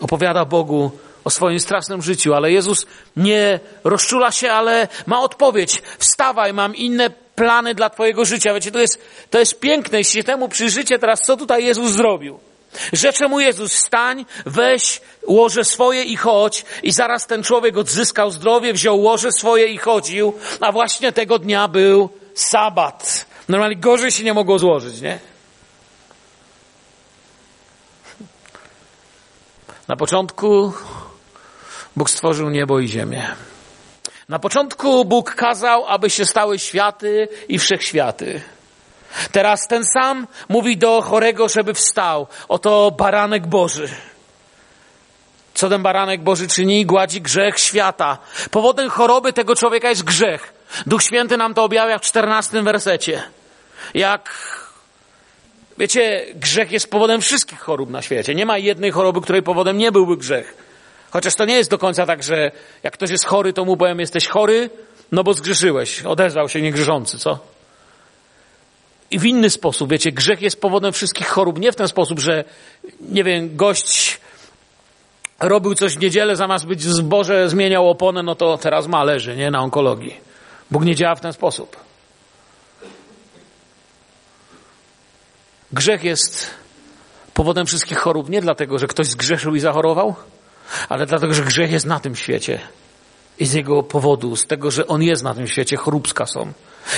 Opowiada 0.00 0.44
Bogu 0.44 0.90
o 1.24 1.30
swoim 1.30 1.60
strasznym 1.60 2.02
życiu, 2.02 2.34
ale 2.34 2.52
Jezus 2.52 2.86
nie 3.16 3.60
rozczula 3.84 4.32
się, 4.32 4.52
ale 4.52 4.88
ma 5.06 5.20
odpowiedź. 5.20 5.82
Wstawaj, 5.98 6.52
mam 6.52 6.76
inne 6.76 7.10
plany 7.10 7.74
dla 7.74 7.90
Twojego 7.90 8.24
życia. 8.24 8.54
Wiecie, 8.54 8.70
to 8.70 8.78
jest, 8.78 9.00
to 9.30 9.38
jest 9.38 9.60
piękne, 9.60 9.98
jeśli 9.98 10.20
się 10.20 10.24
temu 10.24 10.48
przyjrzycie 10.48 10.98
teraz, 10.98 11.20
co 11.20 11.36
tutaj 11.36 11.64
Jezus 11.64 11.90
zrobił. 11.90 12.40
Rzecze 12.92 13.28
mu 13.28 13.40
Jezus, 13.40 13.74
wstań, 13.74 14.26
weź 14.46 15.00
łoże 15.26 15.64
swoje 15.64 16.02
i 16.02 16.16
chodź. 16.16 16.64
I 16.82 16.92
zaraz 16.92 17.26
ten 17.26 17.42
człowiek 17.42 17.76
odzyskał 17.76 18.30
zdrowie, 18.30 18.72
wziął 18.72 19.00
łoże 19.00 19.32
swoje 19.32 19.66
i 19.66 19.78
chodził, 19.78 20.34
a 20.60 20.72
właśnie 20.72 21.12
tego 21.12 21.38
dnia 21.38 21.68
był 21.68 22.08
sabat. 22.34 23.26
Normalnie 23.48 23.76
gorzej 23.76 24.10
się 24.10 24.24
nie 24.24 24.34
mogło 24.34 24.58
złożyć, 24.58 25.00
nie? 25.00 25.18
Na 29.88 29.96
początku 29.96 30.72
Bóg 31.96 32.10
stworzył 32.10 32.50
niebo 32.50 32.80
i 32.80 32.88
ziemię. 32.88 33.34
Na 34.28 34.38
początku 34.38 35.04
Bóg 35.04 35.34
kazał, 35.34 35.86
aby 35.86 36.10
się 36.10 36.24
stały 36.24 36.58
światy 36.58 37.28
i 37.48 37.58
wszechświaty. 37.58 38.40
Teraz 39.32 39.68
ten 39.68 39.84
sam 39.84 40.26
mówi 40.48 40.76
do 40.76 41.02
chorego, 41.02 41.48
żeby 41.48 41.74
wstał. 41.74 42.26
Oto 42.48 42.90
baranek 42.90 43.46
Boży. 43.46 43.88
Co 45.54 45.68
ten 45.68 45.82
baranek 45.82 46.22
Boży 46.22 46.48
czyni? 46.48 46.86
Gładzi 46.86 47.20
grzech 47.20 47.58
świata. 47.58 48.18
Powodem 48.50 48.90
choroby 48.90 49.32
tego 49.32 49.56
człowieka 49.56 49.88
jest 49.88 50.04
grzech. 50.04 50.54
Duch 50.86 51.02
Święty 51.02 51.36
nam 51.36 51.54
to 51.54 51.64
objawia 51.64 51.98
w 51.98 52.02
czternastym 52.02 52.64
wersecie. 52.64 53.22
Jak 53.94 54.30
Wiecie, 55.78 56.26
grzech 56.34 56.72
jest 56.72 56.90
powodem 56.90 57.20
wszystkich 57.20 57.60
chorób 57.60 57.90
na 57.90 58.02
świecie. 58.02 58.34
Nie 58.34 58.46
ma 58.46 58.58
jednej 58.58 58.90
choroby, 58.90 59.20
której 59.20 59.42
powodem 59.42 59.78
nie 59.78 59.92
byłby 59.92 60.16
grzech. 60.16 60.56
Chociaż 61.10 61.34
to 61.34 61.44
nie 61.44 61.54
jest 61.54 61.70
do 61.70 61.78
końca 61.78 62.06
tak, 62.06 62.22
że 62.22 62.50
jak 62.82 62.92
ktoś 62.92 63.10
jest 63.10 63.24
chory, 63.24 63.52
to 63.52 63.64
mu 63.64 63.76
powiem, 63.76 64.00
jesteś 64.00 64.28
chory, 64.28 64.70
no 65.12 65.24
bo 65.24 65.34
zgrzeszyłeś. 65.34 66.02
Odezwał 66.02 66.48
się 66.48 66.62
niegrzeszący, 66.62 67.18
co? 67.18 67.38
I 69.10 69.18
w 69.18 69.24
inny 69.24 69.50
sposób, 69.50 69.90
wiecie, 69.90 70.12
grzech 70.12 70.42
jest 70.42 70.60
powodem 70.60 70.92
wszystkich 70.92 71.28
chorób. 71.28 71.58
Nie 71.58 71.72
w 71.72 71.76
ten 71.76 71.88
sposób, 71.88 72.18
że, 72.18 72.44
nie 73.00 73.24
wiem, 73.24 73.56
gość 73.56 74.20
robił 75.40 75.74
coś 75.74 75.94
w 75.94 76.00
niedzielę, 76.00 76.36
zamiast 76.36 76.66
być 76.66 76.82
zboże, 76.82 77.48
zmieniał 77.48 77.90
oponę, 77.90 78.22
no 78.22 78.34
to 78.34 78.58
teraz 78.58 78.86
ma, 78.86 79.04
leży, 79.04 79.36
nie, 79.36 79.50
na 79.50 79.60
onkologii. 79.60 80.16
Bóg 80.70 80.84
nie 80.84 80.94
działa 80.94 81.14
w 81.14 81.20
ten 81.20 81.32
sposób. 81.32 81.76
Grzech 85.72 86.04
jest 86.04 86.50
powodem 87.34 87.66
wszystkich 87.66 87.98
chorób 87.98 88.28
nie 88.28 88.40
dlatego, 88.40 88.78
że 88.78 88.86
ktoś 88.86 89.06
zgrzeszył 89.06 89.54
i 89.54 89.60
zachorował, 89.60 90.14
ale 90.88 91.06
dlatego, 91.06 91.34
że 91.34 91.42
grzech 91.42 91.70
jest 91.70 91.86
na 91.86 92.00
tym 92.00 92.16
świecie. 92.16 92.60
I 93.38 93.46
z 93.46 93.52
jego 93.52 93.82
powodu, 93.82 94.36
z 94.36 94.46
tego, 94.46 94.70
że 94.70 94.86
on 94.86 95.02
jest 95.02 95.22
na 95.22 95.34
tym 95.34 95.46
świecie, 95.46 95.76
choróbska 95.76 96.26
są. 96.26 96.52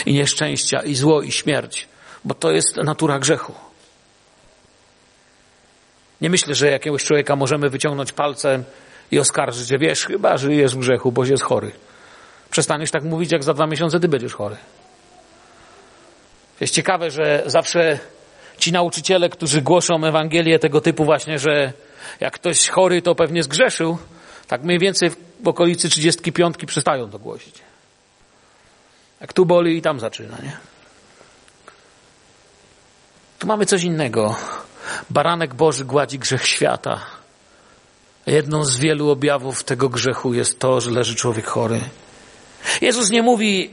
I 0.07 0.15
nieszczęścia, 0.15 0.83
i 0.83 0.95
zło, 0.95 1.23
i 1.23 1.33
śmierć. 1.33 1.89
Bo 2.25 2.35
to 2.35 2.51
jest 2.51 2.77
natura 2.77 3.19
grzechu. 3.19 3.55
Nie 6.21 6.31
myślę, 6.31 6.55
że 6.55 6.71
jakiegoś 6.71 7.05
człowieka 7.05 7.37
możemy 7.37 7.71
wyciągnąć 7.71 8.13
palcem 8.13 8.65
i 9.11 9.19
oskarżyć, 9.19 9.69
że 9.69 9.79
wiesz, 9.79 10.05
chyba 10.05 10.37
żyjesz 10.37 10.77
w 10.77 10.79
grzechu, 10.79 11.13
bo 11.13 11.25
jest 11.25 11.43
chory. 11.43 11.73
Przestaniesz 12.51 12.91
tak 12.91 13.05
mówić, 13.05 13.33
jak 13.33 13.45
za 13.45 13.55
dwa 13.55 13.67
miesiące 13.67 14.01
ty 14.01 14.09
będziesz 14.09 14.35
chory. 14.35 14.57
Jest 16.61 16.75
ciekawe, 16.75 17.11
że 17.11 17.43
zawsze 17.47 17.99
ci 18.59 18.73
nauczyciele, 18.73 19.29
którzy 19.29 19.63
głoszą 19.63 20.05
Ewangelię 20.05 20.59
tego 20.59 20.81
typu 20.81 21.05
właśnie, 21.05 21.39
że 21.39 21.73
jak 22.21 22.35
ktoś 22.35 22.69
chory, 22.69 23.03
to 23.03 23.15
pewnie 23.15 23.43
zgrzeszył, 23.43 23.99
tak 24.49 24.63
mniej 24.63 24.79
więcej 24.79 25.11
w 25.41 25.49
okolicy 25.49 25.89
35 25.89 26.57
przestają 26.67 27.11
to 27.11 27.19
głosić. 27.19 27.55
Jak 29.21 29.33
tu 29.33 29.47
boli 29.47 29.77
i 29.77 29.83
tam 29.83 30.01
zaczyna, 30.01 30.37
nie? 30.43 30.70
Tu 33.41 33.47
mamy 33.47 33.67
coś 33.67 33.85
innego. 33.85 34.37
Baranek 35.11 35.55
Boży 35.55 35.85
gładzi 35.85 36.19
grzech 36.19 36.47
świata. 36.47 37.01
Jedną 38.27 38.65
z 38.65 38.77
wielu 38.77 39.11
objawów 39.11 39.65
tego 39.65 39.89
grzechu 39.89 40.35
jest 40.35 40.59
to, 40.59 40.81
że 40.81 40.91
leży 40.91 41.15
człowiek 41.15 41.47
chory. 41.47 41.81
Jezus 42.81 43.11
nie 43.11 43.23
mówi, 43.23 43.71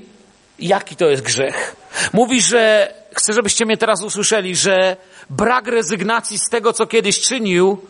jaki 0.60 0.96
to 0.96 1.06
jest 1.06 1.24
grzech. 1.24 1.76
Mówi, 2.14 2.42
że 2.42 2.94
chcę, 3.16 3.34
żebyście 3.34 3.66
mnie 3.66 3.78
teraz 3.78 4.04
usłyszeli, 4.04 4.56
że 4.56 4.98
brak 5.30 5.68
rezygnacji 5.68 6.38
z 6.38 6.50
tego, 6.50 6.74
co 6.74 6.86
kiedyś 6.86 7.22
czynił, 7.22 7.82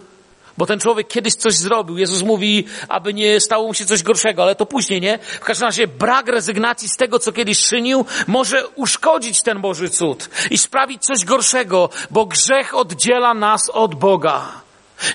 bo 0.57 0.65
ten 0.65 0.79
człowiek 0.79 1.07
kiedyś 1.07 1.33
coś 1.33 1.55
zrobił. 1.55 1.97
Jezus 1.97 2.23
mówi, 2.23 2.65
aby 2.89 3.13
nie 3.13 3.39
stało 3.39 3.67
mu 3.67 3.73
się 3.73 3.85
coś 3.85 4.03
gorszego, 4.03 4.43
ale 4.43 4.55
to 4.55 4.65
później, 4.65 5.01
nie? 5.01 5.19
W 5.41 5.45
każdym 5.45 5.65
razie 5.65 5.87
brak 5.87 6.27
rezygnacji 6.27 6.89
z 6.89 6.95
tego, 6.95 7.19
co 7.19 7.31
kiedyś 7.31 7.61
czynił, 7.61 8.05
może 8.27 8.67
uszkodzić 8.67 9.41
ten 9.41 9.61
Boży 9.61 9.89
cud 9.89 10.29
i 10.51 10.57
sprawić 10.57 11.03
coś 11.03 11.25
gorszego, 11.25 11.89
bo 12.11 12.25
grzech 12.25 12.75
oddziela 12.75 13.33
nas 13.33 13.69
od 13.69 13.95
Boga. 13.95 14.51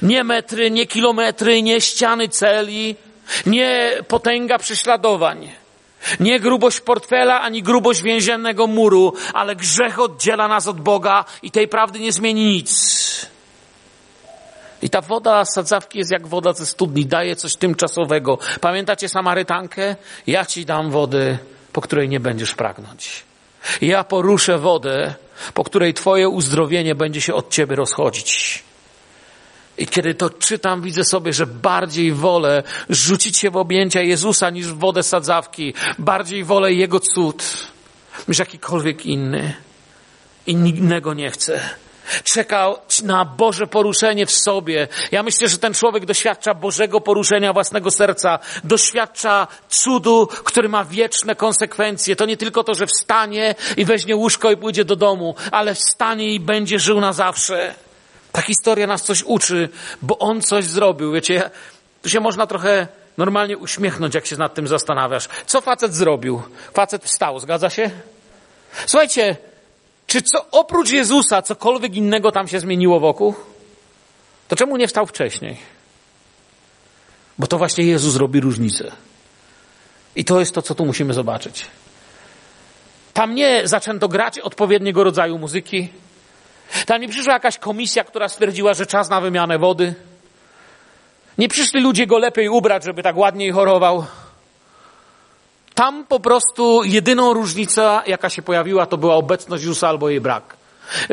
Nie 0.03 0.25
metry, 0.25 0.71
nie 0.71 0.87
kilometry, 0.87 1.63
nie 1.63 1.81
ściany 1.81 2.29
celi, 2.29 2.97
nie 3.47 3.93
potęga 4.09 4.59
prześladowań. 4.59 5.53
Nie 6.21 6.41
grubość 6.41 6.81
portfela, 6.81 7.41
ani 7.41 7.63
grubość 7.63 8.03
więziennego 8.03 8.67
muru, 8.67 9.13
ale 9.35 9.57
grzech 9.57 10.01
oddziela 10.01 10.49
nas 10.49 10.67
od 10.67 10.81
Boga 10.81 11.25
i 11.43 11.51
tej 11.51 11.69
prawdy 11.69 11.99
nie 11.99 12.13
zmieni 12.13 12.45
nic. 12.45 13.32
I 14.83 14.91
ta 14.91 15.01
woda 15.01 15.45
z 15.45 15.55
sadzawki 15.55 15.99
jest 15.99 16.11
jak 16.11 16.27
woda 16.27 16.53
ze 16.53 16.67
studni, 16.67 17.07
daje 17.07 17.37
coś 17.37 17.57
tymczasowego. 17.57 18.39
Pamiętacie 18.61 19.09
Samarytankę? 19.09 19.97
Ja 20.27 20.45
ci 20.45 20.65
dam 20.65 20.91
wodę, 20.91 21.39
po 21.73 21.81
której 21.81 22.09
nie 22.09 22.21
będziesz 22.21 22.55
pragnąć. 22.55 23.25
Ja 23.81 24.05
poruszę 24.05 24.59
wodę, 24.59 25.15
po 25.55 25.65
której 25.65 25.95
twoje 25.95 26.29
uzdrowienie 26.29 26.95
będzie 26.95 27.21
się 27.21 27.35
od 27.35 27.51
ciebie 27.51 27.77
rozchodzić. 27.77 28.63
I 29.79 29.87
kiedy 29.87 30.15
to 30.15 30.31
czytam, 30.31 30.83
widzę 30.83 31.05
sobie, 31.05 31.33
że 31.33 31.47
bardziej 31.47 32.13
wolę 32.13 32.63
rzucić 32.89 33.39
się 33.39 33.51
w 33.51 33.57
objęcia 33.57 34.01
Jezusa 34.01 34.51
niż 34.51 34.67
w 34.67 34.79
wodę 34.79 35.03
sadzawki. 35.03 35.75
Bardziej 35.99 36.45
wolę 36.45 36.73
Jego 36.73 37.01
cud 37.01 37.45
niż 38.29 38.39
jakikolwiek 38.39 39.07
inny. 39.07 39.55
I 40.47 40.53
innego 40.53 41.15
nie 41.15 41.31
chcę 41.31 41.61
czekał 42.25 42.79
na 43.03 43.25
Boże 43.25 43.67
poruszenie 43.67 44.27
w 44.27 44.33
sobie. 44.33 44.89
Ja 45.13 45.23
myślę, 45.23 45.49
że 45.49 45.59
ten 45.59 45.75
człowiek 45.75 46.07
doświadcza 46.07 46.55
Bożego 46.55 47.01
poruszenia 47.01 47.53
własnego 47.53 47.91
serca, 47.91 48.39
doświadcza 48.65 49.47
cudu, 49.69 50.27
który 50.27 50.69
ma 50.69 50.85
wieczne 50.85 51.35
konsekwencje. 51.35 52.17
To 52.17 52.27
nie 52.27 52.37
tylko 52.37 52.65
to, 52.65 52.75
że 52.75 52.87
wstanie 52.87 53.55
i 53.77 53.85
weźmie 53.85 54.17
łóżko 54.17 54.51
i 54.51 54.57
pójdzie 54.57 54.85
do 54.85 54.97
domu, 54.97 55.35
ale 55.51 55.75
wstanie 55.75 56.35
i 56.35 56.41
będzie 56.41 56.79
żył 56.79 57.01
na 57.01 57.13
zawsze. 57.13 57.75
Ta 58.33 58.43
historia 58.43 58.87
nas 58.87 59.03
coś 59.03 59.23
uczy, 59.23 59.69
bo 60.03 60.19
on 60.19 60.43
coś 60.43 60.65
zrobił. 60.65 61.13
Wiecie, 61.13 61.51
tu 62.03 62.09
się 62.09 62.21
można 62.21 62.47
trochę 62.47 62.87
normalnie 63.19 63.59
uśmiechnąć, 63.59 64.15
jak 64.15 64.27
się 64.27 64.37
nad 64.37 64.55
tym 64.55 64.69
zastanawiasz. 64.69 65.29
Co 65.47 65.61
facet 65.61 65.95
zrobił? 65.95 66.43
Facet 66.75 67.05
wstał, 67.05 67.41
zgadza 67.41 67.71
się? 67.71 67.91
Słuchajcie, 68.87 69.37
czy 70.13 70.23
co 70.23 70.47
oprócz 70.51 70.91
Jezusa 70.91 71.43
cokolwiek 71.43 71.95
innego 71.95 72.33
tam 72.33 72.49
się 72.49 72.61
zmieniło 72.61 73.01
wokół? 73.01 73.35
To 74.49 74.57
czemu 74.57 74.77
nie 74.77 74.89
wstał 74.89 75.07
wcześniej? 75.07 75.57
Bo 77.39 77.47
to 77.47 77.59
właśnie 77.59 77.85
Jezus 77.85 78.17
robi 78.17 78.41
różnicę. 78.41 78.93
I 80.17 80.25
to 80.25 80.41
jest 80.41 80.55
to, 80.55 80.63
co 80.63 80.75
tu 80.75 80.87
musimy 80.87 81.15
zobaczyć. 81.15 81.67
Tam 83.15 83.35
nie 83.35 83.69
zaczęto 83.69 84.09
grać 84.09 84.39
odpowiedniego 84.39 85.05
rodzaju 85.05 85.39
muzyki. 85.39 85.89
Tam 86.87 87.01
nie 87.01 87.09
przyszła 87.09 87.33
jakaś 87.33 87.59
komisja, 87.59 88.05
która 88.05 88.29
stwierdziła, 88.29 88.75
że 88.75 88.87
czas 88.87 89.11
na 89.11 89.21
wymianę 89.21 89.59
wody. 89.59 89.95
Nie 91.39 91.49
przyszli 91.49 91.81
ludzie 91.81 92.07
go 92.07 92.19
lepiej 92.19 92.49
ubrać, 92.49 92.85
żeby 92.85 93.03
tak 93.03 93.17
ładniej 93.17 93.53
chorował. 93.53 94.07
Tam 95.83 96.05
po 96.05 96.21
prostu 96.21 96.85
jedyną 96.85 97.33
różnica, 97.33 98.03
jaka 98.07 98.31
się 98.31 98.43
pojawiła, 98.43 98.87
to 98.87 98.97
była 98.97 99.15
obecność 99.15 99.63
Jezusa 99.63 99.89
albo 99.89 100.09
jej 100.09 100.21
brak. 100.21 100.57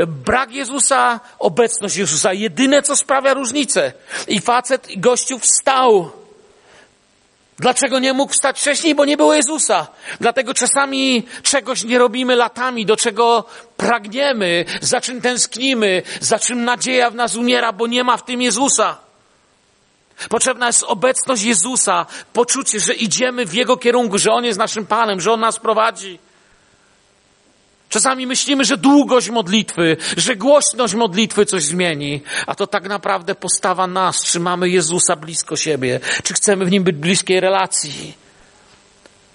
Brak 0.07 0.51
Jezusa, 0.51 1.19
obecność 1.39 1.95
Jezusa. 1.95 2.33
Jedyne, 2.33 2.81
co 2.81 2.95
sprawia 2.95 3.33
różnicę. 3.33 3.93
I 4.27 4.39
facet 4.39 4.91
i 4.91 4.99
gościu 4.99 5.39
wstał. 5.39 6.11
Dlaczego 7.59 7.99
nie 7.99 8.13
mógł 8.13 8.33
wstać 8.33 8.59
wcześniej? 8.59 8.95
Bo 8.95 9.05
nie 9.05 9.17
było 9.17 9.33
Jezusa. 9.33 9.87
Dlatego 10.19 10.53
czasami 10.53 11.23
czegoś 11.43 11.83
nie 11.83 11.99
robimy 11.99 12.35
latami, 12.35 12.85
do 12.85 12.97
czego 12.97 13.45
pragniemy, 13.77 14.65
za 14.81 15.01
czym 15.01 15.21
tęsknimy, 15.21 16.01
za 16.19 16.39
czym 16.39 16.63
nadzieja 16.63 17.09
w 17.09 17.15
nas 17.15 17.35
umiera, 17.35 17.71
bo 17.73 17.87
nie 17.87 18.03
ma 18.03 18.17
w 18.17 18.25
tym 18.25 18.41
Jezusa. 18.41 19.08
Potrzebna 20.29 20.67
jest 20.67 20.83
obecność 20.83 21.43
Jezusa, 21.43 22.05
poczucie, 22.33 22.79
że 22.79 22.93
idziemy 22.93 23.45
w 23.45 23.53
Jego 23.53 23.77
kierunku, 23.77 24.17
że 24.17 24.31
On 24.31 24.45
jest 24.45 24.59
naszym 24.59 24.85
Panem, 24.85 25.21
że 25.21 25.31
On 25.31 25.39
nas 25.39 25.59
prowadzi. 25.59 26.19
Czasami 27.89 28.27
myślimy, 28.27 28.65
że 28.65 28.77
długość 28.77 29.29
modlitwy, 29.29 29.97
że 30.17 30.35
głośność 30.35 30.93
modlitwy 30.93 31.45
coś 31.45 31.63
zmieni, 31.63 32.21
a 32.47 32.55
to 32.55 32.67
tak 32.67 32.89
naprawdę 32.89 33.35
postawa 33.35 33.87
nas, 33.87 34.23
czy 34.23 34.39
mamy 34.39 34.69
Jezusa 34.69 35.15
blisko 35.15 35.55
siebie, 35.55 35.99
czy 36.23 36.33
chcemy 36.33 36.65
w 36.65 36.71
Nim 36.71 36.83
być 36.83 36.95
bliskiej 36.95 37.39
relacji. 37.39 38.13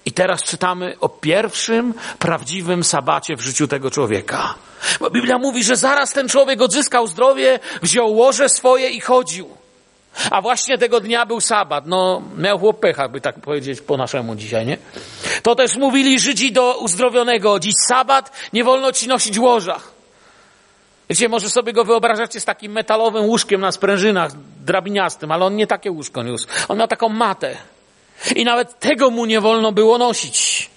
I 0.05 0.11
teraz 0.11 0.43
czytamy 0.43 0.95
o 0.99 1.09
pierwszym 1.09 1.93
prawdziwym 2.19 2.83
sabacie 2.83 3.35
w 3.35 3.41
życiu 3.41 3.67
tego 3.67 3.91
człowieka. 3.91 4.55
Bo 4.99 5.09
Biblia 5.09 5.37
mówi, 5.37 5.63
że 5.63 5.75
zaraz 5.75 6.13
ten 6.13 6.29
człowiek 6.29 6.61
odzyskał 6.61 7.07
zdrowie, 7.07 7.59
wziął 7.81 8.15
łoże 8.15 8.49
swoje 8.49 8.89
i 8.89 8.99
chodził. 8.99 9.64
A 10.31 10.41
właśnie 10.41 10.77
tego 10.77 10.99
dnia 10.99 11.25
był 11.25 11.41
sabat. 11.41 11.87
No, 11.87 12.21
miał 12.37 12.59
chłop 12.59 12.79
pecha, 12.79 13.09
by 13.09 13.21
tak 13.21 13.39
powiedzieć 13.39 13.81
po 13.81 13.97
naszemu 13.97 14.35
dzisiaj, 14.35 14.65
nie? 14.65 14.77
To 15.43 15.55
też 15.55 15.75
mówili 15.75 16.19
Żydzi 16.19 16.51
do 16.51 16.77
uzdrowionego. 16.77 17.59
Dziś 17.59 17.73
sabat, 17.87 18.31
nie 18.53 18.63
wolno 18.63 18.91
ci 18.91 19.07
nosić 19.07 19.39
łoża. 19.39 19.79
Wiecie, 21.09 21.29
może 21.29 21.49
sobie 21.49 21.73
go 21.73 21.83
wyobrażacie 21.83 22.39
z 22.39 22.45
takim 22.45 22.71
metalowym 22.71 23.25
łóżkiem 23.25 23.61
na 23.61 23.71
sprężynach, 23.71 24.31
drabiniastym, 24.65 25.31
ale 25.31 25.45
on 25.45 25.55
nie 25.55 25.67
takie 25.67 25.91
łóżko 25.91 26.23
niósł. 26.23 26.47
On 26.67 26.77
miał 26.77 26.87
taką 26.87 27.09
matę. 27.09 27.57
I 28.35 28.43
nawet 28.43 28.79
tego 28.79 29.09
mu 29.09 29.25
nie 29.25 29.41
wolno 29.41 29.71
było 29.71 29.97
nosić. 29.97 30.69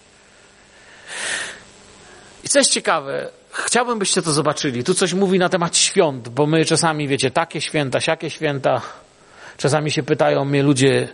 I 2.45 2.49
coś 2.49 2.67
ciekawe, 2.67 3.29
chciałbym, 3.53 3.99
byście 3.99 4.23
to 4.23 4.33
zobaczyli. 4.33 4.85
Tu 4.85 4.95
coś 4.95 5.15
mówi 5.15 5.39
na 5.39 5.49
temat 5.49 5.77
świąt, 5.77 6.29
bo 6.29 6.47
my 6.47 6.65
czasami, 6.65 7.09
wiecie, 7.09 7.31
takie 7.31 7.61
święta, 7.61 8.01
siakie 8.01 8.31
święta. 8.31 8.81
Czasami 9.59 9.91
się 9.91 10.03
pytają 10.03 10.45
mnie 10.45 10.63
ludzie, 10.63 11.09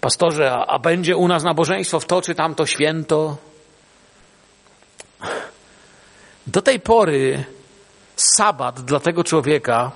pastorze, 0.00 0.52
a, 0.52 0.66
a 0.66 0.78
będzie 0.78 1.16
u 1.16 1.28
nas 1.28 1.42
nabożeństwo 1.42 2.00
w 2.00 2.04
to 2.04 2.22
czy 2.22 2.34
tamto 2.34 2.66
święto? 2.66 3.36
Do 6.46 6.62
tej 6.62 6.80
pory 6.80 7.44
sabat 8.16 8.80
dla 8.80 9.00
tego 9.00 9.24
człowieka 9.24 9.90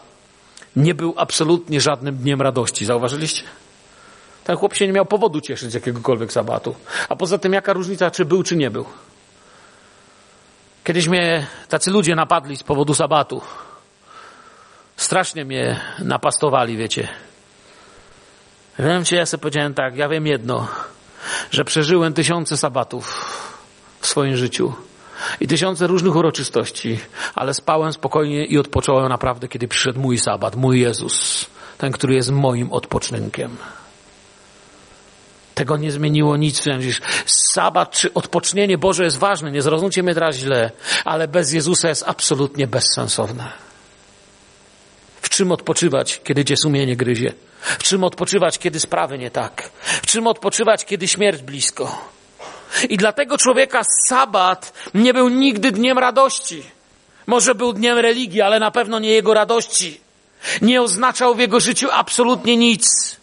nie 0.76 0.94
był 0.94 1.14
absolutnie 1.16 1.80
żadnym 1.80 2.16
dniem 2.16 2.42
radości. 2.42 2.84
Zauważyliście? 2.84 3.42
Ten 4.44 4.56
chłop 4.56 4.74
się 4.74 4.86
nie 4.86 4.92
miał 4.92 5.06
powodu 5.06 5.40
cieszyć 5.40 5.70
z 5.70 5.74
jakiegokolwiek 5.74 6.32
sabatu. 6.32 6.74
A 7.08 7.16
poza 7.16 7.38
tym, 7.38 7.52
jaka 7.52 7.72
różnica, 7.72 8.10
czy 8.10 8.24
był, 8.24 8.42
czy 8.42 8.56
nie 8.56 8.70
był? 8.70 8.84
Kiedyś 10.84 11.08
mnie 11.08 11.46
tacy 11.68 11.90
ludzie 11.90 12.14
napadli 12.14 12.56
z 12.56 12.62
powodu 12.62 12.94
sabatu. 12.94 13.42
Strasznie 14.96 15.44
mnie 15.44 15.80
napastowali, 15.98 16.76
wiecie. 16.76 17.08
Wiem 18.78 19.04
cię, 19.04 19.16
ja 19.16 19.26
sobie 19.26 19.40
powiedziałem 19.40 19.74
tak, 19.74 19.96
ja 19.96 20.08
wiem 20.08 20.26
jedno, 20.26 20.68
że 21.50 21.64
przeżyłem 21.64 22.12
tysiące 22.12 22.56
sabatów 22.56 23.24
w 24.00 24.06
swoim 24.06 24.36
życiu 24.36 24.72
i 25.40 25.46
tysiące 25.46 25.86
różnych 25.86 26.16
uroczystości, 26.16 26.98
ale 27.34 27.54
spałem 27.54 27.92
spokojnie 27.92 28.44
i 28.44 28.58
odpocząłem 28.58 29.08
naprawdę, 29.08 29.48
kiedy 29.48 29.68
przyszedł 29.68 30.00
mój 30.00 30.18
sabat, 30.18 30.56
mój 30.56 30.80
Jezus, 30.80 31.46
ten, 31.78 31.92
który 31.92 32.14
jest 32.14 32.30
moim 32.30 32.72
odpoczynkiem. 32.72 33.56
Tego 35.54 35.76
nie 35.76 35.92
zmieniło 35.92 36.36
nic. 36.36 36.62
Sabat 37.26 37.90
czy 37.90 38.14
odpocznienie 38.14 38.78
Boże 38.78 39.04
jest 39.04 39.18
ważne, 39.18 39.50
nie 39.50 39.62
zrozumcie 39.62 40.02
mnie 40.02 40.14
teraz 40.14 40.36
źle, 40.36 40.70
ale 41.04 41.28
bez 41.28 41.52
Jezusa 41.52 41.88
jest 41.88 42.04
absolutnie 42.06 42.66
bezsensowne. 42.66 43.52
Czym 45.34 45.52
odpoczywać, 45.52 46.20
kiedy 46.24 46.44
cię 46.44 46.56
sumienie 46.56 46.96
gryzie? 46.96 47.32
W 47.60 47.82
czym 47.82 48.04
odpoczywać, 48.04 48.58
kiedy 48.58 48.80
sprawy 48.80 49.18
nie 49.18 49.30
tak? 49.30 49.70
W 50.02 50.06
czym 50.06 50.26
odpoczywać, 50.26 50.84
kiedy 50.84 51.08
śmierć 51.08 51.42
blisko? 51.42 52.08
I 52.88 52.96
dla 52.96 53.12
tego 53.12 53.38
człowieka 53.38 53.82
sabat 54.08 54.72
nie 54.94 55.14
był 55.14 55.28
nigdy 55.28 55.72
dniem 55.72 55.98
radości. 55.98 56.62
Może 57.26 57.54
był 57.54 57.72
dniem 57.72 57.98
religii, 57.98 58.42
ale 58.42 58.60
na 58.60 58.70
pewno 58.70 58.98
nie 58.98 59.10
jego 59.10 59.34
radości. 59.34 60.00
Nie 60.62 60.82
oznaczał 60.82 61.34
w 61.34 61.38
jego 61.38 61.60
życiu 61.60 61.88
absolutnie 61.92 62.56
nic. 62.56 63.16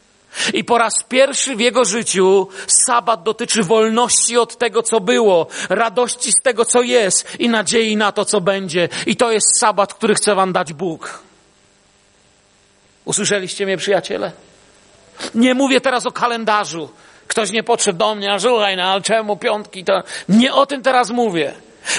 I 0.53 0.63
po 0.63 0.77
raz 0.77 0.93
pierwszy 1.09 1.55
w 1.55 1.59
jego 1.59 1.85
życiu 1.85 2.47
sabat 2.67 3.23
dotyczy 3.23 3.63
wolności 3.63 4.37
od 4.37 4.57
tego, 4.57 4.83
co 4.83 4.99
było, 4.99 5.47
radości 5.69 6.31
z 6.31 6.41
tego, 6.43 6.65
co 6.65 6.81
jest 6.81 7.39
i 7.39 7.49
nadziei 7.49 7.97
na 7.97 8.11
to, 8.11 8.25
co 8.25 8.41
będzie. 8.41 8.89
I 9.05 9.15
to 9.15 9.31
jest 9.31 9.59
sabat, 9.59 9.93
który 9.93 10.15
chce 10.15 10.35
wam 10.35 10.53
dać 10.53 10.73
Bóg. 10.73 11.30
Usłyszeliście 13.05 13.65
mnie, 13.65 13.77
przyjaciele? 13.77 14.31
Nie 15.35 15.53
mówię 15.53 15.81
teraz 15.81 16.05
o 16.05 16.11
kalendarzu. 16.11 16.89
Ktoś 17.27 17.51
nie 17.51 17.63
podszedł 17.63 17.99
do 17.99 18.15
mnie, 18.15 18.33
a 18.33 18.37
no 18.77 18.83
ale 18.83 19.01
czemu 19.01 19.37
piątki 19.37 19.83
to... 19.83 20.03
Nie 20.29 20.53
o 20.53 20.65
tym 20.65 20.81
teraz 20.81 21.09
mówię. 21.09 21.53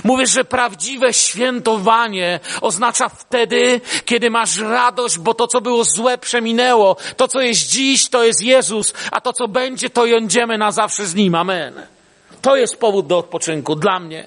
Mówię, 0.05 0.26
że 0.26 0.44
prawdziwe 0.44 1.12
świętowanie 1.12 2.40
oznacza 2.61 3.09
wtedy, 3.09 3.80
kiedy 4.05 4.30
masz 4.30 4.59
radość, 4.59 5.18
bo 5.18 5.34
to, 5.34 5.46
co 5.46 5.61
było 5.61 5.84
złe, 5.84 6.18
przeminęło. 6.18 6.96
To, 7.16 7.28
co 7.28 7.40
jest 7.40 7.61
dziś, 7.61 8.09
to 8.11 8.24
jest 8.24 8.42
Jezus, 8.42 8.94
a 9.11 9.20
to, 9.20 9.32
co 9.32 9.48
będzie, 9.48 9.90
to 9.90 10.03
będziemy 10.03 10.59
na 10.59 10.72
zawsze 10.72 11.07
z 11.07 11.14
Nim. 11.14 11.34
Amen. 11.34 11.74
To 12.42 12.57
jest 12.57 12.76
powód 12.76 13.07
do 13.07 13.18
odpoczynku 13.18 13.74
dla 13.74 14.00
mnie. 14.00 14.26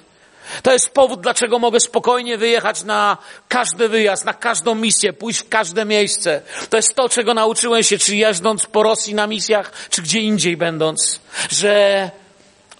To 0.62 0.72
jest 0.72 0.90
powód, 0.90 1.20
dlaczego 1.20 1.58
mogę 1.58 1.80
spokojnie 1.80 2.38
wyjechać 2.38 2.84
na 2.84 3.16
każdy 3.48 3.88
wyjazd, 3.88 4.24
na 4.24 4.34
każdą 4.34 4.74
misję, 4.74 5.12
pójść 5.12 5.40
w 5.40 5.48
każde 5.48 5.84
miejsce. 5.84 6.42
To 6.70 6.76
jest 6.76 6.94
to, 6.94 7.08
czego 7.08 7.34
nauczyłem 7.34 7.82
się, 7.82 7.98
czy 7.98 8.16
jeżdżąc 8.16 8.66
po 8.66 8.82
Rosji 8.82 9.14
na 9.14 9.26
misjach, 9.26 9.88
czy 9.90 10.02
gdzie 10.02 10.20
indziej 10.20 10.56
będąc, 10.56 11.20
że 11.50 12.10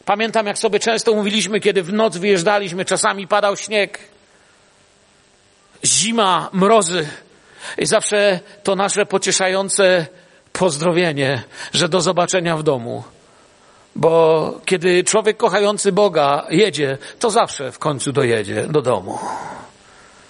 pamiętam, 0.05 0.47
jak 0.47 0.59
sobie 0.59 0.79
często 0.79 1.15
mówiliśmy, 1.15 1.61
kiedy 1.61 1.83
w 1.83 1.93
noc 1.93 2.17
wyjeżdżaliśmy, 2.17 2.85
czasami 2.85 3.27
padał 3.27 3.57
śnieg, 3.57 3.99
zima, 5.85 6.49
mrozy 6.53 7.09
i 7.79 7.87
zawsze 7.87 8.41
to 8.63 8.77
nasze 8.77 9.07
pocieszające 9.07 10.07
pozdrowienie, 10.53 11.43
że 11.73 11.89
do 11.89 12.01
zobaczenia 12.01 12.57
w 12.57 12.63
domu. 12.63 13.05
Bo 13.97 14.61
kiedy 14.65 15.05
człowiek 15.05 15.37
kochający 15.37 15.93
Boga 15.93 16.47
jedzie, 16.51 16.99
to 17.19 17.31
zawsze 17.31 17.73
w 17.73 17.79
końcu 17.79 18.13
dojedzie 18.13 18.67
do 18.67 18.83
domu. 18.83 19.19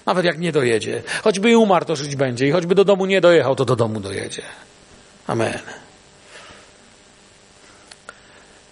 Nawet 0.07 0.25
jak 0.25 0.39
nie 0.39 0.53
dojedzie. 0.53 1.03
Choćby 1.25 1.51
i 1.51 1.57
umarł, 1.57 1.85
to 1.85 1.97
żyć 1.97 2.17
będzie. 2.17 2.47
I 2.47 2.51
choćby 2.51 2.75
do 2.75 2.85
domu 2.85 3.07
nie 3.07 3.21
dojechał, 3.21 3.57
to 3.57 3.65
do 3.65 3.77
domu 3.77 4.01
dojedzie. 4.01 4.43
Amen. 5.27 5.59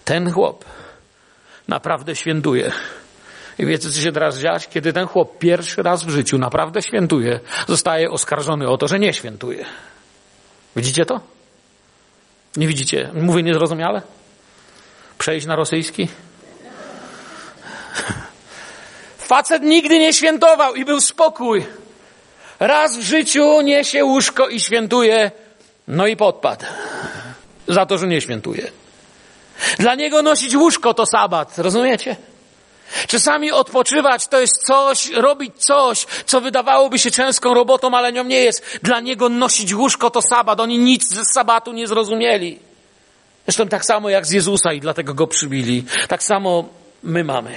Ten 0.05 0.31
chłop 0.31 0.65
naprawdę 1.67 2.15
świętuje. 2.15 2.71
I 3.59 3.65
wiecie, 3.65 3.89
co 3.89 4.01
się 4.01 4.11
teraz 4.11 4.39
dziać? 4.39 4.67
Kiedy 4.67 4.93
ten 4.93 5.07
chłop 5.07 5.39
pierwszy 5.39 5.83
raz 5.83 6.03
w 6.03 6.09
życiu 6.09 6.37
naprawdę 6.37 6.81
świętuje, 6.81 7.39
zostaje 7.67 8.11
oskarżony 8.11 8.69
o 8.69 8.77
to, 8.77 8.87
że 8.87 8.99
nie 8.99 9.13
świętuje. 9.13 9.65
Widzicie 10.75 11.05
to? 11.05 11.19
Nie 12.57 12.67
widzicie? 12.67 13.09
Mówię 13.13 13.43
niezrozumiale? 13.43 14.01
Przejść 15.17 15.45
na 15.45 15.55
rosyjski? 15.55 16.07
Facet 19.17 19.63
nigdy 19.63 19.99
nie 19.99 20.13
świętował 20.13 20.75
i 20.75 20.85
był 20.85 21.01
spokój. 21.01 21.65
Raz 22.59 22.97
w 22.97 23.01
życiu 23.01 23.61
niesie 23.61 24.05
łóżko 24.05 24.47
i 24.47 24.59
świętuje, 24.59 25.31
no 25.87 26.07
i 26.07 26.15
podpadł. 26.15 26.65
Za 27.67 27.85
to, 27.85 27.97
że 27.97 28.07
nie 28.07 28.21
świętuje. 28.21 28.71
Dla 29.79 29.95
niego 29.95 30.21
nosić 30.21 30.55
łóżko 30.55 30.93
to 30.93 31.05
sabat, 31.05 31.57
rozumiecie? 31.57 32.15
Czasami 33.07 33.51
odpoczywać 33.51 34.27
to 34.27 34.39
jest 34.39 34.65
coś, 34.67 35.09
robić 35.09 35.53
coś, 35.57 36.05
co 36.25 36.41
wydawałoby 36.41 36.99
się 36.99 37.11
ciężką 37.11 37.53
robotą, 37.53 37.97
ale 37.97 38.13
nią 38.13 38.23
nie 38.23 38.39
jest. 38.39 38.79
Dla 38.83 38.99
niego 38.99 39.29
nosić 39.29 39.73
łóżko 39.73 40.09
to 40.09 40.21
sabat. 40.21 40.59
Oni 40.59 40.79
nic 40.79 41.13
z 41.13 41.33
sabatu 41.33 41.73
nie 41.73 41.87
zrozumieli. 41.87 42.59
Zresztą 43.45 43.67
tak 43.67 43.85
samo 43.85 44.09
jak 44.09 44.25
z 44.25 44.31
Jezusa 44.31 44.73
i 44.73 44.79
dlatego 44.79 45.13
go 45.13 45.27
przybili. 45.27 45.83
Tak 46.07 46.23
samo 46.23 46.69
my 47.03 47.23
mamy. 47.23 47.55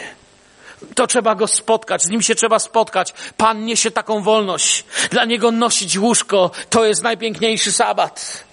To 0.94 1.06
trzeba 1.06 1.34
go 1.34 1.46
spotkać, 1.46 2.02
z 2.02 2.08
nim 2.08 2.22
się 2.22 2.34
trzeba 2.34 2.58
spotkać. 2.58 3.14
Pan 3.36 3.64
niesie 3.64 3.90
taką 3.90 4.22
wolność. 4.22 4.84
Dla 5.10 5.24
niego 5.24 5.50
nosić 5.50 5.98
łóżko 5.98 6.50
to 6.70 6.84
jest 6.84 7.02
najpiękniejszy 7.02 7.72
sabat. 7.72 8.44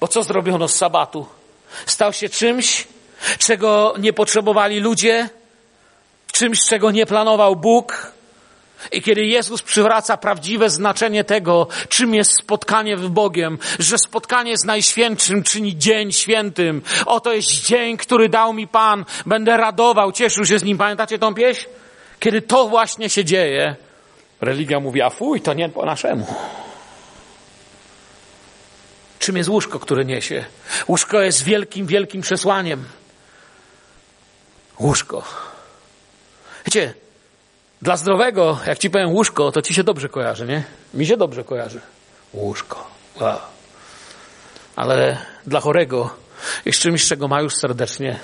Bo 0.00 0.08
co 0.08 0.22
zrobiono 0.22 0.68
z 0.68 0.74
sabatu? 0.74 1.26
Stał 1.86 2.12
się 2.12 2.28
czymś, 2.28 2.88
czego 3.38 3.94
nie 3.98 4.12
potrzebowali 4.12 4.80
ludzie, 4.80 5.28
czymś, 6.32 6.58
czego 6.60 6.90
nie 6.90 7.06
planował 7.06 7.56
Bóg, 7.56 8.12
i 8.92 9.02
kiedy 9.02 9.24
Jezus 9.24 9.62
przywraca 9.62 10.16
prawdziwe 10.16 10.70
znaczenie 10.70 11.24
tego, 11.24 11.68
czym 11.88 12.14
jest 12.14 12.30
spotkanie 12.38 12.98
z 12.98 13.06
Bogiem, 13.06 13.58
że 13.78 13.98
spotkanie 13.98 14.56
z 14.56 14.64
Najświętszym 14.64 15.42
czyni 15.42 15.78
dzień 15.78 16.12
świętym. 16.12 16.82
Oto 17.06 17.32
jest 17.32 17.48
dzień, 17.48 17.96
który 17.96 18.28
dał 18.28 18.52
mi 18.52 18.68
Pan. 18.68 19.04
Będę 19.26 19.56
radował, 19.56 20.12
cieszył 20.12 20.44
się 20.44 20.58
z 20.58 20.62
nim. 20.62 20.78
Pamiętacie 20.78 21.18
tą 21.18 21.34
pieśń? 21.34 21.66
Kiedy 22.20 22.42
to 22.42 22.68
właśnie 22.68 23.10
się 23.10 23.24
dzieje, 23.24 23.76
religia 24.40 24.80
mówi, 24.80 25.02
a 25.02 25.10
fuj, 25.10 25.40
to 25.40 25.54
nie 25.54 25.68
po 25.68 25.86
naszemu. 25.86 26.26
Czym 29.18 29.36
jest 29.36 29.48
łóżko, 29.48 29.78
które 29.78 30.04
niesie? 30.04 30.44
Łóżko 30.88 31.20
jest 31.20 31.44
wielkim, 31.44 31.86
wielkim 31.86 32.22
przesłaniem. 32.22 32.84
Łóżko. 34.80 35.22
Wiecie, 36.66 36.94
dla 37.82 37.96
zdrowego, 37.96 38.58
jak 38.66 38.78
ci 38.78 38.90
powiem 38.90 39.10
łóżko, 39.10 39.52
to 39.52 39.62
ci 39.62 39.74
się 39.74 39.84
dobrze 39.84 40.08
kojarzy, 40.08 40.46
nie? 40.46 40.64
Mi 40.94 41.06
się 41.06 41.16
dobrze 41.16 41.44
kojarzy. 41.44 41.80
Łóżko. 42.32 42.90
Wow. 43.20 43.38
Ale 44.76 45.18
dla 45.46 45.60
chorego 45.60 46.10
jest 46.64 46.80
czymś, 46.80 47.06
czego 47.06 47.28
ma 47.28 47.40
już 47.40 47.54
serdecznie 47.54 48.18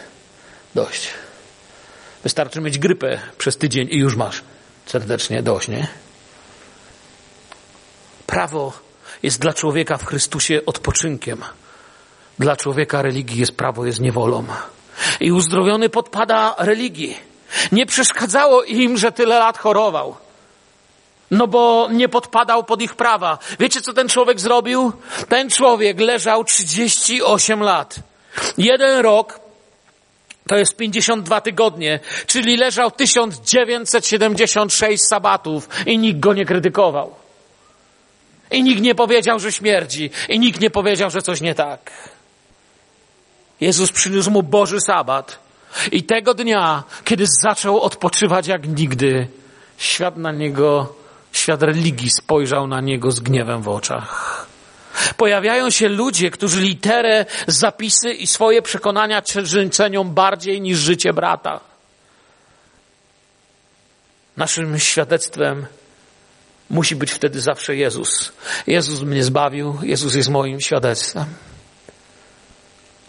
dość. 0.75 1.09
Wystarczy 2.23 2.61
mieć 2.61 2.79
grypę 2.79 3.19
przez 3.39 3.57
tydzień 3.57 3.89
i 3.91 3.99
już 3.99 4.17
masz 4.17 4.43
serdecznie 4.87 5.43
dość, 5.43 5.69
nie? 5.69 5.89
Prawo 8.27 8.73
jest 9.23 9.41
dla 9.41 9.53
człowieka 9.53 9.97
w 9.97 10.07
Chrystusie 10.07 10.61
odpoczynkiem. 10.67 11.43
Dla 12.39 12.57
człowieka 12.57 13.03
religii 13.03 13.41
jest 13.41 13.57
prawo, 13.57 13.87
jest 13.87 14.01
niewolą. 14.01 14.45
I 15.21 15.33
uzdrowiony 15.33 15.89
podpada 15.89 16.55
religii. 16.59 17.17
Nie 17.73 17.87
przeszkadzało 17.87 18.63
im, 18.63 18.97
że 18.97 19.13
tyle 19.13 19.39
lat 19.39 19.59
chorował. 19.59 20.17
No 21.31 21.47
bo 21.47 21.89
nie 21.93 22.09
podpadał 22.09 22.65
pod 22.65 22.83
ich 22.83 22.95
prawa. 22.95 23.39
Wiecie, 23.61 23.81
co 23.81 23.93
ten 23.93 24.09
człowiek 24.09 24.41
zrobił? 24.41 24.93
Ten 25.29 25.51
człowiek 25.51 26.01
leżał 26.01 26.45
38 26.45 27.63
lat. 27.63 27.97
Jeden 28.59 29.01
rok 29.01 29.41
to 30.49 30.57
jest 30.57 30.77
52 30.77 31.41
tygodnie, 31.41 32.01
czyli 32.27 32.57
leżał 32.57 32.91
1976 32.91 35.09
sabatów 35.09 35.69
i 35.87 35.99
nikt 35.99 36.21
go 36.21 36.35
nie 36.35 36.45
krytykował. 36.45 37.15
I 38.51 38.63
nikt 38.63 38.83
nie 38.83 38.95
powiedział, 38.95 39.39
że 39.39 39.53
śmierdzi. 39.53 40.11
I 40.29 40.39
nikt 40.39 40.61
nie 40.61 40.71
powiedział, 40.71 41.11
że 41.11 41.23
coś 41.23 41.41
nie 41.41 41.55
tak. 41.55 41.93
Jezus 43.61 43.93
przyniósł 43.93 44.31
mu 44.31 44.43
Boży 44.43 44.81
sabat 44.81 45.46
i 45.93 46.03
tego 46.03 46.35
dnia, 46.35 46.85
kiedy 47.05 47.24
zaczął 47.43 47.81
odpoczywać 47.81 48.47
jak 48.47 48.68
nigdy, 48.68 49.29
świat 49.77 50.16
na 50.16 50.33
niego 50.33 50.95
Świat 51.37 51.62
religii 51.62 52.11
spojrzał 52.11 52.66
na 52.66 52.81
niego 52.81 53.11
z 53.11 53.20
gniewem 53.20 53.62
w 53.62 53.68
oczach. 53.68 54.47
Pojawiają 55.16 55.70
się 55.70 55.89
ludzie, 55.89 56.31
którzy 56.31 56.61
literę, 56.61 57.27
zapisy 57.47 58.11
i 58.11 58.27
swoje 58.27 58.62
przekonania 58.62 59.22
cenią 59.70 60.05
bardziej 60.05 60.61
niż 60.61 60.79
życie 60.79 61.12
brata. 61.12 61.61
Naszym 64.37 64.79
świadectwem 64.79 65.66
musi 66.70 66.97
być 66.97 67.11
wtedy 67.11 67.41
zawsze 67.41 67.77
Jezus. 67.77 68.33
Jezus 68.66 69.01
mnie 69.01 69.24
zbawił, 69.24 69.79
Jezus 69.83 70.14
jest 70.14 70.29
moim 70.29 70.61
świadectwem. 70.61 71.24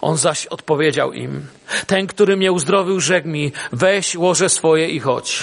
On 0.02 0.18
zaś 0.18 0.45
odpowiedział 0.45 1.14
im, 1.14 1.48
ten, 1.88 2.08
który 2.08 2.38
mnie 2.38 2.52
uzdrowił, 2.52 3.00
rzekł 3.00 3.28
mi, 3.28 3.52
weź 3.72 4.16
łoże 4.16 4.50
swoje 4.50 4.89
i 4.89 5.00
chodź. 5.00 5.39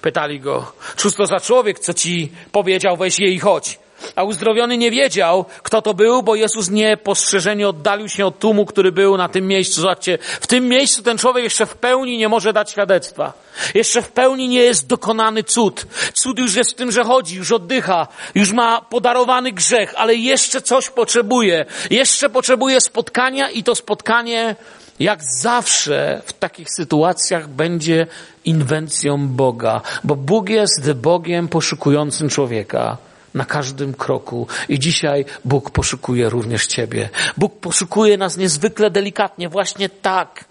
Pytali 0.00 0.40
go, 0.40 0.72
cóż 0.96 1.14
to 1.14 1.26
za 1.26 1.40
człowiek, 1.40 1.78
co 1.78 1.94
ci 1.94 2.32
powiedział, 2.52 2.96
weź 2.96 3.18
je 3.18 3.28
i 3.28 3.38
chodź. 3.38 3.83
A 4.16 4.22
uzdrowiony 4.22 4.78
nie 4.78 4.90
wiedział, 4.90 5.44
kto 5.62 5.82
to 5.82 5.94
był, 5.94 6.22
bo 6.22 6.34
Jezus 6.34 6.70
niepostrzeżenie 6.70 7.68
oddalił 7.68 8.08
się 8.08 8.26
od 8.26 8.38
tłumu, 8.38 8.66
który 8.66 8.92
był 8.92 9.16
na 9.16 9.28
tym 9.28 9.46
miejscu. 9.46 9.80
Zobaczcie, 9.80 10.18
w 10.40 10.46
tym 10.46 10.68
miejscu 10.68 11.02
ten 11.02 11.18
człowiek 11.18 11.44
jeszcze 11.44 11.66
w 11.66 11.76
pełni 11.76 12.18
nie 12.18 12.28
może 12.28 12.52
dać 12.52 12.70
świadectwa. 12.70 13.32
Jeszcze 13.74 14.02
w 14.02 14.12
pełni 14.12 14.48
nie 14.48 14.60
jest 14.60 14.86
dokonany 14.86 15.42
cud. 15.42 15.86
Cud 16.14 16.38
już 16.38 16.54
jest 16.54 16.70
w 16.70 16.74
tym, 16.74 16.92
że 16.92 17.04
chodzi, 17.04 17.36
już 17.36 17.52
oddycha, 17.52 18.06
już 18.34 18.52
ma 18.52 18.80
podarowany 18.80 19.52
grzech, 19.52 19.94
ale 19.96 20.14
jeszcze 20.14 20.62
coś 20.62 20.90
potrzebuje. 20.90 21.64
Jeszcze 21.90 22.30
potrzebuje 22.30 22.80
spotkania 22.80 23.50
i 23.50 23.62
to 23.64 23.74
spotkanie 23.74 24.56
jak 25.00 25.20
zawsze 25.40 26.22
w 26.26 26.32
takich 26.32 26.68
sytuacjach 26.76 27.48
będzie 27.48 28.06
inwencją 28.44 29.28
Boga, 29.28 29.80
bo 30.04 30.16
Bóg 30.16 30.48
jest 30.48 30.92
Bogiem 30.92 31.48
poszukującym 31.48 32.28
człowieka 32.28 32.96
na 33.34 33.44
każdym 33.44 33.94
kroku. 33.94 34.46
I 34.68 34.78
dzisiaj 34.78 35.24
Bóg 35.44 35.70
poszukuje 35.70 36.28
również 36.28 36.66
Ciebie. 36.66 37.08
Bóg 37.36 37.60
poszukuje 37.60 38.16
nas 38.16 38.36
niezwykle 38.36 38.90
delikatnie, 38.90 39.48
właśnie 39.48 39.88
tak. 39.88 40.44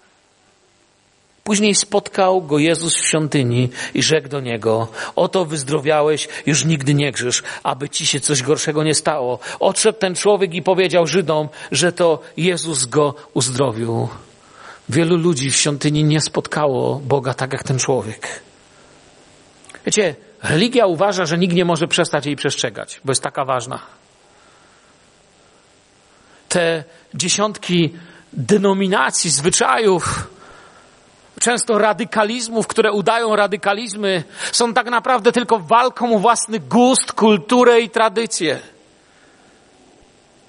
Później 1.44 1.74
spotkał 1.74 2.42
go 2.42 2.58
Jezus 2.58 2.94
w 2.94 3.06
świątyni 3.06 3.70
i 3.94 4.02
rzekł 4.02 4.28
do 4.28 4.40
niego, 4.40 4.88
oto 5.16 5.44
wyzdrowiałeś, 5.44 6.28
już 6.46 6.64
nigdy 6.64 6.94
nie 6.94 7.12
grzesz, 7.12 7.42
aby 7.62 7.88
ci 7.88 8.06
się 8.06 8.20
coś 8.20 8.42
gorszego 8.42 8.84
nie 8.84 8.94
stało. 8.94 9.38
Odszedł 9.60 9.98
ten 9.98 10.14
człowiek 10.14 10.54
i 10.54 10.62
powiedział 10.62 11.06
Żydom, 11.06 11.48
że 11.72 11.92
to 11.92 12.20
Jezus 12.36 12.84
go 12.84 13.14
uzdrowił. 13.34 14.08
Wielu 14.88 15.16
ludzi 15.16 15.50
w 15.50 15.56
świątyni 15.56 16.04
nie 16.04 16.20
spotkało 16.20 17.00
Boga 17.04 17.34
tak 17.34 17.52
jak 17.52 17.62
ten 17.62 17.78
człowiek. 17.78 18.28
Wiecie, 19.86 20.14
religia 20.44 20.86
uważa, 20.86 21.26
że 21.26 21.38
nikt 21.38 21.54
nie 21.54 21.64
może 21.64 21.88
przestać 21.88 22.26
jej 22.26 22.36
przestrzegać, 22.36 23.00
bo 23.04 23.10
jest 23.10 23.22
taka 23.22 23.44
ważna. 23.44 23.78
Te 26.48 26.84
dziesiątki 27.14 27.94
denominacji, 28.32 29.30
zwyczajów, 29.30 30.30
często 31.40 31.78
radykalizmów, 31.78 32.66
które 32.66 32.92
udają 32.92 33.36
radykalizmy, 33.36 34.24
są 34.52 34.74
tak 34.74 34.90
naprawdę 34.90 35.32
tylko 35.32 35.58
walką 35.58 36.16
o 36.16 36.18
własny 36.18 36.60
gust, 36.60 37.12
kulturę 37.12 37.80
i 37.80 37.90
tradycję. 37.90 38.73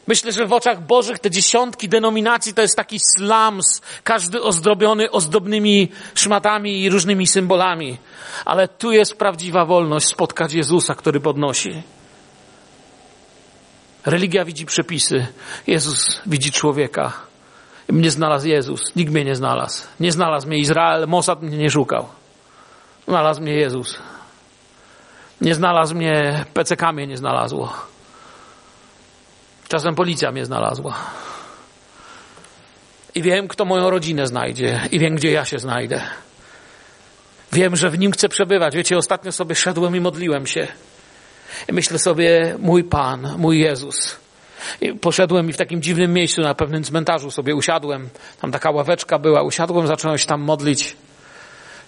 Myślę, 0.08 0.32
że 0.32 0.46
w 0.46 0.54
oczach 0.54 0.82
Bożych 0.82 1.20
te 1.20 1.32
dziesiątki 1.32 1.90
denominacji 1.90 2.54
to 2.54 2.62
jest 2.62 2.76
taki 2.76 3.00
slums, 3.00 3.82
każdy 4.04 4.42
ozdrobiony 4.42 5.12
ozdobnymi 5.12 5.92
szmatami 6.16 6.84
i 6.84 6.90
różnymi 6.90 7.28
symbolami. 7.28 7.98
Ale 8.46 8.68
tu 8.68 8.92
jest 8.92 9.18
prawdziwa 9.18 9.66
wolność 9.66 10.08
spotkać 10.08 10.54
Jezusa, 10.54 10.96
który 10.96 11.20
podnosi. 11.20 11.84
Religia 14.06 14.46
widzi 14.46 14.66
przepisy, 14.66 15.28
Jezus 15.68 16.22
widzi 16.26 16.52
człowieka. 16.52 17.14
Mnie 17.90 18.12
znalazł 18.12 18.48
Jezus, 18.48 18.96
nikt 18.96 19.12
mnie 19.12 19.26
nie 19.26 19.36
znalazł. 19.36 19.84
Nie 20.00 20.12
znalazł 20.12 20.48
mnie 20.48 20.58
Izrael, 20.58 21.08
Mossad 21.08 21.42
mnie 21.42 21.58
nie 21.58 21.70
szukał. 21.70 22.08
Znalazł 23.08 23.42
mnie 23.42 23.54
Jezus. 23.54 23.98
Nie 25.42 25.56
znalazł 25.56 25.96
mnie, 25.96 26.46
PCK 26.54 26.92
mnie 26.92 27.08
nie 27.08 27.18
znalazło. 27.18 27.74
Czasem 29.68 29.96
policja 29.96 30.32
mnie 30.32 30.46
znalazła. 30.46 30.96
I 33.16 33.22
wiem, 33.22 33.48
kto 33.48 33.66
moją 33.66 33.90
rodzinę 33.90 34.28
znajdzie, 34.28 34.82
i 34.92 35.00
wiem, 35.00 35.16
gdzie 35.16 35.32
ja 35.32 35.46
się 35.46 35.60
znajdę. 35.60 36.02
Wiem, 37.54 37.76
że 37.76 37.90
w 37.90 38.00
nim 38.00 38.12
chcę 38.12 38.30
przebywać. 38.30 38.76
Wiecie, 38.76 38.98
ostatnio 38.98 39.32
sobie 39.32 39.56
szedłem 39.56 39.96
i 39.96 40.00
modliłem 40.00 40.48
się. 40.48 40.68
I 41.70 41.74
myślę 41.74 42.00
sobie, 42.00 42.56
mój 42.60 42.84
Pan, 42.84 43.36
mój 43.38 43.60
Jezus. 43.60 44.16
I 44.82 44.94
poszedłem 44.94 45.50
i 45.50 45.54
w 45.54 45.58
takim 45.58 45.82
dziwnym 45.82 46.14
miejscu, 46.14 46.42
na 46.42 46.56
pewnym 46.56 46.84
cmentarzu 46.84 47.32
sobie 47.32 47.56
usiadłem. 47.56 48.10
Tam 48.42 48.52
taka 48.52 48.72
ławeczka 48.72 49.20
była. 49.20 49.44
Usiadłem, 49.44 49.88
zacząłem 49.88 50.18
się 50.18 50.26
tam 50.26 50.42
modlić. 50.42 50.96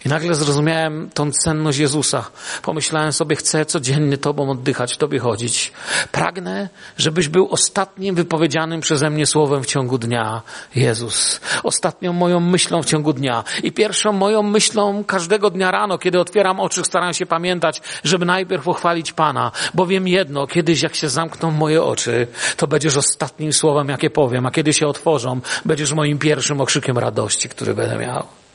I 0.08 0.10
nagle 0.10 0.36
zrozumiałem 0.36 1.10
tą 1.14 1.32
cenność 1.32 1.78
Jezusa. 1.80 2.26
Pomyślałem 2.62 3.14
sobie, 3.14 3.36
chcę 3.36 3.66
codziennie 3.66 4.18
Tobą 4.18 4.50
oddychać, 4.50 4.98
Tobie 4.98 5.20
chodzić. 5.20 5.72
Pragnę, 6.12 6.70
żebyś 6.98 7.28
był 7.28 7.48
ostatnim 7.52 8.16
wypowiedzianym 8.16 8.82
przeze 8.82 9.10
mnie 9.10 9.26
słowem 9.26 9.64
w 9.64 9.66
ciągu 9.66 9.98
dnia. 9.98 10.42
Jezus. 10.76 11.42
Ostatnią 11.64 12.14
moją 12.14 12.40
myślą 12.40 12.84
w 12.84 12.86
ciągu 12.86 13.14
dnia. 13.14 13.44
I 13.64 13.72
pierwszą 13.72 14.12
moją 14.12 14.44
myślą 14.44 15.04
każdego 15.04 15.50
dnia 15.50 15.72
rano, 15.72 15.98
kiedy 15.98 16.20
otwieram 16.20 16.60
oczy, 16.60 16.84
staram 16.84 17.14
się 17.14 17.26
pamiętać, 17.26 17.82
żeby 18.04 18.26
najpierw 18.26 18.64
pochwalić 18.64 19.14
Pana. 19.14 19.52
Bo 19.74 19.86
wiem 19.86 20.08
jedno, 20.08 20.48
kiedyś 20.48 20.82
jak 20.82 20.96
się 20.96 21.10
zamkną 21.10 21.52
moje 21.52 21.84
oczy, 21.84 22.28
to 22.58 22.68
będziesz 22.68 22.98
ostatnim 22.98 23.54
słowem, 23.54 23.90
jakie 23.90 24.10
powiem, 24.10 24.46
a 24.46 24.52
kiedy 24.52 24.74
się 24.74 24.88
otworzą, 24.88 25.42
będziesz 25.66 25.94
moim 25.94 26.20
pierwszym 26.20 26.62
okrzykiem 26.62 26.98
radości, 26.98 27.50
który 27.50 27.74
będę 27.74 27.98
miał. 27.98 28.47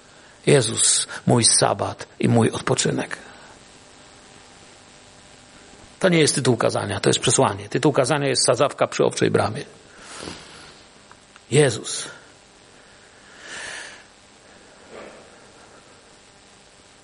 Jezus, 0.46 1.06
mój 1.26 1.44
sabat 1.44 2.06
i 2.20 2.28
mój 2.28 2.50
odpoczynek. 2.50 3.18
To 6.00 6.08
nie 6.08 6.18
jest 6.18 6.34
tytuł 6.34 6.56
kazania, 6.56 7.00
to 7.00 7.08
jest 7.08 7.20
przesłanie. 7.20 7.68
Tytuł 7.68 7.92
kazania 7.92 8.28
jest 8.28 8.46
sadzawka 8.46 8.86
przy 8.86 9.04
owczej 9.04 9.30
bramie. 9.30 9.64
Jezus. 11.50 12.08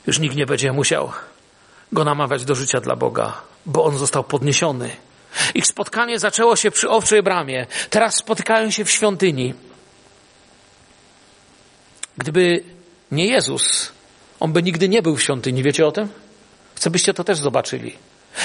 Już 0.07 0.18
nikt 0.18 0.36
nie 0.36 0.47
będzie 0.47 0.72
musiał 0.72 1.12
go 1.93 2.05
namawiać 2.05 2.45
do 2.45 2.55
życia 2.55 2.80
dla 2.80 2.97
Boga, 2.97 3.43
bo 3.66 3.84
on 3.84 3.99
został 3.99 4.24
podniesiony. 4.24 4.91
Ich 5.55 5.66
spotkanie 5.66 6.18
zaczęło 6.18 6.57
się 6.57 6.70
przy 6.70 6.89
owczej 6.89 7.22
bramie. 7.22 7.66
Teraz 7.91 8.16
spotykają 8.16 8.70
się 8.70 8.84
w 8.84 8.91
świątyni. 8.91 9.55
Gdyby 12.18 12.64
nie 13.13 13.27
Jezus. 13.27 13.93
On 14.41 14.53
by 14.53 14.63
nigdy 14.63 14.89
nie 14.89 15.03
był 15.03 15.17
w 15.17 15.23
świątyni. 15.23 15.63
Wiecie 15.63 15.87
o 15.87 15.93
tym? 15.93 16.09
Chcę, 16.75 16.91
byście 16.91 17.15
to 17.15 17.25
też 17.25 17.39
zobaczyli. 17.39 17.97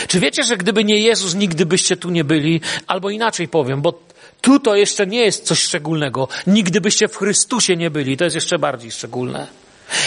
Czy 0.08 0.20
wiecie, 0.20 0.44
że 0.44 0.58
gdyby 0.58 0.84
nie 0.84 1.00
Jezus, 1.00 1.36
nigdy 1.36 1.66
byście 1.66 1.98
tu 1.98 2.10
nie 2.10 2.24
byli? 2.24 2.62
Albo 2.88 3.10
inaczej 3.10 3.48
powiem, 3.48 3.82
bo 3.82 4.00
tu 4.42 4.60
to 4.60 4.76
jeszcze 4.76 5.08
nie 5.08 5.20
jest 5.20 5.46
coś 5.46 5.60
szczególnego. 5.60 6.28
Nigdy 6.48 6.82
byście 6.82 7.08
w 7.08 7.18
Chrystusie 7.18 7.76
nie 7.76 7.90
byli. 7.90 8.18
To 8.18 8.24
jest 8.24 8.36
jeszcze 8.36 8.60
bardziej 8.60 8.92
szczególne. 8.92 9.48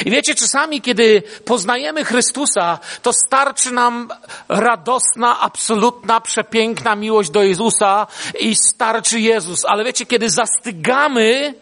I 0.05 0.11
wiecie, 0.11 0.35
czasami, 0.35 0.81
kiedy 0.81 1.23
poznajemy 1.45 2.05
Chrystusa, 2.05 2.79
to 3.03 3.13
starczy 3.27 3.71
nam 3.71 4.09
radosna, 4.49 5.41
absolutna, 5.41 6.21
przepiękna 6.21 6.97
miłość 6.97 7.31
do 7.31 7.43
Jezusa 7.43 8.07
i 8.41 8.57
starczy 8.57 9.21
Jezus. 9.21 9.65
Ale 9.65 9.85
wiecie, 9.85 10.07
kiedy 10.07 10.31
zastygamy, 10.31 11.55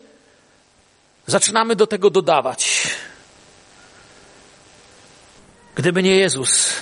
Zaczynamy 1.26 1.76
do 1.76 1.86
tego 1.86 2.10
dodawać. 2.10 2.88
Gdyby 5.74 6.02
nie 6.02 6.16
Jezus, 6.16 6.72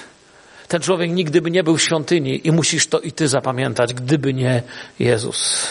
ten 0.69 0.83
człowiek 0.83 1.11
nigdy 1.11 1.41
by 1.41 1.51
nie 1.51 1.65
był 1.65 1.77
w 1.77 1.83
świątyni 1.83 2.47
i 2.47 2.53
musisz 2.53 2.87
to 2.87 3.01
i 3.01 3.13
ty 3.13 3.29
zapamiętać, 3.29 3.95
gdyby 3.95 4.35
nie 4.35 4.63
Jezus. 4.99 5.67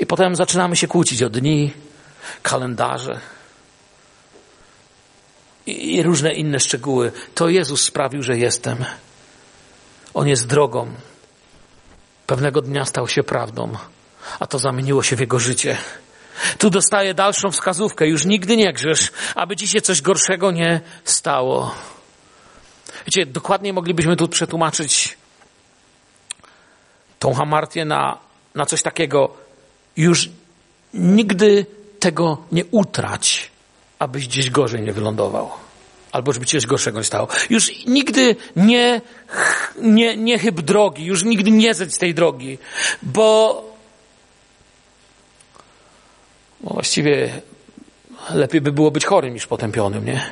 I 0.00 0.06
potem 0.06 0.36
zaczynamy 0.36 0.76
się 0.76 0.86
kłócić 0.86 1.22
o 1.22 1.30
dni, 1.30 1.72
kalendarze 2.42 3.20
i, 5.66 6.02
różne 6.02 6.34
inne 6.34 6.60
szczegóły. 6.60 7.12
To 7.34 7.48
Jezus 7.48 7.82
sprawił, 7.82 8.22
że 8.22 8.38
jestem. 8.38 8.84
On 10.14 10.28
jest 10.28 10.46
drogą. 10.46 10.90
Pewnego 12.26 12.62
dnia 12.62 12.84
stał 12.84 13.08
się 13.08 13.22
prawdą, 13.22 13.72
a 14.40 14.46
to 14.46 14.58
zamieniło 14.58 15.02
się 15.02 15.16
w 15.16 15.20
jego 15.20 15.38
życie. 15.38 15.76
Tu 16.58 16.70
dostaje 16.70 17.14
dalszą 17.14 17.50
wskazówkę. 17.50 18.06
Już 18.06 18.24
nigdy 18.24 18.56
nie 18.56 18.72
grzesz, 18.72 19.12
aby 19.34 19.56
ci 19.56 19.68
się 19.68 19.80
coś 19.80 20.02
gorszego 20.02 20.50
nie 20.50 20.80
stało. 21.04 21.74
Wiecie, 23.06 23.26
dokładnie 23.26 23.72
moglibyśmy 23.72 24.16
tu 24.16 24.28
przetłumaczyć 24.28 25.18
tą 27.18 27.34
hamartię 27.34 27.84
na, 27.84 28.18
na 28.54 28.66
coś 28.66 28.82
takiego. 28.82 29.36
Już 29.96 30.28
nigdy 30.94 31.66
tego 32.00 32.38
nie 32.52 32.64
utrać, 32.64 33.50
abyś 33.98 34.28
gdzieś 34.28 34.50
gorzej 34.50 34.82
nie 34.82 34.92
wylądował. 34.92 35.50
albo 36.12 36.32
żeby 36.32 36.46
ci 36.46 36.56
coś 36.56 36.66
gorszego 36.66 36.98
nie 36.98 37.04
stało. 37.04 37.28
Już 37.50 37.86
nigdy 37.86 38.36
nie, 38.56 39.00
nie, 39.82 40.16
nie 40.16 40.38
chyb 40.38 40.60
drogi, 40.60 41.04
już 41.04 41.24
nigdy 41.24 41.50
nie 41.50 41.74
zedź 41.74 41.94
z 41.94 41.98
tej 41.98 42.14
drogi, 42.14 42.58
bo, 43.02 43.62
bo 46.60 46.74
właściwie 46.74 47.30
lepiej 48.34 48.60
by 48.60 48.72
było 48.72 48.90
być 48.90 49.04
chorym 49.04 49.34
niż 49.34 49.46
potępionym, 49.46 50.04
nie? 50.04 50.30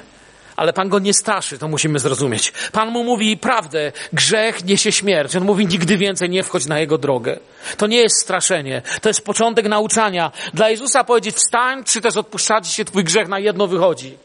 Ale 0.56 0.72
Pan 0.72 0.88
go 0.88 0.98
nie 0.98 1.14
straszy, 1.14 1.58
to 1.58 1.68
musimy 1.68 1.98
zrozumieć. 1.98 2.52
Pan 2.72 2.90
mu 2.90 3.04
mówi 3.04 3.36
prawdę, 3.36 3.92
grzech 4.12 4.64
niesie 4.64 4.92
śmierć. 4.92 5.36
On 5.36 5.44
mówi 5.44 5.66
nigdy 5.66 5.96
więcej 5.96 6.30
nie 6.30 6.42
wchodź 6.42 6.66
na 6.66 6.80
jego 6.80 6.98
drogę. 6.98 7.38
To 7.76 7.86
nie 7.86 7.96
jest 7.96 8.22
straszenie, 8.22 8.82
to 9.02 9.08
jest 9.08 9.24
początek 9.24 9.68
nauczania. 9.68 10.32
Dla 10.54 10.70
Jezusa 10.70 11.04
powiedzieć 11.04 11.36
wstań, 11.36 11.84
czy 11.84 12.00
też 12.00 12.16
odpuszczać 12.16 12.68
się 12.68 12.84
twój 12.84 13.04
grzech 13.04 13.28
na 13.28 13.38
jedno 13.38 13.66
wychodzi. 13.66 14.16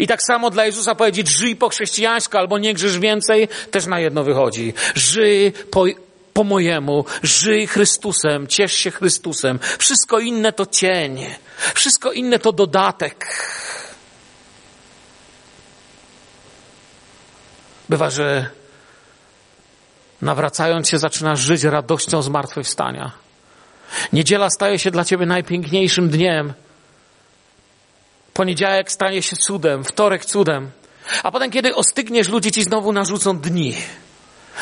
I 0.00 0.06
tak 0.06 0.22
samo 0.22 0.50
dla 0.50 0.66
Jezusa 0.66 0.94
powiedzieć 0.94 1.28
żyj 1.28 1.56
po 1.56 1.68
chrześcijańsku 1.68 2.38
albo 2.38 2.58
nie 2.58 2.74
grzesz 2.74 2.98
więcej, 2.98 3.48
też 3.70 3.86
na 3.86 4.00
jedno 4.00 4.24
wychodzi. 4.24 4.74
Żyj 4.94 5.52
po, 5.70 5.84
po 6.34 6.44
mojemu, 6.44 7.04
żyj 7.22 7.66
Chrystusem, 7.66 8.46
ciesz 8.46 8.72
się 8.72 8.90
Chrystusem. 8.90 9.58
Wszystko 9.78 10.18
inne 10.18 10.52
to 10.52 10.66
cień. 10.66 11.26
Wszystko 11.74 12.12
inne 12.12 12.38
to 12.38 12.52
dodatek. 12.52 13.26
Bywa, 17.88 18.10
że 18.10 18.50
nawracając 20.22 20.88
się 20.88 20.98
zaczynasz 20.98 21.40
żyć 21.40 21.62
radością 21.64 22.22
zmartwychwstania. 22.22 23.12
Niedziela 24.12 24.50
staje 24.50 24.78
się 24.78 24.90
dla 24.90 25.04
ciebie 25.04 25.26
najpiękniejszym 25.26 26.08
dniem. 26.08 26.52
Poniedziałek 28.34 28.92
stanie 28.92 29.22
się 29.22 29.36
cudem, 29.36 29.84
wtorek 29.84 30.24
cudem. 30.24 30.70
A 31.22 31.30
potem, 31.30 31.50
kiedy 31.50 31.74
ostygniesz, 31.74 32.28
ludzie 32.28 32.52
ci 32.52 32.62
znowu 32.62 32.92
narzucą 32.92 33.38
dni. 33.38 33.76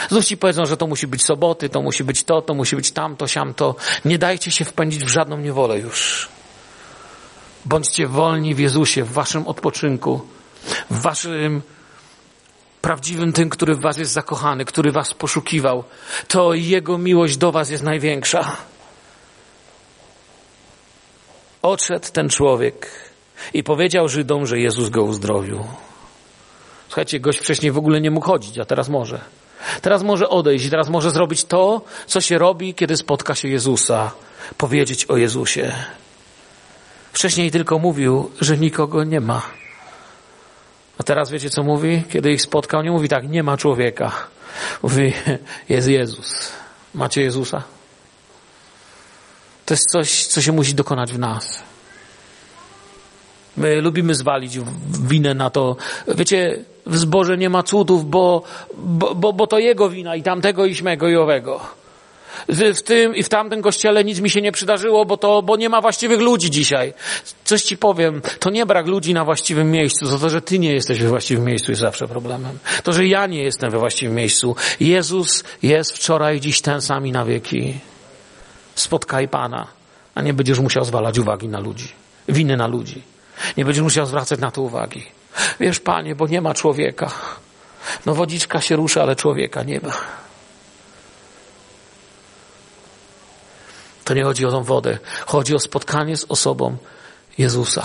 Znów 0.09 0.25
powiedzą, 0.41 0.67
że 0.67 0.77
to 0.77 0.87
musi 0.87 1.07
być 1.07 1.25
soboty, 1.25 1.69
to 1.69 1.83
musi 1.83 2.05
być 2.05 2.25
to, 2.25 2.43
to 2.43 2.55
musi 2.55 2.77
być 2.77 2.93
tamto, 2.93 3.29
siamto. 3.29 3.75
Nie 4.05 4.19
dajcie 4.19 4.51
się 4.51 4.65
wpędzić 4.65 5.05
w 5.05 5.09
żadną 5.09 5.37
niewolę 5.37 5.79
już. 5.79 6.29
Bądźcie 7.65 8.07
wolni 8.07 8.55
w 8.55 8.59
Jezusie, 8.59 9.05
w 9.05 9.13
waszym 9.13 9.47
odpoczynku, 9.47 10.21
w 10.91 11.03
waszym 11.03 11.63
prawdziwym 12.83 13.33
tym, 13.33 13.51
który 13.51 13.75
w 13.75 13.81
was 13.81 13.99
jest 13.99 14.13
zakochany, 14.13 14.65
który 14.65 14.93
was 14.93 15.15
poszukiwał. 15.15 15.85
To 16.29 16.55
Jego 16.55 16.99
miłość 16.99 17.37
do 17.37 17.53
was 17.53 17.71
jest 17.71 17.83
największa. 17.83 18.57
Odszedł 21.63 22.07
ten 22.13 22.29
człowiek 22.29 22.91
i 23.55 23.63
powiedział 23.63 24.09
Żydom, 24.09 24.47
że 24.47 24.59
Jezus 24.59 24.89
go 24.89 25.03
uzdrowił. 25.03 25.65
Słuchajcie, 26.89 27.21
gość 27.21 27.39
wcześniej 27.39 27.73
w 27.73 27.79
ogóle 27.79 28.01
nie 28.01 28.11
mógł 28.11 28.27
chodzić, 28.27 28.59
a 28.59 28.65
teraz 28.65 28.89
może. 28.89 29.21
Teraz 29.83 30.03
może 30.03 30.29
odejść 30.29 30.71
teraz 30.71 30.89
może 30.89 31.11
zrobić 31.11 31.45
to, 31.45 31.81
co 32.07 32.21
się 32.21 32.39
robi, 32.39 32.75
kiedy 32.75 32.97
spotka 32.97 33.35
się 33.35 33.49
Jezusa. 33.49 34.11
Powiedzieć 34.59 35.05
o 35.05 35.17
Jezusie. 35.17 35.73
Wcześniej 37.13 37.51
tylko 37.51 37.79
mówił, 37.79 38.31
że 38.41 38.59
nikogo 38.59 39.05
nie 39.05 39.21
ma. 39.21 39.43
A 40.99 41.03
teraz 41.03 41.31
wiecie 41.31 41.51
co 41.51 41.63
mówi? 41.63 42.03
Kiedy 42.11 42.33
ich 42.33 42.43
spotkał, 42.43 42.83
nie 42.83 42.91
mówi 42.91 43.09
tak, 43.09 43.29
nie 43.29 43.43
ma 43.43 43.57
człowieka. 43.57 44.13
Mówi, 44.83 45.13
jest 45.69 45.89
Jezus. 45.89 46.53
Macie 46.95 47.23
Jezusa? 47.23 47.63
To 49.67 49.75
jest 49.75 49.91
coś, 49.91 50.27
co 50.27 50.43
się 50.43 50.53
musi 50.53 50.75
dokonać 50.75 51.13
w 51.13 51.19
nas. 51.19 51.63
My 53.57 53.81
lubimy 53.81 54.15
zwalić 54.15 54.59
winę 55.03 55.35
na 55.35 55.51
to. 55.51 55.77
Wiecie, 56.09 56.65
w 56.87 56.97
zborze 56.99 57.39
nie 57.39 57.51
ma 57.51 57.63
cudów, 57.63 58.11
bo, 58.11 58.43
bo, 58.75 59.15
bo, 59.15 59.33
bo 59.33 59.47
to 59.47 59.59
jego 59.59 59.91
wina 59.91 60.17
i 60.17 60.23
tamtego 60.23 60.67
i 60.67 60.75
śmego 60.75 61.09
i 61.09 61.17
owego. 61.17 61.61
W 62.49 62.83
tym 62.83 63.17
i 63.17 63.23
w 63.23 63.29
tamtym 63.29 63.63
kościele 63.63 64.05
nic 64.05 64.21
mi 64.21 64.31
się 64.31 64.43
nie 64.43 64.53
przydarzyło, 64.53 65.05
bo 65.05 65.17
to, 65.17 65.43
bo 65.43 65.57
nie 65.57 65.69
ma 65.69 65.81
właściwych 65.81 66.21
ludzi 66.21 66.51
dzisiaj. 66.51 66.95
Coś 67.45 67.63
ci 67.63 67.77
powiem, 67.77 68.23
to 68.39 68.51
nie 68.51 68.67
brak 68.67 68.87
ludzi 68.87 69.15
na 69.15 69.25
właściwym 69.25 69.71
miejscu, 69.71 70.09
to 70.09 70.19
to, 70.19 70.31
że 70.31 70.43
ty 70.43 70.59
nie 70.59 70.73
jesteś 70.73 70.99
we 71.03 71.09
właściwym 71.09 71.45
miejscu 71.45 71.73
jest 71.73 71.81
zawsze 71.81 72.09
problemem. 72.09 72.59
To, 72.83 72.93
że 72.93 73.07
ja 73.07 73.27
nie 73.27 73.43
jestem 73.43 73.71
we 73.71 73.79
właściwym 73.79 74.15
miejscu. 74.15 74.57
Jezus 74.81 75.45
jest 75.63 75.93
wczoraj, 75.93 76.41
dziś 76.41 76.61
ten 76.61 76.81
sam 76.81 77.07
i 77.07 77.13
na 77.13 77.25
wieki. 77.25 77.75
Spotkaj 78.75 79.29
Pana, 79.29 79.67
a 80.15 80.23
nie 80.23 80.35
będziesz 80.35 80.59
musiał 80.59 80.85
zwalać 80.85 81.19
uwagi 81.19 81.49
na 81.49 81.61
ludzi, 81.61 81.89
winy 82.29 82.57
na 82.57 82.67
ludzi. 82.67 83.03
Nie 83.57 83.65
będziesz 83.65 83.83
musiał 83.83 84.07
zwracać 84.07 84.41
na 84.41 84.51
to 84.51 84.63
uwagi. 84.63 85.03
Wiesz, 85.61 85.81
Panie, 85.81 86.15
bo 86.15 86.27
nie 86.27 86.41
ma 86.41 86.55
człowieka. 86.55 87.11
No 88.07 88.15
wodziczka 88.15 88.61
się 88.61 88.77
rusza, 88.77 89.03
ale 89.03 89.17
człowieka 89.17 89.63
nie 89.63 89.81
ma. 89.81 89.93
To 94.05 94.15
nie 94.15 94.25
chodzi 94.25 94.47
o 94.47 94.51
tą 94.51 94.63
wodę. 94.63 94.99
Chodzi 95.27 95.55
o 95.55 95.59
spotkanie 95.59 96.17
z 96.17 96.25
osobą 96.25 96.77
Jezusa. 97.39 97.85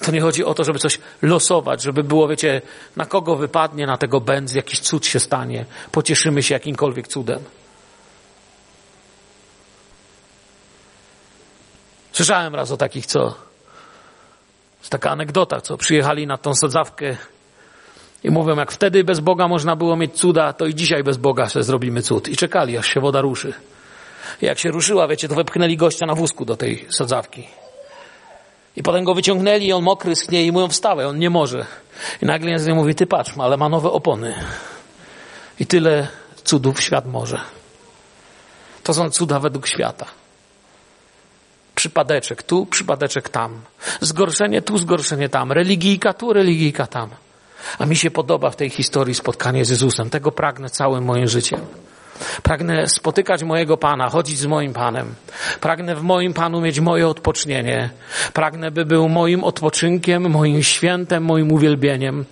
To 0.00 0.10
nie 0.12 0.20
chodzi 0.20 0.44
o 0.44 0.54
to, 0.54 0.64
żeby 0.64 0.78
coś 0.78 0.98
losować, 1.22 1.82
żeby 1.82 2.04
było, 2.04 2.28
wiecie, 2.28 2.62
na 2.96 3.06
kogo 3.06 3.36
wypadnie, 3.36 3.86
na 3.86 3.96
tego 3.96 4.20
będz, 4.20 4.54
jakiś 4.54 4.80
cud 4.80 5.06
się 5.06 5.20
stanie. 5.20 5.64
Pocieszymy 5.92 6.42
się 6.42 6.54
jakimkolwiek 6.54 7.08
cudem. 7.08 7.44
Słyszałem 12.12 12.54
raz 12.54 12.70
o 12.70 12.76
takich, 12.76 13.06
co. 13.06 13.49
Jest 14.80 14.90
taka 14.90 15.10
anegdota, 15.10 15.60
co 15.60 15.76
przyjechali 15.76 16.26
na 16.26 16.38
tą 16.38 16.54
sadzawkę 16.54 17.16
i 18.24 18.30
mówią, 18.30 18.56
jak 18.56 18.72
wtedy 18.72 19.04
bez 19.04 19.20
Boga 19.20 19.48
można 19.48 19.76
było 19.76 19.96
mieć 19.96 20.12
cuda, 20.14 20.52
to 20.52 20.66
i 20.66 20.74
dzisiaj 20.74 21.04
bez 21.04 21.16
Boga 21.16 21.48
sobie 21.48 21.62
zrobimy 21.62 22.02
cud. 22.02 22.28
I 22.28 22.36
czekali, 22.36 22.78
aż 22.78 22.86
się 22.86 23.00
woda 23.00 23.20
ruszy. 23.20 23.54
Jak 24.40 24.58
się 24.58 24.70
ruszyła, 24.70 25.08
wiecie, 25.08 25.28
to 25.28 25.34
wepchnęli 25.34 25.76
gościa 25.76 26.06
na 26.06 26.14
wózku 26.14 26.44
do 26.44 26.56
tej 26.56 26.86
sadzawki. 26.90 27.48
I 28.76 28.82
potem 28.82 29.04
go 29.04 29.14
wyciągnęli 29.14 29.66
i 29.66 29.72
on 29.72 29.82
mokry 29.82 30.16
schnie 30.16 30.44
i 30.44 30.52
mówią 30.52 30.68
wstawaj, 30.68 31.06
on 31.06 31.18
nie 31.18 31.30
może. 31.30 31.66
I 32.22 32.26
nagle 32.26 32.58
z 32.58 32.68
mówi, 32.68 32.94
ty 32.94 33.06
patrz, 33.06 33.32
ale 33.38 33.56
ma 33.56 33.68
nowe 33.68 33.90
opony. 33.90 34.34
I 35.60 35.66
tyle 35.66 36.08
cudów 36.44 36.80
świat 36.80 37.06
może. 37.06 37.40
To 38.82 38.94
są 38.94 39.10
cuda 39.10 39.40
według 39.40 39.66
świata. 39.66 40.06
Przypadeczek 41.74 42.42
tu, 42.42 42.66
przypadeczek 42.66 43.28
tam. 43.28 43.60
Zgorszenie 44.00 44.62
tu, 44.62 44.78
zgorszenie 44.78 45.28
tam. 45.28 45.52
Religijka 45.52 46.12
tu, 46.12 46.32
religijka 46.32 46.86
tam. 46.86 47.10
A 47.78 47.86
mi 47.86 47.96
się 47.96 48.10
podoba 48.10 48.50
w 48.50 48.56
tej 48.56 48.70
historii 48.70 49.14
spotkanie 49.14 49.64
z 49.64 49.68
Jezusem. 49.70 50.10
Tego 50.10 50.32
pragnę 50.32 50.70
całym 50.70 51.04
moim 51.04 51.28
życiem. 51.28 51.60
Pragnę 52.42 52.88
spotykać 52.88 53.42
mojego 53.42 53.76
Pana, 53.76 54.08
chodzić 54.08 54.38
z 54.38 54.46
moim 54.46 54.72
Panem. 54.72 55.14
Pragnę 55.60 55.96
w 55.96 56.02
moim 56.02 56.34
Panu 56.34 56.60
mieć 56.60 56.80
moje 56.80 57.08
odpocznienie. 57.08 57.90
Pragnę, 58.32 58.70
by 58.70 58.84
był 58.84 59.08
moim 59.08 59.44
odpoczynkiem, 59.44 60.30
moim 60.30 60.62
świętem, 60.62 61.24
moim 61.24 61.52
uwielbieniem. 61.52 62.24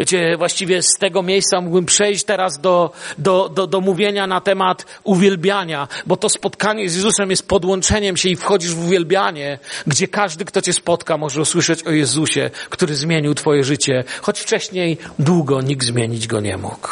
Wiecie, 0.00 0.36
właściwie 0.36 0.82
z 0.82 0.98
tego 0.98 1.22
miejsca 1.22 1.60
mógłbym 1.60 1.84
przejść 1.84 2.24
teraz 2.24 2.60
do, 2.60 2.92
do, 3.18 3.48
do, 3.48 3.66
do 3.66 3.80
mówienia 3.80 4.26
na 4.26 4.40
temat 4.40 4.86
uwielbiania, 5.04 5.88
bo 6.06 6.16
to 6.16 6.28
spotkanie 6.28 6.88
z 6.88 6.94
Jezusem 6.94 7.30
jest 7.30 7.48
podłączeniem 7.48 8.16
się 8.16 8.28
i 8.28 8.36
wchodzisz 8.36 8.74
w 8.74 8.84
uwielbianie, 8.84 9.58
gdzie 9.86 10.08
każdy, 10.08 10.44
kto 10.44 10.62
cię 10.62 10.72
spotka, 10.72 11.16
może 11.16 11.40
usłyszeć 11.40 11.82
o 11.82 11.90
Jezusie, 11.90 12.50
który 12.70 12.94
zmienił 12.94 13.34
twoje 13.34 13.64
życie, 13.64 14.04
choć 14.22 14.40
wcześniej 14.40 14.98
długo 15.18 15.60
nikt 15.60 15.86
zmienić 15.86 16.26
go 16.26 16.40
nie 16.40 16.56
mógł. 16.56 16.88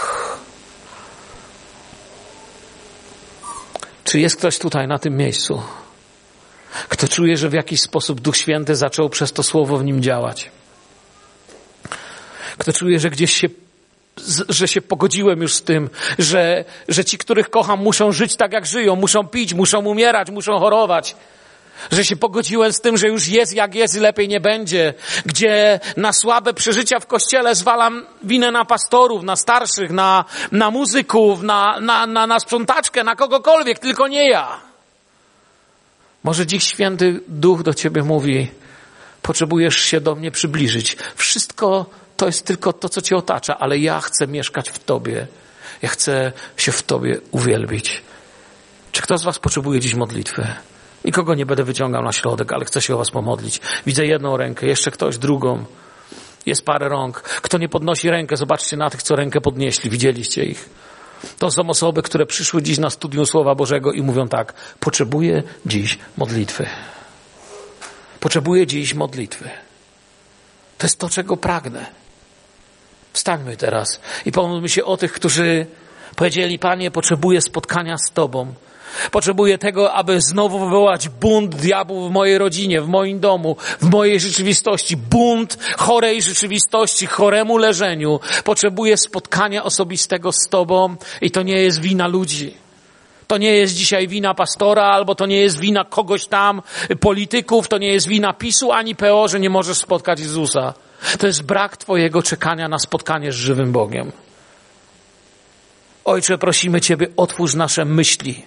Czy 4.09 4.21
jest 4.21 4.37
ktoś 4.37 4.59
tutaj 4.59 4.89
na 4.89 4.99
tym 4.99 5.17
miejscu, 5.17 5.63
kto 6.89 7.09
czuje, 7.09 7.37
że 7.37 7.49
w 7.49 7.53
jakiś 7.53 7.81
sposób 7.81 8.21
Duch 8.21 8.37
Święty 8.37 8.77
zaczął 8.77 9.09
przez 9.11 9.33
to 9.33 9.43
słowo 9.43 9.77
w 9.77 9.85
nim 9.85 10.03
działać? 10.03 10.51
Kto 12.59 12.73
czuje, 12.73 13.01
że 13.01 13.11
gdzieś 13.11 13.33
się 13.33 13.49
że 14.49 14.69
się 14.69 14.81
pogodziłem 14.81 15.43
już 15.43 15.55
z 15.55 15.63
tym, 15.63 15.91
że, 16.19 16.65
że 16.89 17.05
ci, 17.05 17.19
których 17.19 17.51
kocham, 17.51 17.81
muszą 17.81 18.13
żyć 18.13 18.37
tak, 18.37 18.53
jak 18.53 18.67
żyją, 18.67 18.97
muszą 18.97 19.29
pić, 19.29 19.55
muszą 19.55 19.85
umierać, 19.85 20.31
muszą 20.31 20.59
chorować, 20.59 21.17
że 21.91 22.05
się 22.05 22.17
pogodziłem 22.17 22.73
z 22.73 22.81
tym, 22.81 22.97
że 22.97 23.09
już 23.09 23.29
jest 23.29 23.55
jak 23.55 23.75
jest 23.75 23.97
i 23.97 24.01
lepiej 24.01 24.29
nie 24.29 24.41
będzie. 24.41 24.95
Gdzie 25.27 25.81
na 25.97 26.13
słabe 26.13 26.55
przeżycia 26.55 27.01
w 27.01 27.07
kościele 27.07 27.55
zwalam 27.55 28.07
winę 28.23 28.51
na 28.51 28.65
pastorów, 28.65 29.23
na 29.23 29.37
starszych, 29.37 29.91
na, 29.91 30.25
na 30.53 30.71
muzyków, 30.71 31.43
na, 31.43 31.81
na, 31.81 32.07
na, 32.07 32.27
na 32.27 32.41
sprzątaczkę, 32.41 33.05
na 33.05 33.17
kogokolwiek, 33.17 33.79
tylko 33.79 34.09
nie 34.09 34.31
ja. 34.31 34.61
Może 36.25 36.47
dziś 36.47 36.65
święty 36.65 37.21
duch 37.29 37.63
do 37.63 37.75
ciebie 37.75 38.03
mówi, 38.03 38.51
potrzebujesz 39.23 39.77
się 39.77 40.01
do 40.01 40.15
mnie 40.15 40.31
przybliżyć. 40.31 40.97
Wszystko 41.17 41.87
to 42.17 42.27
jest 42.27 42.47
tylko 42.47 42.73
to, 42.73 42.89
co 42.89 43.01
cię 43.01 43.17
otacza, 43.17 43.59
ale 43.59 43.79
ja 43.79 44.01
chcę 44.01 44.27
mieszkać 44.27 44.71
w 44.71 44.79
tobie. 44.79 45.27
Ja 45.83 45.89
chcę 45.89 46.33
się 46.57 46.73
w 46.73 46.83
tobie 46.83 47.21
uwielbić. 47.31 48.03
Czy 48.93 49.03
kto 49.03 49.19
z 49.19 49.25
was 49.25 49.39
potrzebuje 49.39 49.81
dziś 49.81 49.95
modlitwy? 49.95 50.47
Nikogo 51.05 51.35
nie 51.35 51.47
będę 51.47 51.65
wyciągał 51.65 52.03
na 52.03 52.13
środek, 52.13 52.53
ale 52.53 52.65
chcę 52.65 52.83
się 52.83 52.95
o 52.95 52.99
was 52.99 53.11
pomodlić. 53.11 53.61
Widzę 53.87 54.07
jedną 54.07 54.37
rękę, 54.37 54.67
jeszcze 54.67 54.91
ktoś 54.91 55.19
drugą. 55.19 55.65
Jest 56.47 56.65
parę 56.65 56.89
rąk. 56.89 57.21
Kto 57.23 57.59
nie 57.59 57.69
podnosi 57.69 58.11
rękę, 58.11 58.37
zobaczcie 58.37 58.77
na 58.77 58.91
tych, 58.91 59.03
co 59.03 59.17
rękę 59.17 59.41
podnieśli. 59.41 59.91
Widzieliście 59.91 60.45
ich. 60.45 60.69
To 61.39 61.51
są 61.51 61.71
osoby, 61.71 62.03
które 62.03 62.27
przyszły 62.27 62.63
dziś 62.63 62.79
na 62.79 62.91
studium 62.91 63.27
Słowa 63.27 63.55
Bożego 63.55 63.93
i 63.93 64.03
mówią 64.03 64.29
tak, 64.29 64.55
potrzebuję 64.81 65.43
dziś 65.67 65.99
modlitwy. 66.17 66.67
Potrzebuję 68.21 68.67
dziś 68.67 68.95
modlitwy. 68.95 69.51
To 70.79 70.87
jest 70.87 70.99
to, 70.99 71.09
czego 71.09 71.37
pragnę. 71.37 71.87
Wstańmy 73.13 73.57
teraz 73.57 74.01
i 74.27 74.33
pomódlmy 74.33 74.69
się 74.69 74.85
o 74.85 74.97
tych, 74.97 75.13
którzy 75.13 75.67
powiedzieli, 76.17 76.59
Panie, 76.59 76.91
potrzebuję 76.91 77.41
spotkania 77.41 77.99
z 77.99 78.13
Tobą. 78.13 78.55
Potrzebuję 79.11 79.59
tego, 79.59 79.93
aby 79.93 80.21
znowu 80.21 80.59
wywołać 80.59 81.09
bunt 81.09 81.55
diabłów 81.55 82.09
w 82.09 82.13
mojej 82.13 82.39
rodzinie, 82.39 82.81
w 82.81 82.89
moim 82.89 83.21
domu, 83.21 83.57
w 83.81 83.91
mojej 83.91 84.21
rzeczywistości. 84.21 84.97
Bunt 84.97 85.59
chorej 85.77 86.23
rzeczywistości, 86.23 87.07
choremu 87.07 87.59
leżeniu. 87.59 88.21
Potrzebuję 88.45 88.97
spotkania 88.97 89.65
osobistego 89.65 90.33
z 90.33 90.49
Tobą 90.49 90.97
i 91.21 91.31
to 91.31 91.43
nie 91.43 91.63
jest 91.63 91.81
wina 91.81 92.07
ludzi. 92.07 92.55
To 93.27 93.39
nie 93.39 93.57
jest 93.57 93.75
dzisiaj 93.75 94.09
wina 94.09 94.35
pastora, 94.35 94.85
albo 94.85 95.15
to 95.15 95.27
nie 95.27 95.41
jest 95.41 95.59
wina 95.59 95.85
kogoś 95.85 96.27
tam, 96.27 96.63
polityków, 97.01 97.69
to 97.69 97.79
nie 97.79 97.93
jest 97.93 98.09
wina 98.09 98.33
PiSu 98.33 98.73
ani 98.73 98.95
PO, 98.95 99.29
że 99.29 99.41
nie 99.41 99.51
możesz 99.51 99.79
spotkać 99.79 100.21
Jezusa. 100.21 100.75
To 101.19 101.27
jest 101.27 101.43
brak 101.43 101.77
Twojego 101.77 102.23
czekania 102.23 102.69
na 102.69 102.79
spotkanie 102.79 103.33
z 103.33 103.35
żywym 103.35 103.73
Bogiem. 103.73 104.13
Ojcze, 106.05 106.39
prosimy 106.39 106.81
Ciebie, 106.81 107.07
otwórz 107.17 107.55
nasze 107.55 107.85
myśli. 107.85 108.45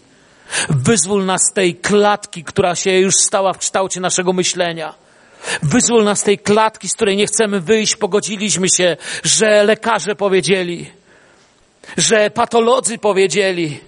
Wyzwól 0.70 1.26
nas 1.26 1.42
z 1.52 1.54
tej 1.54 1.76
klatki, 1.76 2.44
która 2.44 2.76
się 2.76 2.92
już 2.92 3.16
stała 3.16 3.54
w 3.54 3.58
kształcie 3.58 4.00
naszego 4.00 4.34
myślenia. 4.34 4.94
Wyzwól 5.64 6.04
nas 6.04 6.20
z 6.20 6.24
tej 6.24 6.40
klatki, 6.40 6.90
z 6.90 6.96
której 6.96 7.18
nie 7.18 7.28
chcemy 7.28 7.60
wyjść. 7.60 7.96
Pogodziliśmy 7.96 8.70
się, 8.70 8.98
że 9.24 9.64
lekarze 9.64 10.16
powiedzieli, 10.16 10.92
że 11.98 12.30
patolodzy 12.30 12.98
powiedzieli, 12.98 13.80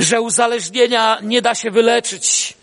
że 0.00 0.20
uzależnienia 0.20 1.18
nie 1.22 1.42
da 1.42 1.54
się 1.54 1.70
wyleczyć. 1.70 2.57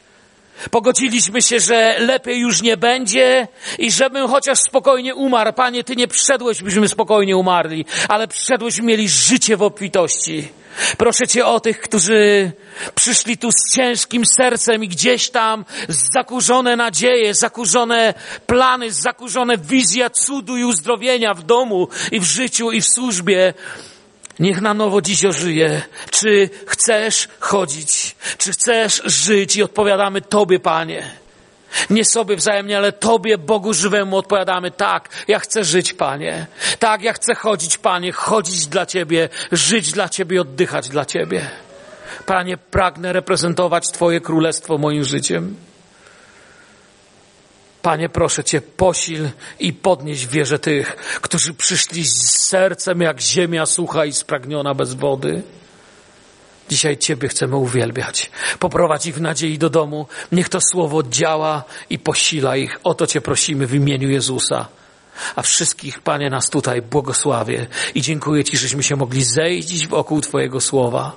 Pogodziliśmy 0.71 1.41
się, 1.41 1.59
że 1.59 1.95
lepiej 1.99 2.39
już 2.39 2.61
nie 2.61 2.77
będzie 2.77 3.47
i 3.79 3.91
żebym 3.91 4.27
chociaż 4.27 4.59
spokojnie 4.59 5.15
umarł. 5.15 5.53
Panie, 5.53 5.83
Ty 5.83 5.95
nie 5.95 6.07
przyszedłeś, 6.07 6.63
byśmy 6.63 6.87
spokojnie 6.87 7.37
umarli, 7.37 7.85
ale 8.09 8.27
przyszedłeś, 8.27 8.79
mieli 8.79 9.09
życie 9.09 9.57
w 9.57 9.61
obfitości. 9.61 10.47
Proszę 10.97 11.27
Cię 11.27 11.45
o 11.45 11.59
tych, 11.59 11.81
którzy 11.81 12.51
przyszli 12.95 13.37
tu 13.37 13.51
z 13.51 13.75
ciężkim 13.75 14.23
sercem 14.25 14.83
i 14.83 14.87
gdzieś 14.87 15.29
tam 15.29 15.65
zakurzone 16.13 16.75
nadzieje, 16.75 17.33
zakurzone 17.33 18.13
plany, 18.47 18.91
zakurzone 18.91 19.57
wizja 19.57 20.09
cudu 20.09 20.57
i 20.57 20.63
uzdrowienia 20.63 21.33
w 21.33 21.43
domu 21.43 21.87
i 22.11 22.19
w 22.19 22.23
życiu 22.23 22.71
i 22.71 22.81
w 22.81 22.87
służbie. 22.87 23.53
Niech 24.39 24.61
na 24.61 24.73
nowo 24.73 25.01
dziś 25.01 25.25
ożyje. 25.25 25.81
Czy 26.11 26.49
chcesz 26.67 27.27
chodzić? 27.39 28.15
Czy 28.37 28.51
chcesz 28.51 29.01
żyć? 29.05 29.55
I 29.55 29.63
odpowiadamy 29.63 30.21
Tobie, 30.21 30.59
Panie. 30.59 31.11
Nie 31.89 32.05
sobie 32.05 32.35
wzajemnie, 32.35 32.77
ale 32.77 32.91
Tobie, 32.91 33.37
Bogu 33.37 33.73
żywemu 33.73 34.17
odpowiadamy 34.17 34.71
tak, 34.71 35.09
ja 35.27 35.39
chcę 35.39 35.63
żyć, 35.63 35.93
Panie. 35.93 36.47
Tak, 36.79 37.01
ja 37.01 37.13
chcę 37.13 37.35
chodzić, 37.35 37.77
Panie, 37.77 38.11
chodzić 38.11 38.67
dla 38.67 38.85
Ciebie, 38.85 39.29
żyć 39.51 39.91
dla 39.91 40.09
Ciebie, 40.09 40.41
oddychać 40.41 40.89
dla 40.89 41.05
Ciebie. 41.05 41.49
Panie, 42.25 42.57
pragnę 42.57 43.13
reprezentować 43.13 43.91
Twoje 43.91 44.21
królestwo 44.21 44.77
moim 44.77 45.03
życiem. 45.03 45.55
Panie, 47.85 48.09
proszę 48.09 48.43
Cię, 48.43 48.61
posil 48.61 49.29
i 49.59 49.73
podnieś 49.73 50.27
wierze 50.27 50.59
tych, 50.59 50.95
którzy 51.21 51.53
przyszli 51.53 52.05
z 52.05 52.39
sercem 52.47 53.01
jak 53.01 53.21
ziemia 53.21 53.65
sucha 53.65 54.05
i 54.05 54.13
spragniona 54.13 54.73
bez 54.73 54.93
wody. 54.93 55.43
Dzisiaj 56.69 56.97
Ciebie 56.97 57.27
chcemy 57.27 57.55
uwielbiać. 57.55 58.31
Poprowadź 58.59 59.05
ich 59.05 59.15
w 59.15 59.21
nadziei 59.21 59.57
do 59.57 59.69
domu. 59.69 60.07
Niech 60.31 60.49
to 60.49 60.59
słowo 60.61 61.03
działa 61.03 61.63
i 61.89 61.99
posila 61.99 62.57
ich. 62.57 62.79
O 62.83 62.93
to 62.93 63.07
Cię 63.07 63.21
prosimy 63.21 63.67
w 63.67 63.73
imieniu 63.73 64.09
Jezusa. 64.09 64.67
A 65.35 65.41
wszystkich, 65.41 65.99
Panie, 65.99 66.29
nas 66.29 66.49
tutaj 66.49 66.81
błogosławię 66.81 67.67
i 67.95 68.01
dziękuję 68.01 68.43
Ci, 68.43 68.57
żeśmy 68.57 68.83
się 68.83 68.95
mogli 68.95 69.23
zejść 69.23 69.87
wokół 69.87 70.21
Twojego 70.21 70.61
słowa. 70.61 71.15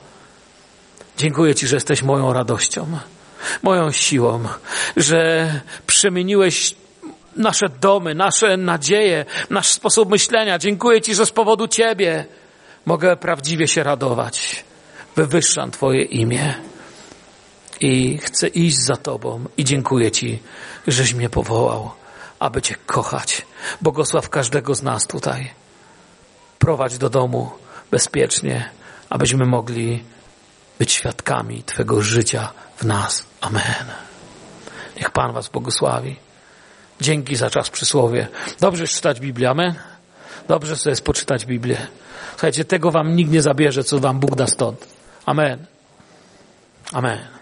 Dziękuję 1.18 1.54
Ci, 1.54 1.66
że 1.66 1.76
jesteś 1.76 2.02
moją 2.02 2.32
radością 2.32 2.98
moją 3.62 3.92
siłą, 3.92 4.44
że 4.96 5.50
przemieniłeś 5.86 6.74
nasze 7.36 7.68
domy, 7.68 8.14
nasze 8.14 8.56
nadzieje, 8.56 9.24
nasz 9.50 9.68
sposób 9.68 10.10
myślenia. 10.10 10.58
Dziękuję 10.58 11.00
Ci, 11.00 11.14
że 11.14 11.26
z 11.26 11.30
powodu 11.30 11.68
Ciebie 11.68 12.26
mogę 12.86 13.16
prawdziwie 13.16 13.68
się 13.68 13.82
radować. 13.82 14.64
Wywyższam 15.16 15.70
Twoje 15.70 16.02
imię 16.02 16.54
i 17.80 18.18
chcę 18.18 18.48
iść 18.48 18.76
za 18.76 18.96
Tobą 18.96 19.44
i 19.56 19.64
dziękuję 19.64 20.10
Ci, 20.10 20.38
żeś 20.86 21.14
mnie 21.14 21.28
powołał, 21.28 21.90
aby 22.38 22.62
Cię 22.62 22.74
kochać. 22.86 23.46
Błogosław 23.80 24.28
każdego 24.28 24.74
z 24.74 24.82
nas 24.82 25.06
tutaj. 25.06 25.50
Prowadź 26.58 26.98
do 26.98 27.10
domu 27.10 27.50
bezpiecznie, 27.90 28.70
abyśmy 29.10 29.46
mogli 29.46 30.04
być 30.78 30.92
świadkami 30.92 31.62
Twego 31.62 32.02
życia 32.02 32.52
w 32.76 32.84
nas. 32.84 33.27
Amen. 33.40 33.84
Niech 34.96 35.10
Pan 35.10 35.32
Was 35.32 35.48
błogosławi. 35.48 36.16
Dzięki 37.00 37.36
za 37.36 37.50
czas 37.50 37.70
przysłowie. 37.70 38.28
Dobrze 38.60 38.86
czytać 38.86 39.20
Biblię. 39.20 39.50
Amen. 39.50 39.74
Dobrze 40.48 40.76
sobie 40.76 40.90
jest 40.90 41.04
poczytać 41.04 41.46
Biblię. 41.46 41.86
Słuchajcie, 42.30 42.64
tego 42.64 42.90
Wam 42.90 43.16
nikt 43.16 43.30
nie 43.30 43.42
zabierze, 43.42 43.84
co 43.84 44.00
Wam 44.00 44.20
Bóg 44.20 44.36
da 44.36 44.46
stąd. 44.46 44.86
Amen. 45.26 45.66
Amen. 46.92 47.37